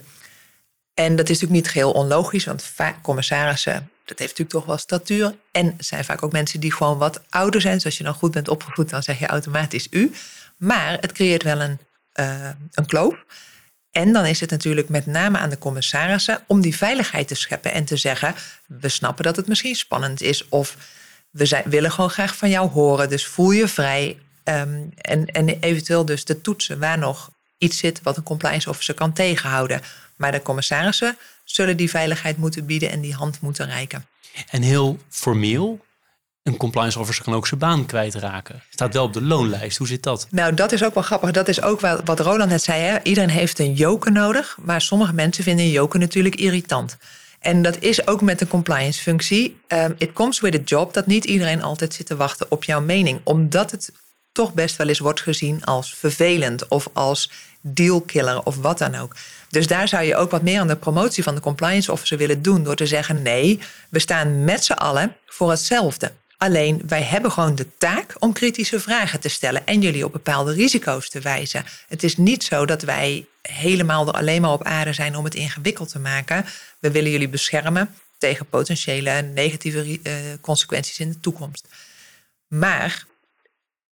En 0.95 1.17
dat 1.17 1.29
is 1.29 1.41
natuurlijk 1.41 1.63
niet 1.63 1.73
geheel 1.73 1.93
onlogisch, 1.93 2.45
want 2.45 2.73
commissarissen, 3.03 3.91
dat 4.05 4.19
heeft 4.19 4.31
natuurlijk 4.31 4.51
toch 4.51 4.65
wel 4.65 4.79
statuur. 4.79 5.35
En 5.51 5.75
zijn 5.79 6.05
vaak 6.05 6.23
ook 6.23 6.33
mensen 6.33 6.61
die 6.61 6.73
gewoon 6.73 6.99
wat 6.99 7.21
ouder 7.31 7.61
zijn. 7.61 7.75
Dus 7.75 7.85
als 7.85 7.99
je 7.99 8.05
dan 8.05 8.15
goed 8.15 8.31
bent 8.31 8.49
opgevoed, 8.49 8.91
dan 8.91 9.03
zeg 9.03 9.19
je 9.19 9.27
automatisch 9.27 9.87
u. 9.91 10.13
Maar 10.57 10.99
het 11.01 11.13
creëert 11.13 11.43
wel 11.43 11.61
een, 11.61 11.79
uh, 12.15 12.49
een 12.73 12.87
kloof. 12.87 13.25
En 13.91 14.13
dan 14.13 14.27
is 14.27 14.41
het 14.41 14.51
natuurlijk 14.51 14.89
met 14.89 15.07
name 15.07 15.39
aan 15.39 15.51
de 15.51 15.59
commissarissen 15.59 16.43
om 16.47 16.61
die 16.61 16.77
veiligheid 16.77 17.29
te 17.29 17.35
scheppen 17.35 17.73
en 17.73 17.85
te 17.85 17.97
zeggen: 17.97 18.35
we 18.67 18.89
snappen 18.89 19.25
dat 19.25 19.37
het 19.37 19.47
misschien 19.47 19.75
spannend 19.75 20.23
is, 20.23 20.49
of 20.49 20.77
we 21.31 21.63
willen 21.65 21.93
gewoon 21.93 22.11
graag 22.11 22.37
van 22.37 22.51
jou 22.51 22.71
horen, 22.71 23.09
dus 23.09 23.27
voel 23.27 23.51
je 23.51 23.69
vrij. 23.69 24.19
Um, 24.45 24.93
en, 24.97 25.27
en 25.27 25.49
eventueel 25.49 26.05
dus 26.05 26.25
de 26.25 26.41
toetsen 26.41 26.79
waar 26.79 26.99
nog 26.99 27.31
iets 27.59 27.79
zit 27.79 28.03
wat 28.03 28.17
een 28.17 28.23
compliance 28.23 28.69
officer 28.69 28.95
kan 28.95 29.13
tegenhouden. 29.13 29.81
Maar 30.17 30.33
de 30.33 30.43
commissarissen 30.43 31.17
zullen 31.45 31.77
die 31.77 31.91
veiligheid 31.91 32.37
moeten 32.37 32.67
bieden 32.67 32.91
en 32.91 33.01
die 33.01 33.15
hand 33.15 33.41
moeten 33.41 33.67
reiken. 33.67 34.07
En 34.51 34.63
heel 34.63 34.99
formeel, 35.09 35.85
een 36.43 36.57
compliance 36.57 36.99
officer 36.99 37.25
kan 37.25 37.35
ook 37.35 37.47
zijn 37.47 37.61
baan 37.61 37.87
kwijtraken. 37.87 38.63
Staat 38.71 38.95
wel 38.95 39.05
op 39.05 39.13
de 39.13 39.23
loonlijst. 39.23 39.79
Hoe 39.79 39.87
zit 39.87 40.03
dat? 40.03 40.27
Nou, 40.31 40.55
dat 40.55 40.73
is 40.73 40.85
ook 40.85 40.95
wel 40.95 41.03
grappig. 41.03 41.31
Dat 41.31 41.49
is 41.49 41.63
ook 41.63 41.81
wat 42.05 42.21
Roland 42.21 42.51
net 42.51 42.63
zei. 42.63 42.83
Hè? 42.83 43.03
Iedereen 43.03 43.31
heeft 43.31 43.59
een 43.59 43.73
joker 43.73 44.13
nodig. 44.13 44.57
Maar 44.61 44.81
sommige 44.81 45.13
mensen 45.13 45.45
vinden 45.45 45.65
een 45.65 45.71
joker 45.71 46.01
natuurlijk 46.01 46.35
irritant. 46.35 46.97
En 47.39 47.63
dat 47.63 47.77
is 47.81 48.07
ook 48.07 48.21
met 48.21 48.39
de 48.39 48.47
compliance 48.47 49.03
functie. 49.03 49.61
Um, 49.69 49.95
it 49.99 50.13
comes 50.13 50.41
with 50.41 50.55
a 50.55 50.63
job 50.65 50.95
dat 50.95 51.07
niet 51.07 51.25
iedereen 51.25 51.63
altijd 51.63 51.95
zit 51.95 52.07
te 52.07 52.17
wachten 52.17 52.51
op 52.51 52.65
jouw 52.65 52.81
mening. 52.81 53.21
Omdat 53.25 53.71
het 53.71 53.93
toch 54.33 54.55
best 54.55 54.77
wel 54.77 54.89
eens 54.89 54.99
wordt 54.99 55.21
gezien 55.21 55.65
als 55.65 55.95
vervelend 55.95 56.69
of 56.69 56.89
als 56.93 57.31
dealkiller 57.61 58.43
of 58.43 58.57
wat 58.57 58.79
dan 58.79 58.95
ook. 58.95 59.17
Dus 59.55 59.67
daar 59.67 59.89
zou 59.89 60.05
je 60.05 60.17
ook 60.17 60.31
wat 60.31 60.43
meer 60.43 60.61
aan 60.61 60.69
de 60.69 60.77
promotie 60.77 61.23
van 61.23 61.35
de 61.35 61.41
compliance 61.41 61.93
officer 61.93 62.19
willen 62.19 62.43
doen 62.43 62.65
door 62.65 62.77
te 62.77 62.87
zeggen: 62.87 63.23
nee, 63.23 63.59
we 63.91 63.99
staan 63.99 64.45
met 64.45 64.65
z'n 64.65 64.73
allen 64.73 65.17
voor 65.27 65.51
hetzelfde. 65.51 66.13
Alleen 66.37 66.83
wij 66.87 67.03
hebben 67.03 67.33
gewoon 67.33 67.55
de 67.55 67.67
taak 67.79 68.17
om 68.19 68.33
kritische 68.33 68.81
vragen 68.81 69.21
te 69.21 69.29
stellen 69.29 69.67
en 69.67 69.81
jullie 69.81 70.05
op 70.05 70.13
bepaalde 70.13 70.53
risico's 70.53 71.09
te 71.09 71.21
wijzen. 71.21 71.65
Het 71.89 72.03
is 72.03 72.17
niet 72.17 72.45
zo 72.45 72.67
dat 72.67 72.83
wij 72.83 73.27
helemaal 73.43 74.07
er 74.07 74.15
alleen 74.15 74.41
maar 74.41 74.53
op 74.53 74.65
aarde 74.65 74.93
zijn 74.93 75.17
om 75.17 75.25
het 75.25 75.35
ingewikkeld 75.35 75.91
te 75.91 75.99
maken. 75.99 76.45
We 76.79 76.91
willen 76.91 77.11
jullie 77.11 77.29
beschermen 77.29 77.95
tegen 78.19 78.47
potentiële 78.47 79.23
negatieve 79.23 79.87
uh, 80.03 80.15
consequenties 80.41 80.99
in 80.99 81.09
de 81.09 81.21
toekomst. 81.21 81.69
Maar 82.49 83.05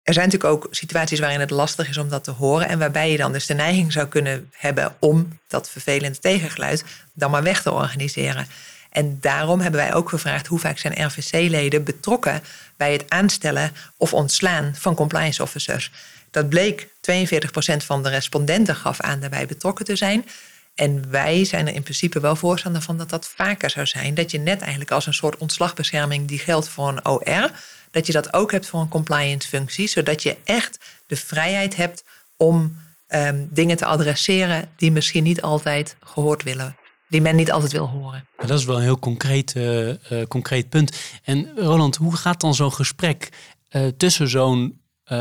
er 0.07 0.15
zijn 0.15 0.27
natuurlijk 0.29 0.55
ook 0.55 0.75
situaties 0.75 1.19
waarin 1.19 1.41
het 1.41 1.51
lastig 1.51 1.89
is 1.89 1.99
om 1.99 2.09
dat 2.09 2.25
te 2.25 2.31
horen. 2.31 2.69
En 2.69 2.79
waarbij 2.79 3.11
je 3.11 3.17
dan 3.17 3.33
dus 3.33 3.47
de 3.47 3.55
neiging 3.55 3.93
zou 3.93 4.07
kunnen 4.07 4.51
hebben 4.53 4.95
om 4.99 5.39
dat 5.49 5.71
vervelende 5.71 6.19
tegengeluid 6.19 6.85
dan 7.13 7.31
maar 7.31 7.43
weg 7.43 7.63
te 7.63 7.73
organiseren. 7.73 8.47
En 8.91 9.19
daarom 9.21 9.61
hebben 9.61 9.81
wij 9.81 9.95
ook 9.95 10.09
gevraagd 10.09 10.47
hoe 10.47 10.59
vaak 10.59 10.79
zijn 10.79 11.07
RVC-leden 11.07 11.85
betrokken 11.85 12.43
bij 12.77 12.93
het 12.93 13.05
aanstellen 13.09 13.73
of 13.97 14.15
ontslaan 14.15 14.75
van 14.79 14.95
compliance 14.95 15.43
officers. 15.43 15.91
Dat 16.31 16.49
bleek 16.49 16.87
42% 16.87 16.89
van 17.77 18.03
de 18.03 18.09
respondenten 18.09 18.77
gaf 18.77 19.01
aan 19.01 19.21
daarbij 19.21 19.47
betrokken 19.47 19.85
te 19.85 19.97
zijn. 19.97 20.27
En 20.75 21.11
wij 21.11 21.45
zijn 21.45 21.67
er 21.69 21.75
in 21.75 21.83
principe 21.83 22.21
wel 22.21 22.37
voorstander 22.37 22.83
van 22.83 22.97
dat 22.99 23.11
dat 23.11 23.29
vaker 23.37 23.71
zou 23.71 23.87
zijn. 23.87 24.15
Dat 24.15 24.31
je 24.31 24.39
net 24.39 24.61
eigenlijk 24.61 24.91
als 24.91 25.07
een 25.07 25.15
soort 25.15 25.37
ontslagbescherming 25.37 26.29
die 26.29 26.39
geldt 26.39 26.69
voor 26.69 26.89
een 26.89 27.07
OR 27.07 27.51
dat 27.91 28.07
je 28.07 28.13
dat 28.13 28.33
ook 28.33 28.53
hebt 28.53 28.67
voor 28.67 28.81
een 28.81 28.89
compliance 28.89 29.49
functie, 29.49 29.89
zodat 29.89 30.23
je 30.23 30.37
echt 30.45 30.79
de 31.07 31.17
vrijheid 31.17 31.77
hebt 31.77 32.05
om 32.37 32.77
ehm, 33.07 33.45
dingen 33.51 33.77
te 33.77 33.85
adresseren 33.85 34.69
die 34.77 34.93
misschien 34.93 35.23
niet 35.23 35.43
altijd 35.43 35.97
gehoord 36.01 36.43
willen. 36.43 36.77
Die 37.09 37.21
men 37.21 37.37
niet 37.37 37.53
altijd 37.53 37.73
wil 37.73 37.87
horen. 37.87 38.27
dat 38.37 38.59
is 38.59 38.65
wel 38.65 38.77
een 38.77 38.83
heel 38.83 38.99
concreet, 38.99 39.55
uh, 39.57 39.95
concreet 40.29 40.69
punt. 40.69 40.97
En 41.23 41.53
Roland, 41.57 41.97
hoe 41.97 42.17
gaat 42.17 42.41
dan 42.41 42.55
zo'n 42.55 42.73
gesprek 42.73 43.29
uh, 43.71 43.87
tussen 43.97 44.29
zo'n 44.29 44.81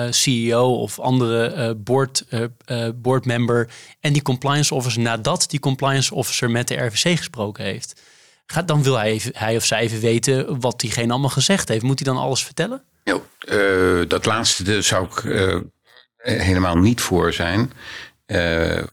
CEO 0.09 0.75
of 0.75 0.99
andere 0.99 1.75
board, 1.75 2.25
boardmember 2.95 3.69
en 3.99 4.13
die 4.13 4.21
compliance 4.21 4.75
officer 4.75 5.01
nadat 5.01 5.45
die 5.49 5.59
compliance 5.59 6.15
officer 6.15 6.51
met 6.51 6.67
de 6.67 6.75
RVC 6.75 7.17
gesproken 7.17 7.63
heeft? 7.63 8.01
Dan 8.65 8.83
wil 8.83 8.97
hij, 8.97 9.11
even, 9.11 9.31
hij 9.35 9.55
of 9.55 9.65
zij 9.65 9.79
even 9.79 9.99
weten 9.99 10.59
wat 10.59 10.79
diegene 10.79 11.11
allemaal 11.11 11.29
gezegd 11.29 11.69
heeft. 11.69 11.83
Moet 11.83 11.99
hij 11.99 12.13
dan 12.13 12.23
alles 12.23 12.43
vertellen? 12.43 12.83
Ja, 13.03 13.19
dat 14.07 14.25
laatste 14.25 14.81
zou 14.81 15.05
ik 15.05 15.23
helemaal 16.17 16.77
niet 16.77 17.01
voor 17.01 17.33
zijn. 17.33 17.71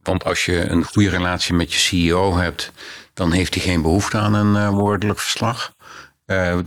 want 0.03 0.25
als 0.25 0.45
je 0.45 0.69
een 0.69 0.85
goede 0.85 1.09
relatie 1.11 1.55
met 1.55 1.73
je 1.73 1.79
CEO 1.79 2.37
hebt, 2.37 2.73
dan 3.15 3.33
heeft 3.33 3.55
hij 3.55 3.63
geen 3.63 3.83
behoefte 3.83 4.19
aan 4.19 4.35
een 4.35 4.71
woordelijk 4.71 5.19
verslag. 5.19 5.73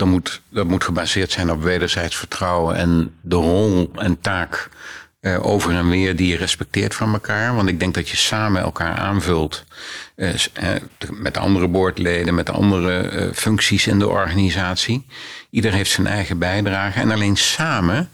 Moet, 0.05 0.41
dat 0.49 0.67
moet 0.67 0.83
gebaseerd 0.83 1.31
zijn 1.31 1.51
op 1.51 1.63
wederzijds 1.63 2.15
vertrouwen 2.15 2.75
en 2.75 3.15
de 3.21 3.35
rol 3.35 3.91
en 3.95 4.19
taak 4.19 4.69
uh, 5.25 5.45
over 5.45 5.71
en 5.71 5.89
weer 5.89 6.15
die 6.15 6.27
je 6.27 6.37
respecteert 6.37 6.95
van 6.95 7.13
elkaar. 7.13 7.55
Want 7.55 7.69
ik 7.69 7.79
denk 7.79 7.93
dat 7.93 8.09
je 8.09 8.17
samen 8.17 8.61
elkaar 8.61 8.95
aanvult 8.95 9.63
uh, 10.15 10.29
met 11.11 11.37
andere 11.37 11.67
boordleden, 11.67 12.35
met 12.35 12.49
andere 12.49 13.29
functies 13.33 13.87
in 13.87 13.99
de 13.99 14.07
organisatie. 14.07 15.05
Ieder 15.49 15.73
heeft 15.73 15.91
zijn 15.91 16.07
eigen 16.07 16.37
bijdrage 16.37 16.99
en 16.99 17.11
alleen 17.11 17.37
samen 17.37 18.09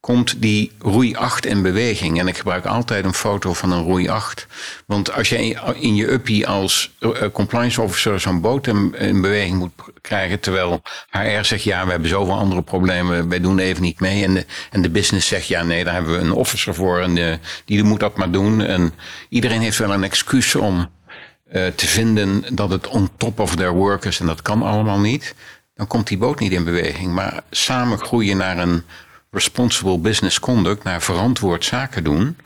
komt 0.00 0.42
die 0.42 0.72
roei 0.78 1.14
8 1.14 1.46
in 1.46 1.62
beweging. 1.62 2.18
En 2.18 2.28
ik 2.28 2.36
gebruik 2.36 2.64
altijd 2.64 3.04
een 3.04 3.14
foto 3.14 3.52
van 3.52 3.72
een 3.72 3.82
roei 3.82 4.08
8. 4.08 4.46
Want 4.86 5.12
als 5.12 5.28
je 5.28 5.36
in 5.80 5.94
je 5.94 6.12
uppie 6.12 6.46
als 6.46 6.94
eh, 6.98 7.10
compliance 7.32 7.82
officer 7.82 8.20
zo'n 8.20 8.40
boot 8.40 8.66
in, 8.66 8.90
beweging 9.20 9.58
moet 9.58 9.72
krijgen, 10.00 10.40
terwijl 10.40 10.82
HR 11.10 11.42
zegt 11.42 11.62
ja, 11.62 11.84
we 11.84 11.90
hebben 11.90 12.08
zoveel 12.08 12.34
andere 12.34 12.62
problemen, 12.62 13.28
wij 13.28 13.40
doen 13.40 13.58
even 13.58 13.82
niet 13.82 14.00
mee. 14.00 14.24
En 14.24 14.34
de, 14.34 14.46
en 14.70 14.82
de 14.82 14.90
business 14.90 15.28
zegt 15.28 15.46
ja, 15.46 15.62
nee, 15.62 15.84
daar 15.84 15.94
hebben 15.94 16.12
we 16.12 16.18
een 16.18 16.32
officer 16.32 16.74
voor 16.74 17.00
en 17.00 17.14
de, 17.14 17.38
die 17.64 17.82
moet 17.82 18.00
dat 18.00 18.16
maar 18.16 18.30
doen. 18.30 18.60
En 18.60 18.92
iedereen 19.28 19.60
heeft 19.60 19.78
wel 19.78 19.92
een 19.92 20.04
excuus 20.04 20.54
om 20.54 20.90
uh, 21.52 21.66
te 21.66 21.86
vinden 21.86 22.44
dat 22.56 22.70
het 22.70 22.88
on 22.88 23.10
top 23.16 23.40
of 23.40 23.56
their 23.56 23.72
work 23.72 24.04
is 24.04 24.20
en 24.20 24.26
dat 24.26 24.42
kan 24.42 24.62
allemaal 24.62 24.98
niet. 24.98 25.34
Dan 25.74 25.86
komt 25.86 26.06
die 26.06 26.18
boot 26.18 26.40
niet 26.40 26.52
in 26.52 26.64
beweging. 26.64 27.12
Maar 27.12 27.40
samen 27.50 27.98
groeien 27.98 28.36
naar 28.36 28.58
een 28.58 28.82
responsible 29.30 29.98
business 29.98 30.40
conduct, 30.40 30.84
naar 30.84 31.02
verantwoord 31.02 31.64
zaken 31.64 32.04
doen, 32.04 32.36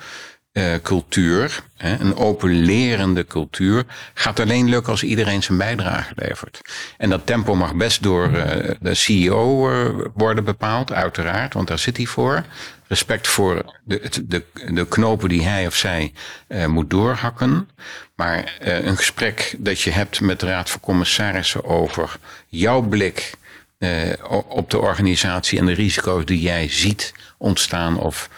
uh, 0.53 0.75
cultuur, 0.83 1.62
hè, 1.77 1.99
een 1.99 2.16
open 2.16 2.51
lerende 2.51 3.27
cultuur, 3.27 3.85
gaat 4.14 4.40
alleen 4.40 4.68
lukken 4.68 4.90
als 4.90 5.03
iedereen 5.03 5.42
zijn 5.42 5.59
bijdrage 5.59 6.12
levert. 6.16 6.61
En 6.99 7.11
dat 7.11 7.27
tempo 7.27 7.55
mag 7.55 7.75
best 7.75 8.03
door 8.03 8.31
uh, 8.31 8.45
de 8.81 8.95
CEO 8.95 9.71
uh, 9.71 10.07
worden 10.14 10.45
bepaald, 10.45 10.92
uiteraard, 10.92 11.55
want 11.55 11.68
daar 11.68 11.79
zit 11.79 11.97
hij 11.97 12.07
voor. 12.07 12.45
Respect 12.87 13.29
voor 13.29 13.79
de, 13.85 14.11
de, 14.23 14.45
de 14.73 14.87
knopen 14.88 15.29
die 15.29 15.42
hij 15.42 15.66
of 15.66 15.75
zij 15.75 16.12
moet 16.66 16.90
doorhakken. 16.90 17.68
Maar 18.14 18.57
een 18.59 18.97
gesprek 18.97 19.55
dat 19.59 19.81
je 19.81 19.90
hebt 19.90 20.21
met 20.21 20.40
de 20.40 20.47
Raad 20.47 20.71
van 20.71 20.81
Commissarissen 20.81 21.64
over 21.64 22.16
jouw 22.49 22.81
blik 22.81 23.35
uh, 23.83 24.12
op 24.49 24.71
de 24.71 24.79
organisatie 24.79 25.59
en 25.59 25.66
de 25.66 25.73
risico's 25.73 26.25
die 26.25 26.40
jij 26.40 26.68
ziet 26.68 27.14
ontstaan 27.38 27.99
of 27.99 28.29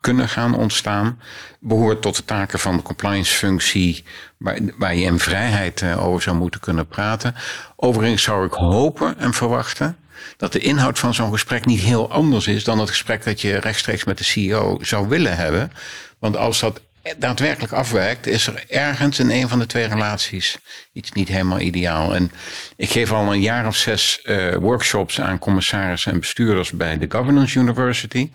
kunnen 0.00 0.28
gaan 0.28 0.54
ontstaan, 0.54 1.20
behoort 1.60 2.02
tot 2.02 2.16
de 2.16 2.24
taken 2.24 2.58
van 2.58 2.76
de 2.76 2.82
compliance 2.82 3.34
functie, 3.34 4.04
waar, 4.36 4.58
waar 4.78 4.94
je 4.94 5.04
in 5.04 5.18
vrijheid 5.18 5.80
uh, 5.80 6.06
over 6.06 6.22
zou 6.22 6.36
moeten 6.36 6.60
kunnen 6.60 6.86
praten. 6.86 7.34
Overigens 7.76 8.22
zou 8.22 8.46
ik 8.46 8.52
hopen 8.52 9.18
en 9.18 9.32
verwachten 9.32 9.96
dat 10.36 10.52
de 10.52 10.58
inhoud 10.58 10.98
van 10.98 11.14
zo'n 11.14 11.32
gesprek 11.32 11.64
niet 11.66 11.80
heel 11.80 12.10
anders 12.10 12.46
is 12.46 12.64
dan 12.64 12.78
het 12.78 12.88
gesprek 12.88 13.24
dat 13.24 13.40
je 13.40 13.56
rechtstreeks 13.56 14.04
met 14.04 14.18
de 14.18 14.24
CEO 14.24 14.78
zou 14.80 15.08
willen 15.08 15.36
hebben. 15.36 15.72
Want 16.18 16.36
als 16.36 16.60
dat 16.60 16.80
daadwerkelijk 17.16 17.72
afwijkt, 17.72 18.26
is 18.26 18.46
er 18.46 18.64
ergens 18.68 19.18
in 19.18 19.30
een 19.30 19.48
van 19.48 19.58
de 19.58 19.66
twee 19.66 19.86
relaties 19.86 20.58
iets 20.92 21.12
niet 21.12 21.28
helemaal 21.28 21.60
ideaal. 21.60 22.14
En 22.14 22.30
ik 22.76 22.90
geef 22.90 23.12
al 23.12 23.32
een 23.32 23.40
jaar 23.40 23.66
of 23.66 23.76
zes 23.76 24.20
uh, 24.24 24.54
workshops 24.54 25.20
aan 25.20 25.38
commissarissen 25.38 26.12
en 26.12 26.20
bestuurders 26.20 26.70
bij 26.70 26.98
de 26.98 27.06
Governance 27.08 27.58
University. 27.58 28.30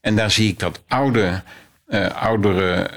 En 0.00 0.16
daar 0.16 0.30
zie 0.30 0.48
ik 0.48 0.58
dat 0.58 0.82
oude, 0.88 1.42
uh, 1.88 2.06
oudere 2.06 2.90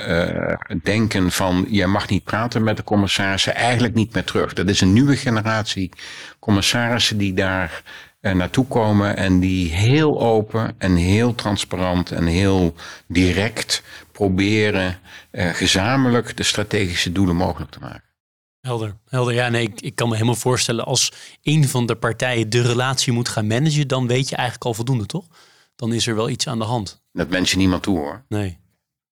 uh, 0.69 0.77
denken 0.83 1.31
van 1.31 1.65
je 1.69 1.87
mag 1.87 2.09
niet 2.09 2.23
praten 2.23 2.63
met 2.63 2.77
de 2.77 2.83
commissarissen 2.83 3.55
eigenlijk 3.55 3.93
niet 3.93 4.13
meer 4.13 4.23
terug. 4.23 4.53
Dat 4.53 4.69
is 4.69 4.81
een 4.81 4.93
nieuwe 4.93 5.15
generatie 5.15 5.91
commissarissen 6.39 7.17
die 7.17 7.33
daar 7.33 7.81
naartoe 8.21 8.67
komen 8.67 9.17
en 9.17 9.39
die 9.39 9.73
heel 9.73 10.21
open 10.21 10.75
en 10.77 10.95
heel 10.95 11.35
transparant 11.35 12.11
en 12.11 12.25
heel 12.25 12.75
direct 13.07 13.83
proberen 14.21 14.99
uh, 15.31 15.49
gezamenlijk 15.53 16.37
de 16.37 16.43
strategische 16.43 17.11
doelen 17.11 17.35
mogelijk 17.35 17.71
te 17.71 17.79
maken. 17.79 18.03
Helder, 18.59 18.97
helder. 19.07 19.33
Ja, 19.33 19.49
nee, 19.49 19.63
ik, 19.63 19.81
ik, 19.81 19.95
kan 19.95 20.07
me 20.07 20.13
helemaal 20.13 20.35
voorstellen 20.35 20.85
als 20.85 21.11
een 21.41 21.67
van 21.67 21.85
de 21.85 21.95
partijen 21.95 22.49
de 22.49 22.61
relatie 22.61 23.13
moet 23.13 23.29
gaan 23.29 23.47
managen, 23.47 23.87
dan 23.87 24.07
weet 24.07 24.29
je 24.29 24.35
eigenlijk 24.35 24.65
al 24.65 24.73
voldoende, 24.73 25.05
toch? 25.05 25.25
Dan 25.75 25.93
is 25.93 26.07
er 26.07 26.15
wel 26.15 26.29
iets 26.29 26.47
aan 26.47 26.59
de 26.59 26.65
hand. 26.65 27.03
Dat 27.11 27.27
wens 27.27 27.51
je 27.51 27.57
niemand 27.57 27.83
toe 27.83 27.97
hoor. 27.97 28.25
Nee, 28.27 28.57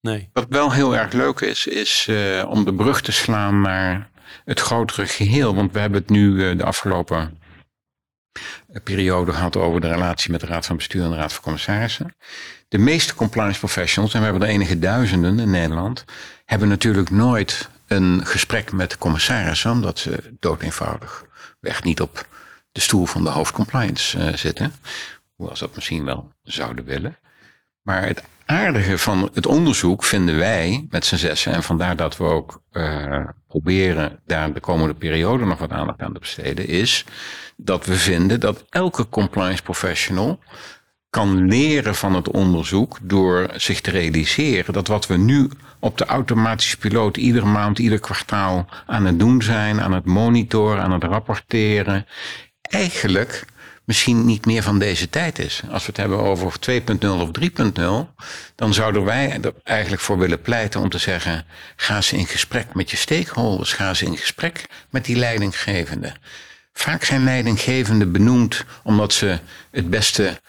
nee. 0.01 0.29
Wat 0.33 0.45
wel 0.49 0.71
heel 0.71 0.95
erg 0.95 1.13
leuk 1.13 1.39
is, 1.39 1.67
is 1.67 2.07
uh, 2.09 2.45
om 2.49 2.65
de 2.65 2.73
brug 2.73 3.01
te 3.01 3.11
slaan 3.11 3.61
naar 3.61 4.09
het 4.45 4.59
grotere 4.59 5.07
geheel. 5.07 5.55
Want 5.55 5.71
we 5.71 5.79
hebben 5.79 5.99
het 5.99 6.09
nu 6.09 6.31
uh, 6.31 6.57
de 6.57 6.63
afgelopen 6.63 7.39
periode 8.83 9.31
gehad 9.31 9.55
over 9.55 9.81
de 9.81 9.87
relatie 9.87 10.31
met 10.31 10.39
de 10.39 10.47
Raad 10.47 10.65
van 10.65 10.75
Bestuur 10.75 11.03
en 11.03 11.09
de 11.09 11.15
Raad 11.15 11.33
van 11.33 11.43
Commissarissen. 11.43 12.15
De 12.69 12.77
meeste 12.77 13.15
compliance 13.15 13.59
professionals, 13.59 14.13
en 14.13 14.19
we 14.19 14.25
hebben 14.25 14.47
er 14.47 14.53
enige 14.53 14.79
duizenden 14.79 15.39
in 15.39 15.49
Nederland, 15.49 16.05
hebben 16.45 16.67
natuurlijk 16.67 17.09
nooit 17.09 17.69
een 17.87 18.25
gesprek 18.25 18.71
met 18.71 18.91
de 18.91 18.97
commissarissen, 18.97 19.71
omdat 19.71 19.99
ze 19.99 20.35
dood 20.39 20.61
eenvoudig 20.61 21.25
weg 21.59 21.83
niet 21.83 22.01
op 22.01 22.27
de 22.71 22.81
stoel 22.81 23.05
van 23.05 23.23
de 23.23 23.29
hoofdcompliance 23.29 24.17
uh, 24.17 24.35
zitten. 24.35 24.73
Hoewel 25.35 25.55
ze 25.55 25.65
dat 25.65 25.75
misschien 25.75 26.05
wel 26.05 26.31
zouden 26.43 26.85
willen. 26.85 27.17
Maar 27.81 28.05
het 28.05 28.23
aardige 28.45 28.97
van 28.97 29.29
het 29.33 29.45
onderzoek 29.45 30.03
vinden 30.03 30.37
wij 30.37 30.87
met 30.89 31.05
z'n 31.05 31.15
zessen, 31.15 31.53
en 31.53 31.63
vandaar 31.63 31.95
dat 31.95 32.17
we 32.17 32.23
ook 32.23 32.61
uh, 32.71 33.27
proberen 33.47 34.19
daar 34.25 34.53
de 34.53 34.59
komende 34.59 34.93
periode 34.93 35.45
nog 35.45 35.59
wat 35.59 35.71
aandacht 35.71 35.99
aan 35.99 36.13
te 36.13 36.19
besteden, 36.19 36.67
is 36.67 37.05
dat 37.57 37.85
we 37.85 37.95
vinden 37.95 38.39
dat 38.39 38.65
elke 38.69 39.09
compliance 39.09 39.63
professional 39.63 40.39
kan 41.09 41.47
leren 41.47 41.95
van 41.95 42.15
het 42.15 42.31
onderzoek 42.31 42.97
door 43.01 43.49
zich 43.55 43.81
te 43.81 43.91
realiseren 43.91 44.73
dat 44.73 44.87
wat 44.87 45.07
we 45.07 45.17
nu 45.17 45.49
op 45.79 45.97
de 45.97 46.05
automatische 46.05 46.77
piloot 46.77 47.17
iedere 47.17 47.45
maand, 47.45 47.79
ieder 47.79 47.99
kwartaal 47.99 48.67
aan 48.85 49.05
het 49.05 49.19
doen 49.19 49.41
zijn, 49.41 49.81
aan 49.81 49.93
het 49.93 50.05
monitoren, 50.05 50.83
aan 50.83 50.91
het 50.91 51.03
rapporteren, 51.03 52.05
eigenlijk 52.61 53.45
misschien 53.83 54.25
niet 54.25 54.45
meer 54.45 54.63
van 54.63 54.79
deze 54.79 55.09
tijd 55.09 55.39
is. 55.39 55.61
Als 55.71 55.81
we 55.81 55.87
het 55.87 55.97
hebben 55.97 56.19
over 56.19 56.53
2.0 56.71 57.07
of 57.07 57.29
3.0, 57.39 58.15
dan 58.55 58.73
zouden 58.73 59.03
wij 59.03 59.39
er 59.41 59.53
eigenlijk 59.63 60.01
voor 60.01 60.17
willen 60.17 60.41
pleiten 60.41 60.81
om 60.81 60.89
te 60.89 60.97
zeggen: 60.97 61.45
ga 61.75 61.95
eens 61.95 62.13
in 62.13 62.25
gesprek 62.25 62.73
met 62.73 62.91
je 62.91 62.97
stakeholders, 62.97 63.73
ga 63.73 63.87
eens 63.89 64.01
in 64.01 64.17
gesprek 64.17 64.65
met 64.89 65.05
die 65.05 65.15
leidinggevenden. 65.15 66.13
Vaak 66.73 67.03
zijn 67.03 67.23
leidinggevenden 67.23 68.11
benoemd 68.11 68.65
omdat 68.83 69.13
ze 69.13 69.39
het 69.71 69.89
beste 69.89 70.39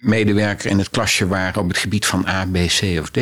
medewerker 0.00 0.70
in 0.70 0.78
het 0.78 0.90
klasje 0.90 1.26
waren 1.26 1.62
op 1.62 1.68
het 1.68 1.78
gebied 1.78 2.06
van 2.06 2.26
A, 2.28 2.44
B, 2.44 2.56
C 2.56 2.82
of 3.00 3.10
D. 3.10 3.16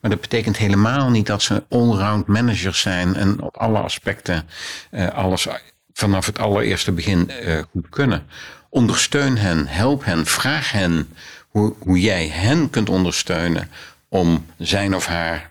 Maar 0.00 0.10
dat 0.10 0.20
betekent 0.20 0.56
helemaal 0.56 1.10
niet 1.10 1.26
dat 1.26 1.42
ze 1.42 1.64
allround 1.68 2.26
managers 2.26 2.80
zijn 2.80 3.14
en 3.14 3.40
op 3.40 3.56
alle 3.56 3.78
aspecten 3.78 4.48
uh, 4.90 5.08
alles 5.08 5.46
vanaf 5.92 6.26
het 6.26 6.38
allereerste 6.38 6.92
begin 6.92 7.30
uh, 7.44 7.58
goed 7.70 7.88
kunnen. 7.88 8.26
Ondersteun 8.68 9.36
hen, 9.36 9.66
help 9.66 10.04
hen, 10.04 10.26
vraag 10.26 10.72
hen 10.72 11.08
hoe, 11.48 11.74
hoe 11.78 12.00
jij 12.00 12.28
hen 12.28 12.70
kunt 12.70 12.88
ondersteunen 12.88 13.70
om 14.08 14.46
zijn 14.58 14.94
of 14.94 15.06
haar 15.06 15.50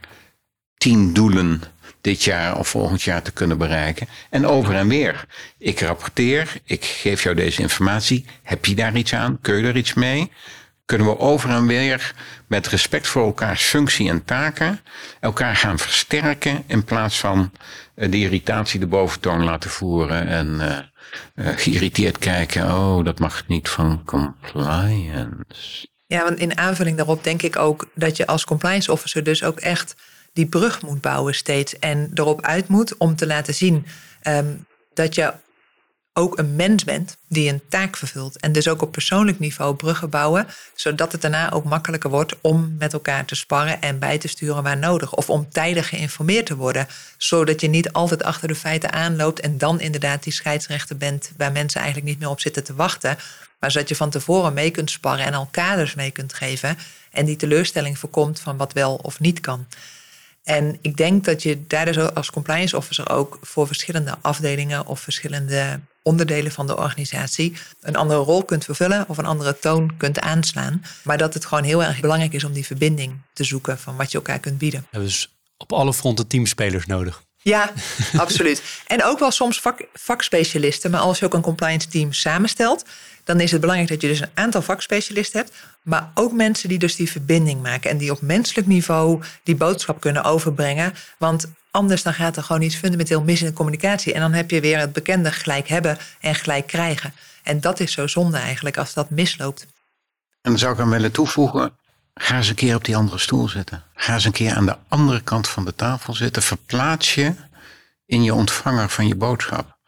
tien 0.78 1.14
doelen 1.14 1.62
dit 2.02 2.24
jaar 2.24 2.58
of 2.58 2.68
volgend 2.68 3.02
jaar 3.02 3.22
te 3.22 3.32
kunnen 3.32 3.58
bereiken. 3.58 4.08
En 4.30 4.46
over 4.46 4.76
en 4.76 4.88
weer. 4.88 5.26
Ik 5.58 5.80
rapporteer, 5.80 6.54
ik 6.64 6.86
geef 6.86 7.24
jou 7.24 7.36
deze 7.36 7.62
informatie. 7.62 8.26
Heb 8.44 8.66
je 8.66 8.76
daar 8.76 8.96
iets 8.96 9.14
aan? 9.14 9.40
Kun 9.42 9.56
je 9.56 9.68
er 9.68 9.78
iets 9.78 9.94
mee? 9.94 10.32
Kunnen 10.86 11.08
we 11.08 11.20
over 11.20 11.50
en 11.50 11.68
weer 11.68 12.14
met 12.48 12.68
respect 12.68 13.08
voor 13.08 13.26
elkaars 13.26 13.64
functie 13.64 14.10
en 14.10 14.26
taken 14.26 14.80
elkaar 15.20 15.56
gaan 15.56 15.80
versterken 15.80 16.64
in 16.68 16.84
plaats 16.84 17.20
van 17.20 17.52
uh, 17.96 18.12
de 18.12 18.18
irritatie 18.18 18.80
de 18.80 18.88
boventoon 18.88 19.44
laten 19.44 19.70
voeren 19.70 20.28
en 20.28 20.48
uh, 21.36 21.48
geïrriteerd 21.56 22.18
kijken. 22.18 22.64
Oh, 22.64 23.06
dat 23.06 23.20
mag 23.20 23.48
niet 23.48 23.70
van 23.70 24.04
compliance. 24.06 25.88
Ja, 26.06 26.24
want 26.24 26.40
in 26.40 26.58
aanvulling 26.58 26.98
daarop 26.98 27.24
denk 27.24 27.42
ik 27.42 27.56
ook 27.56 27.90
dat 27.96 28.18
je 28.18 28.28
als 28.28 28.46
compliance 28.46 28.92
officer 28.92 29.24
dus 29.24 29.44
ook 29.44 29.60
echt 29.60 29.96
die 30.40 30.48
brug 30.48 30.82
moet 30.82 31.02
bouwen 31.02 31.36
steeds. 31.36 31.80
En 31.80 32.12
erop 32.14 32.42
uit 32.42 32.68
moet 32.68 32.98
om 32.98 33.16
te 33.16 33.28
laten 33.28 33.54
zien 33.54 33.86
um, 34.24 34.66
dat 34.94 35.16
je 35.16 35.34
ook 36.14 36.38
een 36.38 36.56
mens 36.56 36.84
bent 36.84 37.18
die 37.28 37.50
een 37.50 37.62
taak 37.70 37.98
vervult. 37.98 38.40
En 38.40 38.52
dus 38.52 38.68
ook 38.68 38.82
op 38.82 38.92
persoonlijk 38.92 39.40
niveau 39.40 39.76
bruggen 39.76 40.10
bouwen, 40.10 40.48
zodat 40.76 41.12
het 41.12 41.22
daarna 41.22 41.52
ook 41.52 41.64
makkelijker 41.64 42.10
wordt 42.10 42.36
om 42.42 42.76
met 42.78 42.94
elkaar 42.94 43.26
te 43.26 43.36
sparren 43.36 43.82
en 43.82 44.00
bij 44.00 44.18
te 44.18 44.28
sturen 44.28 44.64
waar 44.64 44.78
nodig. 44.78 45.14
Of 45.14 45.30
om 45.30 45.50
tijdig 45.50 45.90
geïnformeerd 45.90 46.46
te 46.46 46.56
worden, 46.56 46.88
zodat 47.18 47.62
je 47.62 47.70
niet 47.70 47.92
altijd 47.92 48.24
achter 48.24 48.48
de 48.48 48.56
feiten 48.56 48.92
aanloopt 48.92 49.40
en 49.40 49.58
dan 49.58 49.80
inderdaad 49.80 50.24
die 50.24 50.34
scheidsrechter 50.34 50.98
bent 50.98 51.32
waar 51.38 51.52
mensen 51.52 51.82
eigenlijk 51.82 52.12
niet 52.12 52.20
meer 52.20 52.30
op 52.30 52.40
zitten 52.40 52.64
te 52.64 52.76
wachten. 52.76 53.18
Maar 53.60 53.72
zodat 53.72 53.90
je 53.90 53.96
van 53.96 54.10
tevoren 54.10 54.54
mee 54.54 54.72
kunt 54.72 54.92
sparren 54.92 55.26
en 55.26 55.34
al 55.34 55.48
kaders 55.52 55.96
mee 55.96 56.12
kunt 56.12 56.34
geven 56.34 56.78
en 57.12 57.26
die 57.26 57.36
teleurstelling 57.36 57.98
voorkomt 57.98 58.40
van 58.40 58.58
wat 58.58 58.74
wel 58.74 58.96
of 58.96 59.20
niet 59.20 59.40
kan. 59.40 59.68
En 60.44 60.78
ik 60.82 60.98
denk 60.98 61.26
dat 61.26 61.44
je 61.44 61.68
daar 61.68 61.86
dus 61.86 61.98
als 61.98 62.32
compliance 62.32 62.78
officer 62.78 63.10
ook 63.10 63.38
voor 63.42 63.68
verschillende 63.68 64.16
afdelingen 64.22 64.86
of 64.86 65.00
verschillende 65.00 65.80
onderdelen 66.04 66.52
van 66.52 66.68
de 66.68 66.78
organisatie 66.78 67.54
een 67.82 67.96
andere 67.96 68.20
rol 68.20 68.44
kunt 68.44 68.66
vervullen 68.66 69.06
of 69.08 69.18
een 69.18 69.26
andere 69.26 69.60
toon 69.60 69.98
kunt 69.98 70.20
aanslaan. 70.20 70.82
Maar 71.04 71.18
dat 71.18 71.34
het 71.34 71.46
gewoon 71.46 71.64
heel 71.64 71.84
erg 71.84 72.00
belangrijk 72.00 72.34
is 72.34 72.44
om 72.44 72.54
die 72.54 72.66
verbinding 72.66 73.22
te 73.34 73.44
zoeken 73.44 73.80
van 73.80 73.96
wat 73.96 74.12
je 74.12 74.18
elkaar 74.18 74.40
kunt 74.40 74.58
bieden. 74.58 74.80
We 74.80 74.88
hebben 74.90 75.10
dus 75.10 75.30
op 75.58 75.74
alle 75.74 75.94
fronten 75.94 76.28
teamspelers 76.28 76.86
nodig. 76.86 77.24
Ja, 77.42 77.72
absoluut. 78.18 78.64
En 78.88 79.04
ook 79.04 79.20
wel 79.20 79.32
soms 79.32 79.60
vak, 79.60 79.86
vakspecialisten. 79.94 80.92
Maar 80.92 81.00
als 81.00 81.20
je 81.20 81.26
ook 81.26 81.34
een 81.34 81.42
compliance 81.42 81.88
team 81.88 82.14
samenstelt, 82.14 82.86
dan 83.30 83.40
is 83.40 83.52
het 83.52 83.62
belangrijk 83.62 83.92
dat 83.92 84.02
je 84.02 84.08
dus 84.08 84.20
een 84.20 84.30
aantal 84.34 84.62
vakspecialisten 84.62 85.40
hebt, 85.40 85.56
maar 85.82 86.12
ook 86.14 86.32
mensen 86.32 86.70
die 86.70 86.80
dus 86.80 86.96
die 86.96 87.12
verbinding 87.12 87.62
maken 87.62 87.90
en 87.90 87.98
die 87.98 88.12
op 88.12 88.22
menselijk 88.22 88.68
niveau 88.68 89.22
die 89.44 89.56
boodschap 89.56 90.00
kunnen 90.00 90.24
overbrengen. 90.24 90.94
Want 91.18 91.52
anders 91.72 92.04
dan 92.04 92.14
gaat 92.14 92.38
er 92.38 92.44
gewoon 92.44 92.62
iets 92.62 92.76
fundamenteel 92.76 93.22
mis 93.22 93.42
in 93.42 93.48
de 93.48 93.54
communicatie. 93.54 94.14
En 94.14 94.20
dan 94.20 94.34
heb 94.34 94.52
je 94.52 94.62
weer 94.62 94.80
het 94.80 94.94
bekende 94.94 95.32
gelijk 95.32 95.68
hebben 95.68 95.98
en 96.20 96.36
gelijk 96.36 96.68
krijgen. 96.68 97.14
En 97.44 97.62
dat 97.62 97.80
is 97.80 97.92
zo 97.92 98.08
zonde 98.08 98.38
eigenlijk 98.38 98.78
als 98.78 98.94
dat 98.94 99.10
misloopt. 99.10 99.62
En 100.42 100.52
dan 100.52 100.58
zou 100.58 100.74
ik 100.74 100.80
aan 100.80 100.90
willen 100.90 101.12
toevoegen, 101.12 101.72
ga 102.14 102.38
eens 102.38 102.50
een 102.50 102.56
keer 102.56 102.76
op 102.76 102.86
die 102.86 102.96
andere 102.96 103.20
stoel 103.20 103.48
zitten. 103.48 103.84
Ga 103.94 104.14
eens 104.14 104.26
een 104.26 104.32
keer 104.32 104.54
aan 104.54 104.66
de 104.66 104.78
andere 104.88 105.22
kant 105.22 105.48
van 105.48 105.66
de 105.66 105.76
tafel 105.76 106.14
zitten. 106.14 106.42
Verplaats 106.42 107.16
je 107.16 107.34
in 108.06 108.24
je 108.24 108.34
ontvanger 108.34 108.90
van 108.90 109.08
je 109.08 109.16
boodschap 109.16 109.79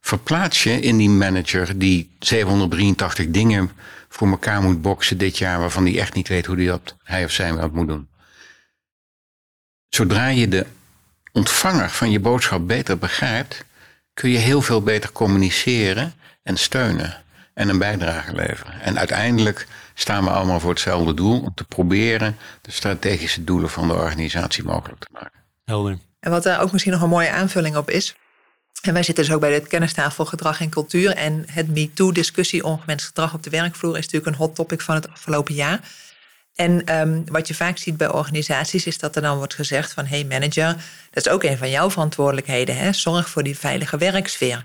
verplaats 0.00 0.62
je 0.62 0.80
in 0.80 0.96
die 0.96 1.10
manager 1.10 1.78
die 1.78 2.10
783 2.18 3.30
dingen 3.30 3.70
voor 4.08 4.28
elkaar 4.28 4.62
moet 4.62 4.82
boksen 4.82 5.18
dit 5.18 5.38
jaar, 5.38 5.58
waarvan 5.58 5.84
hij 5.84 5.98
echt 5.98 6.14
niet 6.14 6.28
weet 6.28 6.46
hoe 6.46 6.56
hij 6.56 6.66
dat, 6.66 6.96
hij 7.02 7.24
of 7.24 7.30
zij 7.30 7.52
dat 7.52 7.72
moet 7.72 7.88
doen. 7.88 8.08
Zodra 9.88 10.26
je 10.26 10.48
de 10.48 10.66
ontvanger 11.32 11.90
van 11.90 12.10
je 12.10 12.20
boodschap 12.20 12.66
beter 12.66 12.98
begrijpt, 12.98 13.64
kun 14.14 14.30
je 14.30 14.38
heel 14.38 14.62
veel 14.62 14.82
beter 14.82 15.12
communiceren 15.12 16.12
en 16.42 16.56
steunen 16.56 17.22
en 17.54 17.68
een 17.68 17.78
bijdrage 17.78 18.34
leveren. 18.34 18.80
En 18.80 18.98
uiteindelijk 18.98 19.66
staan 19.94 20.24
we 20.24 20.30
allemaal 20.30 20.60
voor 20.60 20.70
hetzelfde 20.70 21.14
doel, 21.14 21.40
om 21.40 21.54
te 21.54 21.64
proberen 21.64 22.36
de 22.60 22.70
strategische 22.70 23.44
doelen 23.44 23.70
van 23.70 23.88
de 23.88 23.94
organisatie 23.94 24.64
mogelijk 24.64 25.00
te 25.00 25.08
maken. 25.12 25.40
Helder. 25.64 25.98
En 26.20 26.30
wat 26.30 26.42
daar 26.42 26.60
ook 26.60 26.72
misschien 26.72 26.92
nog 26.92 27.02
een 27.02 27.08
mooie 27.08 27.30
aanvulling 27.30 27.76
op 27.76 27.90
is, 27.90 28.14
en 28.80 28.92
wij 28.92 29.02
zitten 29.02 29.24
dus 29.24 29.34
ook 29.34 29.40
bij 29.40 29.60
de 29.60 29.66
kennistafel 29.66 30.24
gedrag 30.24 30.60
en 30.60 30.68
cultuur. 30.68 31.14
En 31.14 31.44
het 31.50 31.68
MeToo-discussie 31.68 32.64
ongewenst 32.64 33.06
gedrag 33.06 33.34
op 33.34 33.42
de 33.42 33.50
werkvloer 33.50 33.98
is 33.98 34.04
natuurlijk 34.04 34.32
een 34.32 34.44
hot 34.44 34.54
topic 34.54 34.80
van 34.80 34.94
het 34.94 35.10
afgelopen 35.10 35.54
jaar. 35.54 35.80
En 36.54 37.00
um, 37.00 37.24
wat 37.26 37.48
je 37.48 37.54
vaak 37.54 37.78
ziet 37.78 37.96
bij 37.96 38.08
organisaties 38.12 38.86
is 38.86 38.98
dat 38.98 39.16
er 39.16 39.22
dan 39.22 39.36
wordt 39.36 39.54
gezegd 39.54 39.92
van... 39.92 40.06
hey 40.06 40.24
manager, 40.24 40.76
dat 41.10 41.26
is 41.26 41.28
ook 41.28 41.42
een 41.42 41.58
van 41.58 41.70
jouw 41.70 41.90
verantwoordelijkheden. 41.90 42.76
Hè? 42.76 42.92
Zorg 42.92 43.28
voor 43.28 43.42
die 43.42 43.58
veilige 43.58 43.96
werksfeer. 43.96 44.64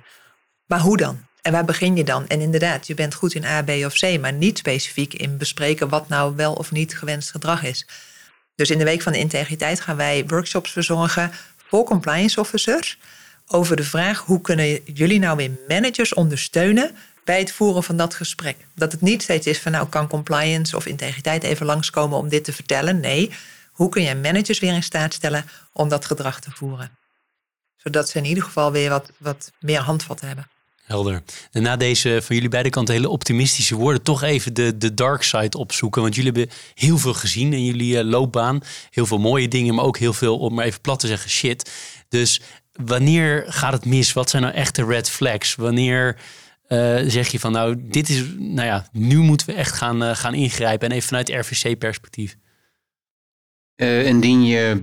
Maar 0.66 0.80
hoe 0.80 0.98
dan? 0.98 1.26
En 1.42 1.52
waar 1.52 1.66
begin 1.66 1.96
je 1.96 2.04
dan? 2.04 2.28
En 2.28 2.42
inderdaad, 2.42 2.88
je 2.88 2.94
bent 2.94 3.14
goed 3.14 3.34
in 3.34 3.46
A, 3.46 3.64
B 3.64 3.70
of 3.70 3.94
C... 3.94 4.20
maar 4.20 4.34
niet 4.34 4.58
specifiek 4.58 5.14
in 5.14 5.38
bespreken 5.38 5.90
wat 5.90 6.08
nou 6.08 6.36
wel 6.36 6.54
of 6.54 6.72
niet 6.72 6.98
gewenst 6.98 7.32
gedrag 7.32 7.64
is. 7.64 7.88
Dus 8.56 8.70
in 8.70 8.78
de 8.78 8.84
Week 8.84 9.02
van 9.02 9.12
de 9.12 9.20
Integriteit 9.20 9.82
gaan 9.82 9.96
wij 9.96 10.24
workshops 10.28 10.72
verzorgen... 10.72 11.32
voor 11.68 11.84
compliance 11.84 12.40
officers 12.40 12.98
over 13.48 13.76
de 13.76 13.84
vraag 13.84 14.20
hoe 14.20 14.42
kunnen 14.42 14.80
jullie 14.84 15.20
nou 15.20 15.38
weer 15.38 15.52
managers 15.68 16.14
ondersteunen 16.14 16.96
bij 17.24 17.40
het 17.40 17.52
voeren 17.52 17.84
van 17.84 17.98
dat 17.98 18.14
gesprek. 18.14 18.56
Dat 18.76 18.92
het 18.92 19.02
niet 19.02 19.22
steeds 19.22 19.48
is 19.48 19.60
van 19.60 19.72
nou 19.72 19.88
kan 19.88 20.08
compliance 20.08 20.76
of 20.76 20.86
integriteit 20.86 21.44
even 21.44 21.66
langskomen 21.66 22.18
om 22.18 22.30
dit 22.30 22.44
te 22.44 22.54
vertellen. 22.54 23.00
Nee, 23.00 23.32
hoe 23.72 23.90
kun 23.90 24.02
je 24.02 24.16
managers 24.16 24.60
weer 24.60 24.74
in 24.74 24.84
staat 24.84 25.14
stellen 25.14 25.46
om 25.74 25.90
dat 25.90 26.06
gedrag 26.06 26.40
te 26.40 26.52
voeren? 26.52 26.98
Zodat 27.76 28.10
ze 28.10 28.18
in 28.18 28.26
ieder 28.26 28.44
geval 28.44 28.72
weer 28.72 28.90
wat, 28.90 29.12
wat 29.18 29.52
meer 29.60 29.80
handvat 29.80 30.22
hebben. 30.22 30.50
Helder. 30.84 31.24
En 31.52 31.62
na 31.62 31.76
deze 31.76 32.20
van 32.24 32.36
jullie 32.36 32.50
beide 32.50 32.70
kanten 32.70 32.94
hele 32.94 33.10
optimistische 33.10 33.76
woorden, 33.76 34.02
toch 34.02 34.22
even 34.24 34.54
de, 34.54 34.78
de 34.78 34.94
dark 34.94 35.24
side 35.24 35.58
opzoeken. 35.58 36.02
Want 36.02 36.16
jullie 36.16 36.32
hebben 36.32 36.56
heel 36.74 36.98
veel 36.98 37.14
gezien 37.14 37.54
in 37.54 37.66
jullie 37.66 37.98
uh, 37.98 38.04
loopbaan. 38.04 38.62
Heel 38.90 39.06
veel 39.06 39.18
mooie 39.18 39.48
dingen, 39.48 39.76
maar 39.76 39.86
ook 39.86 39.98
heel 39.98 40.14
veel, 40.14 40.38
om 40.38 40.54
maar 40.54 40.66
even 40.66 40.82
plat 40.82 41.00
te 41.00 41.08
zeggen, 41.08 41.30
shit. 41.30 41.72
Dus 42.10 42.42
wanneer 42.76 43.46
gaat 43.48 43.74
het 43.74 43.86
mis? 43.86 44.14
Wat 44.14 44.30
zijn 44.30 44.42
nou 44.42 44.54
echte 44.54 44.86
red 44.86 45.10
flags? 45.10 45.56
Wanneer 45.56 46.16
uh, 46.70 47.00
zeg 47.08 47.28
je 47.28 47.40
van 47.40 47.52
nou, 47.52 47.76
dit 47.80 48.10
is, 48.10 48.24
nou 48.38 48.68
ja, 48.68 48.88
nu 48.92 49.18
moeten 49.18 49.48
we 49.48 49.54
echt 49.54 49.72
gaan, 49.72 50.04
uh, 50.04 50.16
gaan 50.16 50.34
ingrijpen. 50.34 50.90
En 50.90 50.96
even 50.96 51.08
vanuit 51.08 51.30
RVC-perspectief. 51.30 52.36
Uh, 53.76 54.06
indien 54.06 54.46
je 54.46 54.82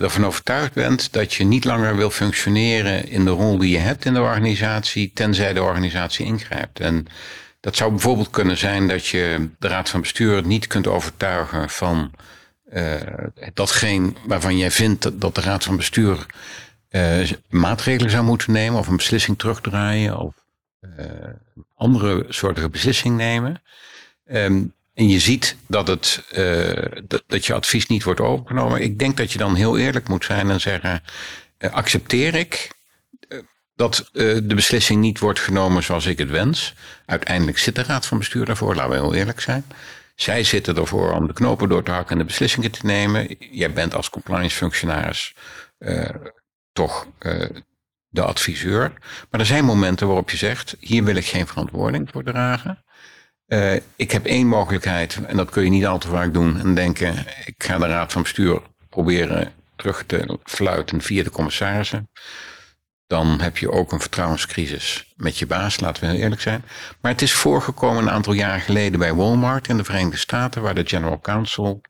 ervan 0.00 0.26
overtuigd 0.26 0.72
bent 0.72 1.12
dat 1.12 1.34
je 1.34 1.44
niet 1.44 1.64
langer 1.64 1.96
wil 1.96 2.10
functioneren 2.10 3.08
in 3.08 3.24
de 3.24 3.30
rol 3.30 3.58
die 3.58 3.70
je 3.70 3.78
hebt 3.78 4.04
in 4.04 4.14
de 4.14 4.20
organisatie, 4.20 5.10
tenzij 5.14 5.52
de 5.52 5.62
organisatie 5.62 6.26
ingrijpt. 6.26 6.80
En 6.80 7.06
dat 7.60 7.76
zou 7.76 7.90
bijvoorbeeld 7.90 8.30
kunnen 8.30 8.56
zijn 8.56 8.88
dat 8.88 9.06
je 9.06 9.48
de 9.58 9.68
raad 9.68 9.88
van 9.88 10.00
bestuur 10.00 10.46
niet 10.46 10.66
kunt 10.66 10.86
overtuigen 10.86 11.70
van 11.70 12.10
datgene 13.54 14.12
waarvan 14.26 14.58
jij 14.58 14.70
vindt 14.70 15.20
dat 15.20 15.34
de 15.34 15.40
raad 15.40 15.64
van 15.64 15.76
bestuur 15.76 16.26
uh, 16.90 17.30
maatregelen 17.48 18.10
zou 18.10 18.24
moeten 18.24 18.52
nemen 18.52 18.78
of 18.78 18.86
een 18.88 18.96
beslissing 18.96 19.38
terugdraaien 19.38 20.18
of 20.18 20.34
uh, 20.80 21.04
andere 21.74 22.24
soorten 22.28 22.70
beslissing 22.70 23.16
nemen. 23.16 23.62
Um, 24.32 24.74
en 24.94 25.08
je 25.08 25.18
ziet 25.18 25.56
dat, 25.66 25.88
het, 25.88 26.24
dat, 27.08 27.22
dat, 27.26 27.46
je 27.46 27.54
advies 27.54 27.86
niet 27.86 28.02
wordt 28.02 28.20
overgenomen. 28.20 28.82
Ik 28.82 28.98
denk 28.98 29.16
dat 29.16 29.32
je 29.32 29.38
dan 29.38 29.54
heel 29.54 29.78
eerlijk 29.78 30.08
moet 30.08 30.24
zijn 30.24 30.50
en 30.50 30.60
zeggen: 30.60 31.02
accepteer 31.58 32.34
ik 32.34 32.70
dat 33.76 34.10
de 34.12 34.54
beslissing 34.54 35.00
niet 35.00 35.18
wordt 35.18 35.40
genomen 35.40 35.82
zoals 35.82 36.06
ik 36.06 36.18
het 36.18 36.30
wens. 36.30 36.74
Uiteindelijk 37.06 37.58
zit 37.58 37.74
de 37.74 37.82
raad 37.82 38.06
van 38.06 38.18
bestuur 38.18 38.44
daarvoor, 38.44 38.74
laten 38.74 38.90
we 38.90 38.96
heel 38.96 39.14
eerlijk 39.14 39.40
zijn. 39.40 39.64
Zij 40.14 40.44
zitten 40.44 40.76
ervoor 40.76 41.12
om 41.12 41.26
de 41.26 41.32
knopen 41.32 41.68
door 41.68 41.82
te 41.82 41.90
hakken 41.90 42.12
en 42.12 42.18
de 42.18 42.24
beslissingen 42.24 42.70
te 42.70 42.86
nemen. 42.86 43.36
Jij 43.50 43.72
bent 43.72 43.94
als 43.94 44.10
compliance 44.10 44.56
functionaris 44.56 45.34
toch 46.72 47.06
uh, 47.20 47.46
de 48.08 48.22
adviseur. 48.22 48.92
Maar 49.30 49.40
er 49.40 49.46
zijn 49.46 49.64
momenten 49.64 50.06
waarop 50.06 50.30
je 50.30 50.36
zegt: 50.36 50.76
hier 50.80 51.04
wil 51.04 51.16
ik 51.16 51.26
geen 51.26 51.46
verantwoording 51.46 52.08
voor 52.12 52.24
dragen. 52.24 52.84
Uh, 53.46 53.74
ik 53.96 54.10
heb 54.10 54.26
één 54.26 54.46
mogelijkheid, 54.46 55.18
en 55.26 55.36
dat 55.36 55.50
kun 55.50 55.64
je 55.64 55.70
niet 55.70 55.86
al 55.86 55.98
te 55.98 56.08
vaak 56.08 56.32
doen, 56.32 56.58
en 56.58 56.74
denken: 56.74 57.26
ik 57.44 57.64
ga 57.64 57.78
de 57.78 57.86
raad 57.86 58.12
van 58.12 58.22
bestuur 58.22 58.62
proberen 58.88 59.52
terug 59.76 60.04
te 60.06 60.38
fluiten 60.44 61.00
via 61.00 61.22
de 61.22 61.30
commissarissen. 61.30 62.10
Dan 63.06 63.40
heb 63.40 63.58
je 63.58 63.70
ook 63.70 63.92
een 63.92 64.00
vertrouwenscrisis 64.00 65.12
met 65.16 65.38
je 65.38 65.46
baas, 65.46 65.80
laten 65.80 66.02
we 66.02 66.10
heel 66.10 66.20
eerlijk 66.20 66.40
zijn. 66.40 66.64
Maar 67.00 67.12
het 67.12 67.22
is 67.22 67.32
voorgekomen 67.32 68.02
een 68.02 68.10
aantal 68.10 68.32
jaren 68.32 68.60
geleden 68.60 68.98
bij 68.98 69.14
Walmart 69.14 69.68
in 69.68 69.76
de 69.76 69.84
Verenigde 69.84 70.16
Staten, 70.16 70.62
waar 70.62 70.74
de 70.74 70.86
General 70.86 71.20
Counsel 71.20 71.80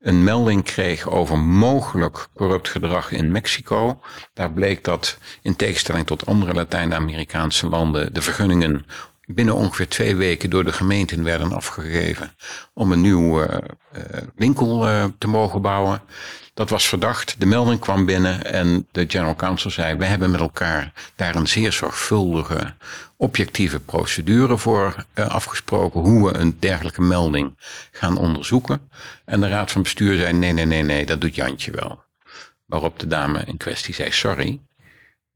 een 0.00 0.24
melding 0.24 0.64
kreeg 0.64 1.08
over 1.08 1.38
mogelijk 1.38 2.28
corrupt 2.34 2.68
gedrag 2.68 3.10
in 3.10 3.32
Mexico. 3.32 4.00
Daar 4.34 4.52
bleek 4.52 4.84
dat 4.84 5.18
in 5.42 5.56
tegenstelling 5.56 6.06
tot 6.06 6.26
andere 6.26 6.54
Latijns-Amerikaanse 6.54 7.68
landen 7.68 8.14
de 8.14 8.22
vergunningen 8.22 8.86
binnen 9.34 9.54
ongeveer 9.54 9.88
twee 9.88 10.16
weken 10.16 10.50
door 10.50 10.64
de 10.64 10.72
gemeenten 10.72 11.24
werden 11.24 11.52
afgegeven 11.52 12.32
om 12.74 12.92
een 12.92 13.00
nieuw 13.00 13.42
uh, 13.42 13.58
winkel 14.36 14.88
uh, 14.88 15.04
te 15.18 15.28
mogen 15.28 15.62
bouwen. 15.62 16.00
Dat 16.54 16.70
was 16.70 16.88
verdacht. 16.88 17.40
De 17.40 17.46
melding 17.46 17.80
kwam 17.80 18.04
binnen 18.04 18.44
en 18.44 18.86
de 18.90 19.04
general 19.08 19.36
counsel 19.36 19.70
zei: 19.70 19.96
We 19.96 20.04
hebben 20.04 20.30
met 20.30 20.40
elkaar 20.40 20.92
daar 21.16 21.34
een 21.34 21.48
zeer 21.48 21.72
zorgvuldige, 21.72 22.74
objectieve 23.16 23.80
procedure 23.80 24.58
voor 24.58 25.04
afgesproken. 25.14 26.00
Hoe 26.00 26.32
we 26.32 26.38
een 26.38 26.56
dergelijke 26.58 27.02
melding 27.02 27.58
gaan 27.90 28.18
onderzoeken. 28.18 28.90
En 29.24 29.40
de 29.40 29.48
raad 29.48 29.70
van 29.70 29.82
bestuur 29.82 30.16
zei: 30.16 30.32
Nee, 30.32 30.52
nee, 30.52 30.66
nee, 30.66 30.82
nee, 30.82 31.06
dat 31.06 31.20
doet 31.20 31.34
Jantje 31.34 31.70
wel. 31.70 32.04
Waarop 32.66 32.98
de 32.98 33.06
dame 33.06 33.42
in 33.46 33.56
kwestie 33.56 33.94
zei: 33.94 34.12
Sorry, 34.12 34.60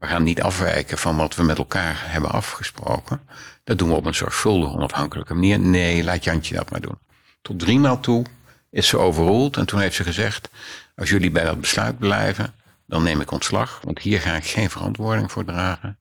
we 0.02 0.06
gaan 0.06 0.22
niet 0.22 0.42
afwijken 0.42 0.98
van 0.98 1.16
wat 1.16 1.34
we 1.34 1.42
met 1.42 1.58
elkaar 1.58 2.02
hebben 2.06 2.30
afgesproken. 2.30 3.20
Dat 3.64 3.78
doen 3.78 3.88
we 3.88 3.94
op 3.94 4.04
een 4.04 4.14
zorgvuldige, 4.14 4.74
onafhankelijke 4.74 5.34
manier. 5.34 5.58
Nee, 5.58 6.04
laat 6.04 6.24
Jantje 6.24 6.54
dat 6.54 6.70
maar 6.70 6.80
doen. 6.80 6.98
Tot 7.42 7.58
driemaal 7.58 8.00
toe 8.00 8.24
is 8.70 8.88
ze 8.88 8.98
overroeld 8.98 9.56
en 9.56 9.66
toen 9.66 9.80
heeft 9.80 9.96
ze 9.96 10.04
gezegd: 10.04 10.48
Als 10.96 11.10
jullie 11.10 11.30
bij 11.30 11.44
dat 11.44 11.60
besluit 11.60 11.98
blijven, 11.98 12.54
dan 12.86 13.02
neem 13.02 13.20
ik 13.20 13.30
ontslag, 13.30 13.80
want 13.84 13.98
hier 13.98 14.20
ga 14.20 14.36
ik 14.36 14.46
geen 14.46 14.70
verantwoording 14.70 15.32
voor 15.32 15.44
dragen. 15.44 15.98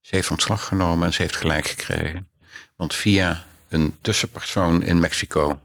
Ze 0.00 0.14
heeft 0.14 0.30
ontslag 0.30 0.64
genomen 0.64 1.06
en 1.06 1.12
ze 1.12 1.22
heeft 1.22 1.36
gelijk 1.36 1.66
gekregen. 1.66 2.28
Want 2.76 2.94
via 2.94 3.44
een 3.68 3.96
tussenpersoon 4.00 4.82
in 4.82 5.00
Mexico 5.00 5.60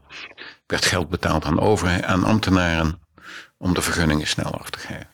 werd 0.66 0.84
geld 0.84 1.08
betaald 1.08 1.44
aan, 1.44 1.60
over, 1.60 2.04
aan 2.04 2.24
ambtenaren 2.24 3.00
om 3.56 3.74
de 3.74 3.82
vergunningen 3.82 4.26
sneller 4.26 4.70
te 4.70 4.78
geven. 4.78 5.08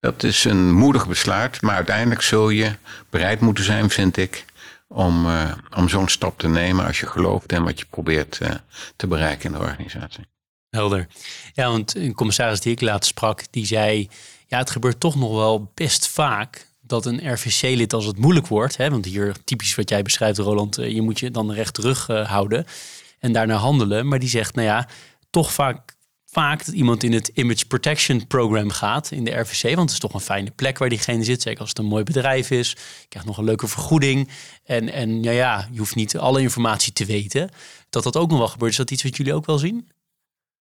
Dat 0.00 0.22
is 0.22 0.44
een 0.44 0.72
moedig 0.72 1.08
besluit, 1.08 1.62
maar 1.62 1.74
uiteindelijk 1.74 2.22
zul 2.22 2.48
je 2.48 2.72
bereid 3.10 3.40
moeten 3.40 3.64
zijn, 3.64 3.90
vind 3.90 4.16
ik, 4.16 4.44
om, 4.88 5.26
uh, 5.26 5.52
om 5.76 5.88
zo'n 5.88 6.08
stap 6.08 6.38
te 6.38 6.48
nemen 6.48 6.86
als 6.86 7.00
je 7.00 7.06
gelooft 7.06 7.52
in 7.52 7.64
wat 7.64 7.78
je 7.78 7.86
probeert 7.90 8.38
uh, 8.42 8.50
te 8.96 9.06
bereiken 9.06 9.52
in 9.52 9.58
de 9.58 9.64
organisatie. 9.64 10.24
Helder. 10.70 11.06
Ja, 11.52 11.70
want 11.70 11.96
een 11.96 12.14
commissaris 12.14 12.60
die 12.60 12.72
ik 12.72 12.80
laatst 12.80 13.10
sprak, 13.10 13.42
die 13.50 13.66
zei, 13.66 14.08
ja, 14.46 14.58
het 14.58 14.70
gebeurt 14.70 15.00
toch 15.00 15.16
nog 15.16 15.32
wel 15.32 15.70
best 15.74 16.08
vaak 16.08 16.68
dat 16.80 17.06
een 17.06 17.32
RVC-lid 17.32 17.92
als 17.92 18.04
het 18.04 18.18
moeilijk 18.18 18.46
wordt, 18.46 18.76
hè, 18.76 18.90
want 18.90 19.04
hier 19.04 19.36
typisch 19.44 19.74
wat 19.74 19.88
jij 19.88 20.02
beschrijft, 20.02 20.38
Roland, 20.38 20.76
je 20.76 21.02
moet 21.02 21.20
je 21.20 21.30
dan 21.30 21.52
recht 21.52 21.74
terug 21.74 22.06
houden 22.06 22.66
en 23.18 23.32
daarna 23.32 23.54
handelen. 23.54 24.08
Maar 24.08 24.18
die 24.18 24.28
zegt, 24.28 24.54
nou 24.54 24.66
ja, 24.66 24.88
toch 25.30 25.52
vaak 25.52 25.95
vaak 26.36 26.64
dat 26.64 26.74
iemand 26.74 27.02
in 27.02 27.12
het 27.12 27.30
Image 27.34 27.66
Protection 27.66 28.26
Program 28.26 28.70
gaat 28.70 29.10
in 29.10 29.24
de 29.24 29.30
RVC. 29.30 29.62
Want 29.62 29.78
het 29.78 29.90
is 29.90 29.98
toch 29.98 30.14
een 30.14 30.20
fijne 30.20 30.50
plek 30.50 30.78
waar 30.78 30.88
diegene 30.88 31.24
zit. 31.24 31.42
Zeker 31.42 31.60
als 31.60 31.68
het 31.68 31.78
een 31.78 31.84
mooi 31.84 32.04
bedrijf 32.04 32.50
is. 32.50 32.70
Je 32.70 33.08
krijgt 33.08 33.28
nog 33.28 33.38
een 33.38 33.44
leuke 33.44 33.66
vergoeding. 33.66 34.28
En, 34.64 34.92
en 34.92 35.22
ja, 35.22 35.30
ja, 35.30 35.68
je 35.72 35.78
hoeft 35.78 35.94
niet 35.94 36.18
alle 36.18 36.40
informatie 36.40 36.92
te 36.92 37.04
weten. 37.04 37.50
Dat 37.90 38.02
dat 38.02 38.16
ook 38.16 38.30
nog 38.30 38.38
wel 38.38 38.48
gebeurt. 38.48 38.70
Is 38.70 38.76
dat 38.76 38.90
iets 38.90 39.02
wat 39.02 39.16
jullie 39.16 39.34
ook 39.34 39.46
wel 39.46 39.58
zien? 39.58 39.88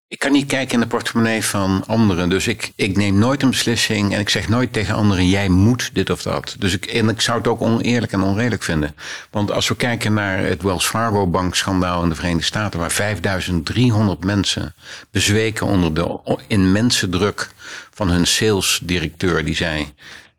Ik 0.08 0.20
kan 0.20 0.32
niet 0.32 0.46
kijken 0.46 0.74
in 0.74 0.80
de 0.80 0.88
portemonnee 0.88 1.44
van 1.44 1.84
anderen. 1.88 2.30
Dus 2.30 2.48
ik, 2.48 2.72
ik 2.76 2.98
neem 2.98 3.18
nooit 3.18 3.44
een 3.44 3.50
beslissing 3.50 4.14
en 4.14 4.20
ik 4.20 4.30
zeg 4.30 4.50
nooit 4.50 4.74
tegen 4.74 4.96
anderen: 4.96 5.30
jij 5.30 5.50
moet 5.50 5.90
dit 5.94 6.10
of 6.10 6.22
dat. 6.22 6.56
Dus 6.60 6.74
ik, 6.74 6.86
en 6.86 7.10
ik 7.10 7.22
zou 7.22 7.38
het 7.38 7.48
ook 7.48 7.62
oneerlijk 7.62 8.12
en 8.12 8.22
onredelijk 8.22 8.64
vinden. 8.64 8.96
Want 9.32 9.52
als 9.52 9.68
we 9.68 9.76
kijken 9.76 10.14
naar 10.14 10.38
het 10.38 10.62
Wells 10.62 10.86
Fargo 10.86 11.28
bankschandaal 11.28 12.04
in 12.04 12.10
de 12.10 12.16
Verenigde 12.16 12.46
Staten, 12.46 12.80
waar 12.80 12.92
5300 12.92 14.24
mensen 14.24 14.76
bezweken 15.12 15.66
onder 15.68 15.94
de 15.94 16.38
immense 16.48 17.10
druk 17.10 17.50
van 17.94 18.10
hun 18.10 18.28
salesdirecteur, 18.28 19.46
die 19.46 19.56
zei: 19.56 19.94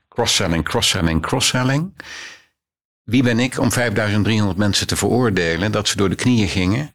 cross-selling, 0.09 0.64
cross-selling, 0.64 1.23
cross-selling. 1.23 2.03
Wie 3.03 3.23
ben 3.23 3.39
ik 3.39 3.59
om 3.59 3.73
5300 3.73 4.59
mensen 4.59 4.87
te 4.87 4.97
veroordelen 4.97 5.73
dat 5.73 5.89
ze 5.89 5.97
door 5.97 6.09
de 6.09 6.14
knieën 6.14 6.49
gingen? 6.49 6.95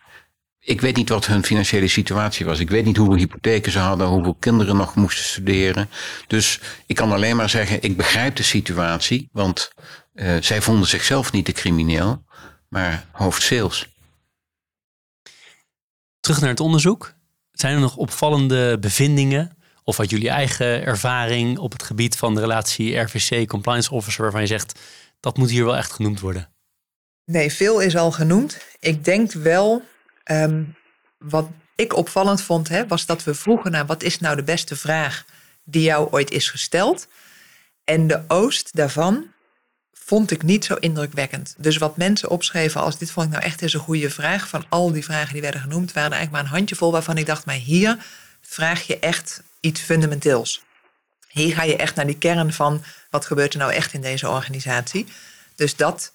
Ik 0.64 0.82
weet 0.82 0.96
niet 0.96 1.10
wat 1.10 1.26
hun 1.26 1.46
financiële 1.46 1.88
situatie 1.88 2.46
was. 2.46 2.60
Ik 2.60 2.70
weet 2.70 2.86
niet 2.86 2.98
hoeveel 2.98 3.16
hypotheken 3.16 3.72
ze 3.72 3.80
hadden, 3.80 4.08
hoeveel 4.08 4.36
kinderen 4.40 4.76
nog 4.76 4.96
moesten 4.96 5.24
studeren. 5.24 5.90
Dus 6.28 6.60
ik 6.86 6.96
kan 6.96 7.12
alleen 7.12 7.36
maar 7.36 7.50
zeggen, 7.50 7.82
ik 7.82 7.98
begrijp 7.98 8.36
de 8.36 8.44
situatie, 8.44 9.30
want 9.32 9.72
uh, 10.14 10.38
zij 10.42 10.62
vonden 10.62 10.88
zichzelf 10.88 11.32
niet 11.32 11.46
de 11.46 11.52
crimineel, 11.52 12.24
maar 12.70 13.06
hoofd 13.12 13.42
sales. 13.42 13.90
Terug 16.20 16.40
naar 16.40 16.50
het 16.50 16.60
onderzoek. 16.60 17.14
Zijn 17.52 17.74
er 17.74 17.80
nog 17.80 17.96
opvallende 17.96 18.80
bevindingen 18.80 19.58
of 19.84 20.00
uit 20.00 20.10
jullie 20.10 20.30
eigen 20.30 20.86
ervaring 20.86 21.58
op 21.58 21.72
het 21.72 21.84
gebied 21.84 22.18
van 22.18 22.36
de 22.36 22.42
relatie 22.42 22.98
RVC 22.98 23.48
Compliance 23.48 23.92
Officer 23.92 24.22
waarvan 24.22 24.42
je 24.42 24.48
zegt 24.48 24.80
dat 25.20 25.38
moet 25.38 25.50
hier 25.50 25.66
wel 25.66 25.78
echt 25.78 25.92
genoemd 25.92 26.20
worden? 26.20 26.50
Nee, 27.26 27.52
veel 27.52 27.80
is 27.80 27.96
al 27.96 28.12
genoemd. 28.12 28.58
Ik 28.80 29.06
denk 29.06 29.32
wel 29.32 29.84
Um, 30.26 30.76
wat 31.18 31.50
ik 31.76 31.96
opvallend 31.96 32.42
vond, 32.42 32.70
hè, 32.70 32.88
was 32.88 33.06
dat 33.06 33.24
we 33.24 33.34
vroegen 33.34 33.72
naar 33.72 33.86
wat 33.86 34.04
is 34.04 34.20
nou 34.20 34.36
de 34.36 34.44
beste 34.44 34.76
vraag 34.76 35.26
die 35.64 35.82
jou 35.82 36.08
ooit 36.12 36.32
is 36.32 36.50
gesteld. 36.50 37.08
En 37.84 38.08
de 38.08 38.24
oost 38.28 38.76
daarvan 38.76 39.26
vond 39.94 40.32
ik 40.32 40.44
niet 40.44 40.66
zo 40.66 40.76
indrukwekkend. 40.76 41.56
Dus 41.58 41.78
wat 41.78 41.98
mensen 41.98 42.30
opschreven 42.30 42.82
als 42.82 42.98
dit 42.98 43.12
vond 43.12 43.26
ik 43.26 43.32
nou 43.32 43.44
echt 43.44 43.62
eens 43.62 43.74
een 43.74 43.80
goede 43.80 44.10
vraag. 44.10 44.48
Van 44.48 44.66
al 44.70 44.92
die 44.92 45.04
vragen 45.04 45.34
die 45.34 45.42
werden 45.42 45.62
genoemd, 45.62 45.94
waren 45.94 46.12
eigenlijk 46.12 46.32
maar 46.32 46.52
een 46.52 46.58
handjevol 46.58 46.92
waarvan 46.92 47.18
ik 47.18 47.26
dacht, 47.26 47.46
maar 47.46 47.56
hier 47.56 48.06
vraag 48.42 48.82
je 48.82 49.00
echt 49.00 49.44
iets 49.60 49.82
fundamenteels. 49.82 50.64
Hier 51.28 51.56
ga 51.56 51.64
je 51.64 51.76
echt 51.76 51.96
naar 51.96 52.06
die 52.06 52.18
kern 52.18 52.54
van 52.54 52.84
wat 53.10 53.26
gebeurt 53.26 53.54
er 53.54 53.60
nou 53.60 53.74
echt 53.74 53.94
in 53.94 54.02
deze 54.02 54.30
organisatie. 54.30 55.08
Dus 55.56 55.76
dat, 55.76 56.12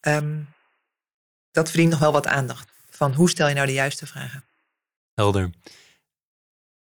um, 0.00 0.48
dat 1.52 1.68
verdient 1.68 1.90
nog 1.90 2.00
wel 2.00 2.12
wat 2.12 2.26
aandacht 2.26 2.74
van 2.96 3.12
hoe 3.12 3.30
stel 3.30 3.48
je 3.48 3.54
nou 3.54 3.66
de 3.66 3.72
juiste 3.72 4.06
vragen. 4.06 4.44
Helder. 5.14 5.50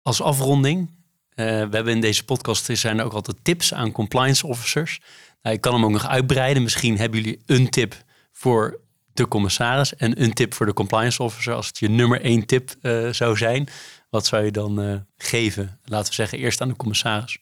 Als 0.03 0.23
afronding, 0.23 0.89
uh, 0.89 1.47
we 1.47 1.77
hebben 1.77 1.89
in 1.89 2.01
deze 2.01 2.25
podcast 2.25 2.69
zijn 2.73 2.99
er 2.99 3.05
ook 3.05 3.13
altijd 3.13 3.37
tips 3.43 3.75
aan 3.75 3.93
compliance 3.93 4.47
officers. 4.47 5.01
Nou, 5.43 5.55
ik 5.55 5.61
kan 5.61 5.75
hem 5.75 5.85
ook 5.85 5.91
nog 5.91 6.07
uitbreiden. 6.07 6.63
Misschien 6.63 6.99
hebben 6.99 7.21
jullie 7.21 7.43
een 7.47 7.71
tip 7.71 7.95
voor 8.33 8.81
de 9.13 9.29
commissaris 9.29 9.97
en 9.97 10.23
een 10.23 10.33
tip 10.33 10.55
voor 10.55 10.67
de 10.67 10.73
compliance 10.73 11.23
officer. 11.23 11.55
Als 11.55 11.67
het 11.67 11.79
je 11.79 11.89
nummer 11.89 12.21
één 12.21 12.47
tip 12.47 12.75
uh, 12.83 13.13
zou 13.13 13.37
zijn, 13.37 13.69
wat 14.11 14.27
zou 14.27 14.45
je 14.45 14.51
dan 14.51 14.81
uh, 14.81 14.97
geven? 15.17 15.79
Laten 15.85 16.09
we 16.09 16.15
zeggen 16.15 16.39
eerst 16.39 16.61
aan 16.61 16.69
de 16.69 16.77
commissaris. 16.77 17.39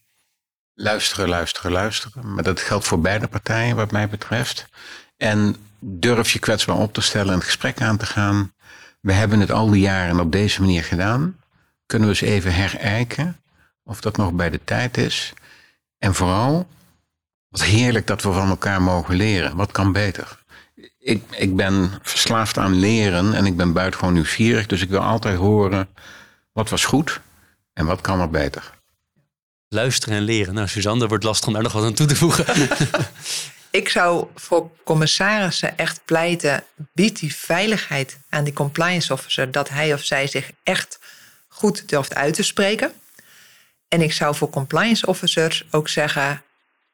Luisteren, 0.74 1.28
luisteren, 1.28 1.72
luisteren. 1.72 2.34
Maar 2.34 2.42
dat 2.42 2.60
geldt 2.60 2.86
voor 2.86 3.00
beide 3.00 3.28
partijen 3.28 3.76
wat 3.76 3.90
mij 3.90 4.08
betreft. 4.08 4.68
En 5.16 5.56
durf 5.78 6.32
je 6.32 6.38
kwetsbaar 6.38 6.78
op 6.78 6.92
te 6.92 7.00
stellen 7.00 7.32
en 7.32 7.38
het 7.38 7.44
gesprek 7.44 7.80
aan 7.80 7.96
te 7.96 8.06
gaan 8.06 8.52
we 9.00 9.12
hebben 9.12 9.40
het 9.40 9.50
al 9.50 9.70
die 9.70 9.80
jaren 9.80 10.20
op 10.20 10.32
deze 10.32 10.60
manier 10.60 10.84
gedaan. 10.84 11.36
Kunnen 11.86 12.08
we 12.08 12.14
eens 12.14 12.32
even 12.32 12.54
herijken 12.54 13.40
of 13.84 14.00
dat 14.00 14.16
nog 14.16 14.32
bij 14.32 14.50
de 14.50 14.60
tijd 14.64 14.96
is? 14.96 15.32
En 15.98 16.14
vooral, 16.14 16.68
wat 17.48 17.62
heerlijk 17.62 18.06
dat 18.06 18.22
we 18.22 18.32
van 18.32 18.48
elkaar 18.48 18.82
mogen 18.82 19.14
leren. 19.14 19.56
Wat 19.56 19.72
kan 19.72 19.92
beter? 19.92 20.38
Ik, 20.98 21.22
ik 21.30 21.56
ben 21.56 21.90
verslaafd 22.02 22.58
aan 22.58 22.74
leren 22.74 23.34
en 23.34 23.46
ik 23.46 23.56
ben 23.56 23.72
buitengewoon 23.72 24.14
nieuwsgierig. 24.14 24.66
Dus 24.66 24.82
ik 24.82 24.88
wil 24.90 25.00
altijd 25.00 25.38
horen, 25.38 25.88
wat 26.52 26.70
was 26.70 26.84
goed 26.84 27.20
en 27.72 27.86
wat 27.86 28.00
kan 28.00 28.20
er 28.20 28.30
beter? 28.30 28.76
Luisteren 29.68 30.16
en 30.16 30.22
leren. 30.22 30.54
Nou, 30.54 30.68
Suzanne, 30.68 31.02
er 31.02 31.08
wordt 31.08 31.24
lastig 31.24 31.46
om 31.46 31.52
daar 31.52 31.62
nog 31.62 31.72
wat 31.72 31.84
aan 31.84 31.94
toe 31.94 32.06
te 32.06 32.16
voegen. 32.16 32.44
Ik 33.70 33.88
zou 33.88 34.26
voor 34.34 34.70
commissarissen 34.84 35.78
echt 35.78 36.00
pleiten, 36.04 36.64
biedt 36.92 37.20
die 37.20 37.34
veiligheid 37.34 38.18
aan 38.28 38.44
die 38.44 38.52
compliance 38.52 39.12
officer 39.12 39.50
dat 39.50 39.68
hij 39.68 39.92
of 39.92 40.04
zij 40.04 40.26
zich 40.26 40.50
echt 40.62 40.98
goed 41.48 41.88
durft 41.88 42.14
uit 42.14 42.34
te 42.34 42.42
spreken. 42.42 42.92
En 43.88 44.00
ik 44.00 44.12
zou 44.12 44.34
voor 44.34 44.50
compliance 44.50 45.06
officers 45.06 45.64
ook 45.70 45.88
zeggen, 45.88 46.42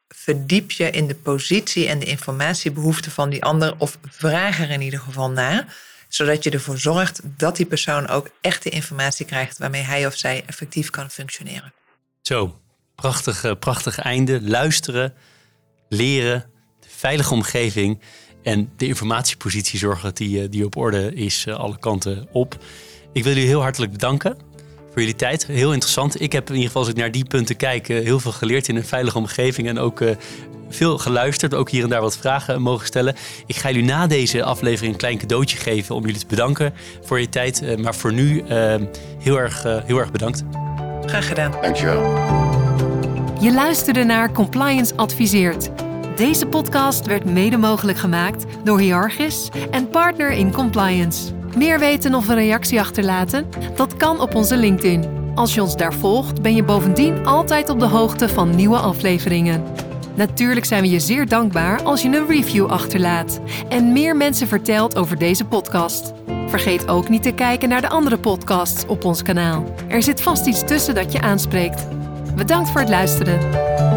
verdiep 0.07 0.71
je 0.71 0.89
in 0.89 1.07
de 1.07 1.15
positie 1.15 1.87
en 1.87 1.99
de 1.99 2.05
informatiebehoeften 2.05 3.11
van 3.11 3.29
die 3.29 3.43
ander 3.43 3.75
of 3.77 3.97
vraag 4.09 4.59
er 4.59 4.69
in 4.69 4.81
ieder 4.81 4.99
geval 4.99 5.29
naar, 5.29 5.75
zodat 6.07 6.43
je 6.43 6.49
ervoor 6.49 6.77
zorgt 6.77 7.21
dat 7.23 7.55
die 7.55 7.65
persoon 7.65 8.07
ook 8.07 8.29
echt 8.41 8.63
de 8.63 8.69
informatie 8.69 9.25
krijgt 9.25 9.57
waarmee 9.57 9.81
hij 9.81 10.05
of 10.05 10.17
zij 10.17 10.43
effectief 10.45 10.89
kan 10.89 11.09
functioneren. 11.09 11.73
Zo, 12.21 12.59
prachtig, 12.95 13.59
prachtig 13.59 13.99
einde. 13.99 14.41
Luisteren, 14.41 15.13
leren, 15.89 16.53
veilige 17.05 17.33
omgeving 17.33 17.99
en 18.43 18.69
de 18.77 18.87
informatiepositie 18.87 19.79
zorgen 19.79 20.03
dat 20.03 20.17
die, 20.17 20.41
eh, 20.41 20.47
die 20.49 20.65
op 20.65 20.75
orde 20.75 21.13
is, 21.13 21.45
eh, 21.47 21.55
alle 21.55 21.79
kanten 21.79 22.27
op. 22.31 22.57
Ik 23.13 23.23
wil 23.23 23.33
jullie 23.33 23.47
heel 23.47 23.61
hartelijk 23.61 23.91
bedanken 23.91 24.37
voor 24.91 24.99
jullie 24.99 25.15
tijd. 25.15 25.45
Heel 25.45 25.73
interessant. 25.73 26.21
Ik 26.21 26.31
heb 26.31 26.47
in 26.47 26.53
ieder 26.53 26.67
geval, 26.67 26.81
als 26.81 26.91
ik 26.91 26.97
naar 26.97 27.11
die 27.11 27.25
punten 27.25 27.55
kijk, 27.55 27.89
eh, 27.89 28.03
heel 28.03 28.19
veel 28.19 28.31
geleerd 28.31 28.67
in 28.67 28.75
een 28.75 28.85
veilige 28.85 29.17
omgeving 29.17 29.67
en 29.67 29.79
ook 29.79 30.03
veel 30.69 30.97
geluisterd. 30.97 31.53
Ook 31.53 31.69
hier 31.69 31.83
en 31.83 31.89
daar 31.89 32.01
wat 32.01 32.17
vragen 32.17 32.61
mogen 32.61 32.85
stellen. 32.85 33.15
Ik 33.45 33.55
ga 33.55 33.69
jullie 33.69 33.85
na 33.85 34.07
deze 34.07 34.43
aflevering 34.43 34.93
een 34.93 34.99
klein 34.99 35.17
cadeautje 35.17 35.57
geven 35.57 35.95
om 35.95 36.05
jullie 36.05 36.19
te 36.19 36.27
bedanken 36.27 36.73
voor 37.01 37.19
je 37.19 37.29
tijd. 37.29 37.77
Maar 37.77 37.95
voor 37.95 38.13
nu 38.13 38.43
heel, 39.19 39.39
erg, 39.39 39.63
heel 39.63 39.97
erg 39.97 40.11
bedankt. 40.11 40.43
Graag 41.05 41.27
gedaan. 41.27 41.51
Dankjewel. 41.61 42.01
Je 43.41 43.53
luisterde 43.53 44.03
naar 44.03 44.31
Compliance 44.31 44.95
Adviseert 44.95 45.69
deze 46.15 46.45
podcast 46.45 47.05
werd 47.05 47.25
mede 47.25 47.57
mogelijk 47.57 47.97
gemaakt 47.97 48.45
door 48.63 48.79
Hiargis 48.79 49.49
en 49.71 49.89
Partner 49.89 50.31
in 50.31 50.51
Compliance. 50.51 51.33
Meer 51.57 51.79
weten 51.79 52.15
of 52.15 52.27
een 52.27 52.35
reactie 52.35 52.79
achterlaten? 52.79 53.45
Dat 53.75 53.97
kan 53.97 54.21
op 54.21 54.35
onze 54.35 54.57
LinkedIn. 54.57 55.05
Als 55.35 55.53
je 55.53 55.61
ons 55.61 55.77
daar 55.77 55.93
volgt, 55.93 56.41
ben 56.41 56.55
je 56.55 56.63
bovendien 56.63 57.25
altijd 57.25 57.69
op 57.69 57.79
de 57.79 57.85
hoogte 57.85 58.29
van 58.29 58.55
nieuwe 58.55 58.77
afleveringen. 58.77 59.63
Natuurlijk 60.15 60.65
zijn 60.65 60.81
we 60.81 60.89
je 60.89 60.99
zeer 60.99 61.27
dankbaar 61.27 61.83
als 61.83 62.01
je 62.01 62.07
een 62.07 62.27
review 62.27 62.65
achterlaat 62.65 63.39
en 63.69 63.93
meer 63.93 64.15
mensen 64.15 64.47
vertelt 64.47 64.95
over 64.95 65.17
deze 65.17 65.45
podcast. 65.45 66.13
Vergeet 66.47 66.87
ook 66.87 67.09
niet 67.09 67.23
te 67.23 67.31
kijken 67.31 67.69
naar 67.69 67.81
de 67.81 67.89
andere 67.89 68.17
podcasts 68.17 68.85
op 68.85 69.05
ons 69.05 69.21
kanaal. 69.21 69.63
Er 69.87 70.03
zit 70.03 70.21
vast 70.21 70.45
iets 70.45 70.63
tussen 70.65 70.95
dat 70.95 71.11
je 71.11 71.21
aanspreekt. 71.21 71.87
Bedankt 72.35 72.69
voor 72.69 72.79
het 72.79 72.89
luisteren. 72.89 73.94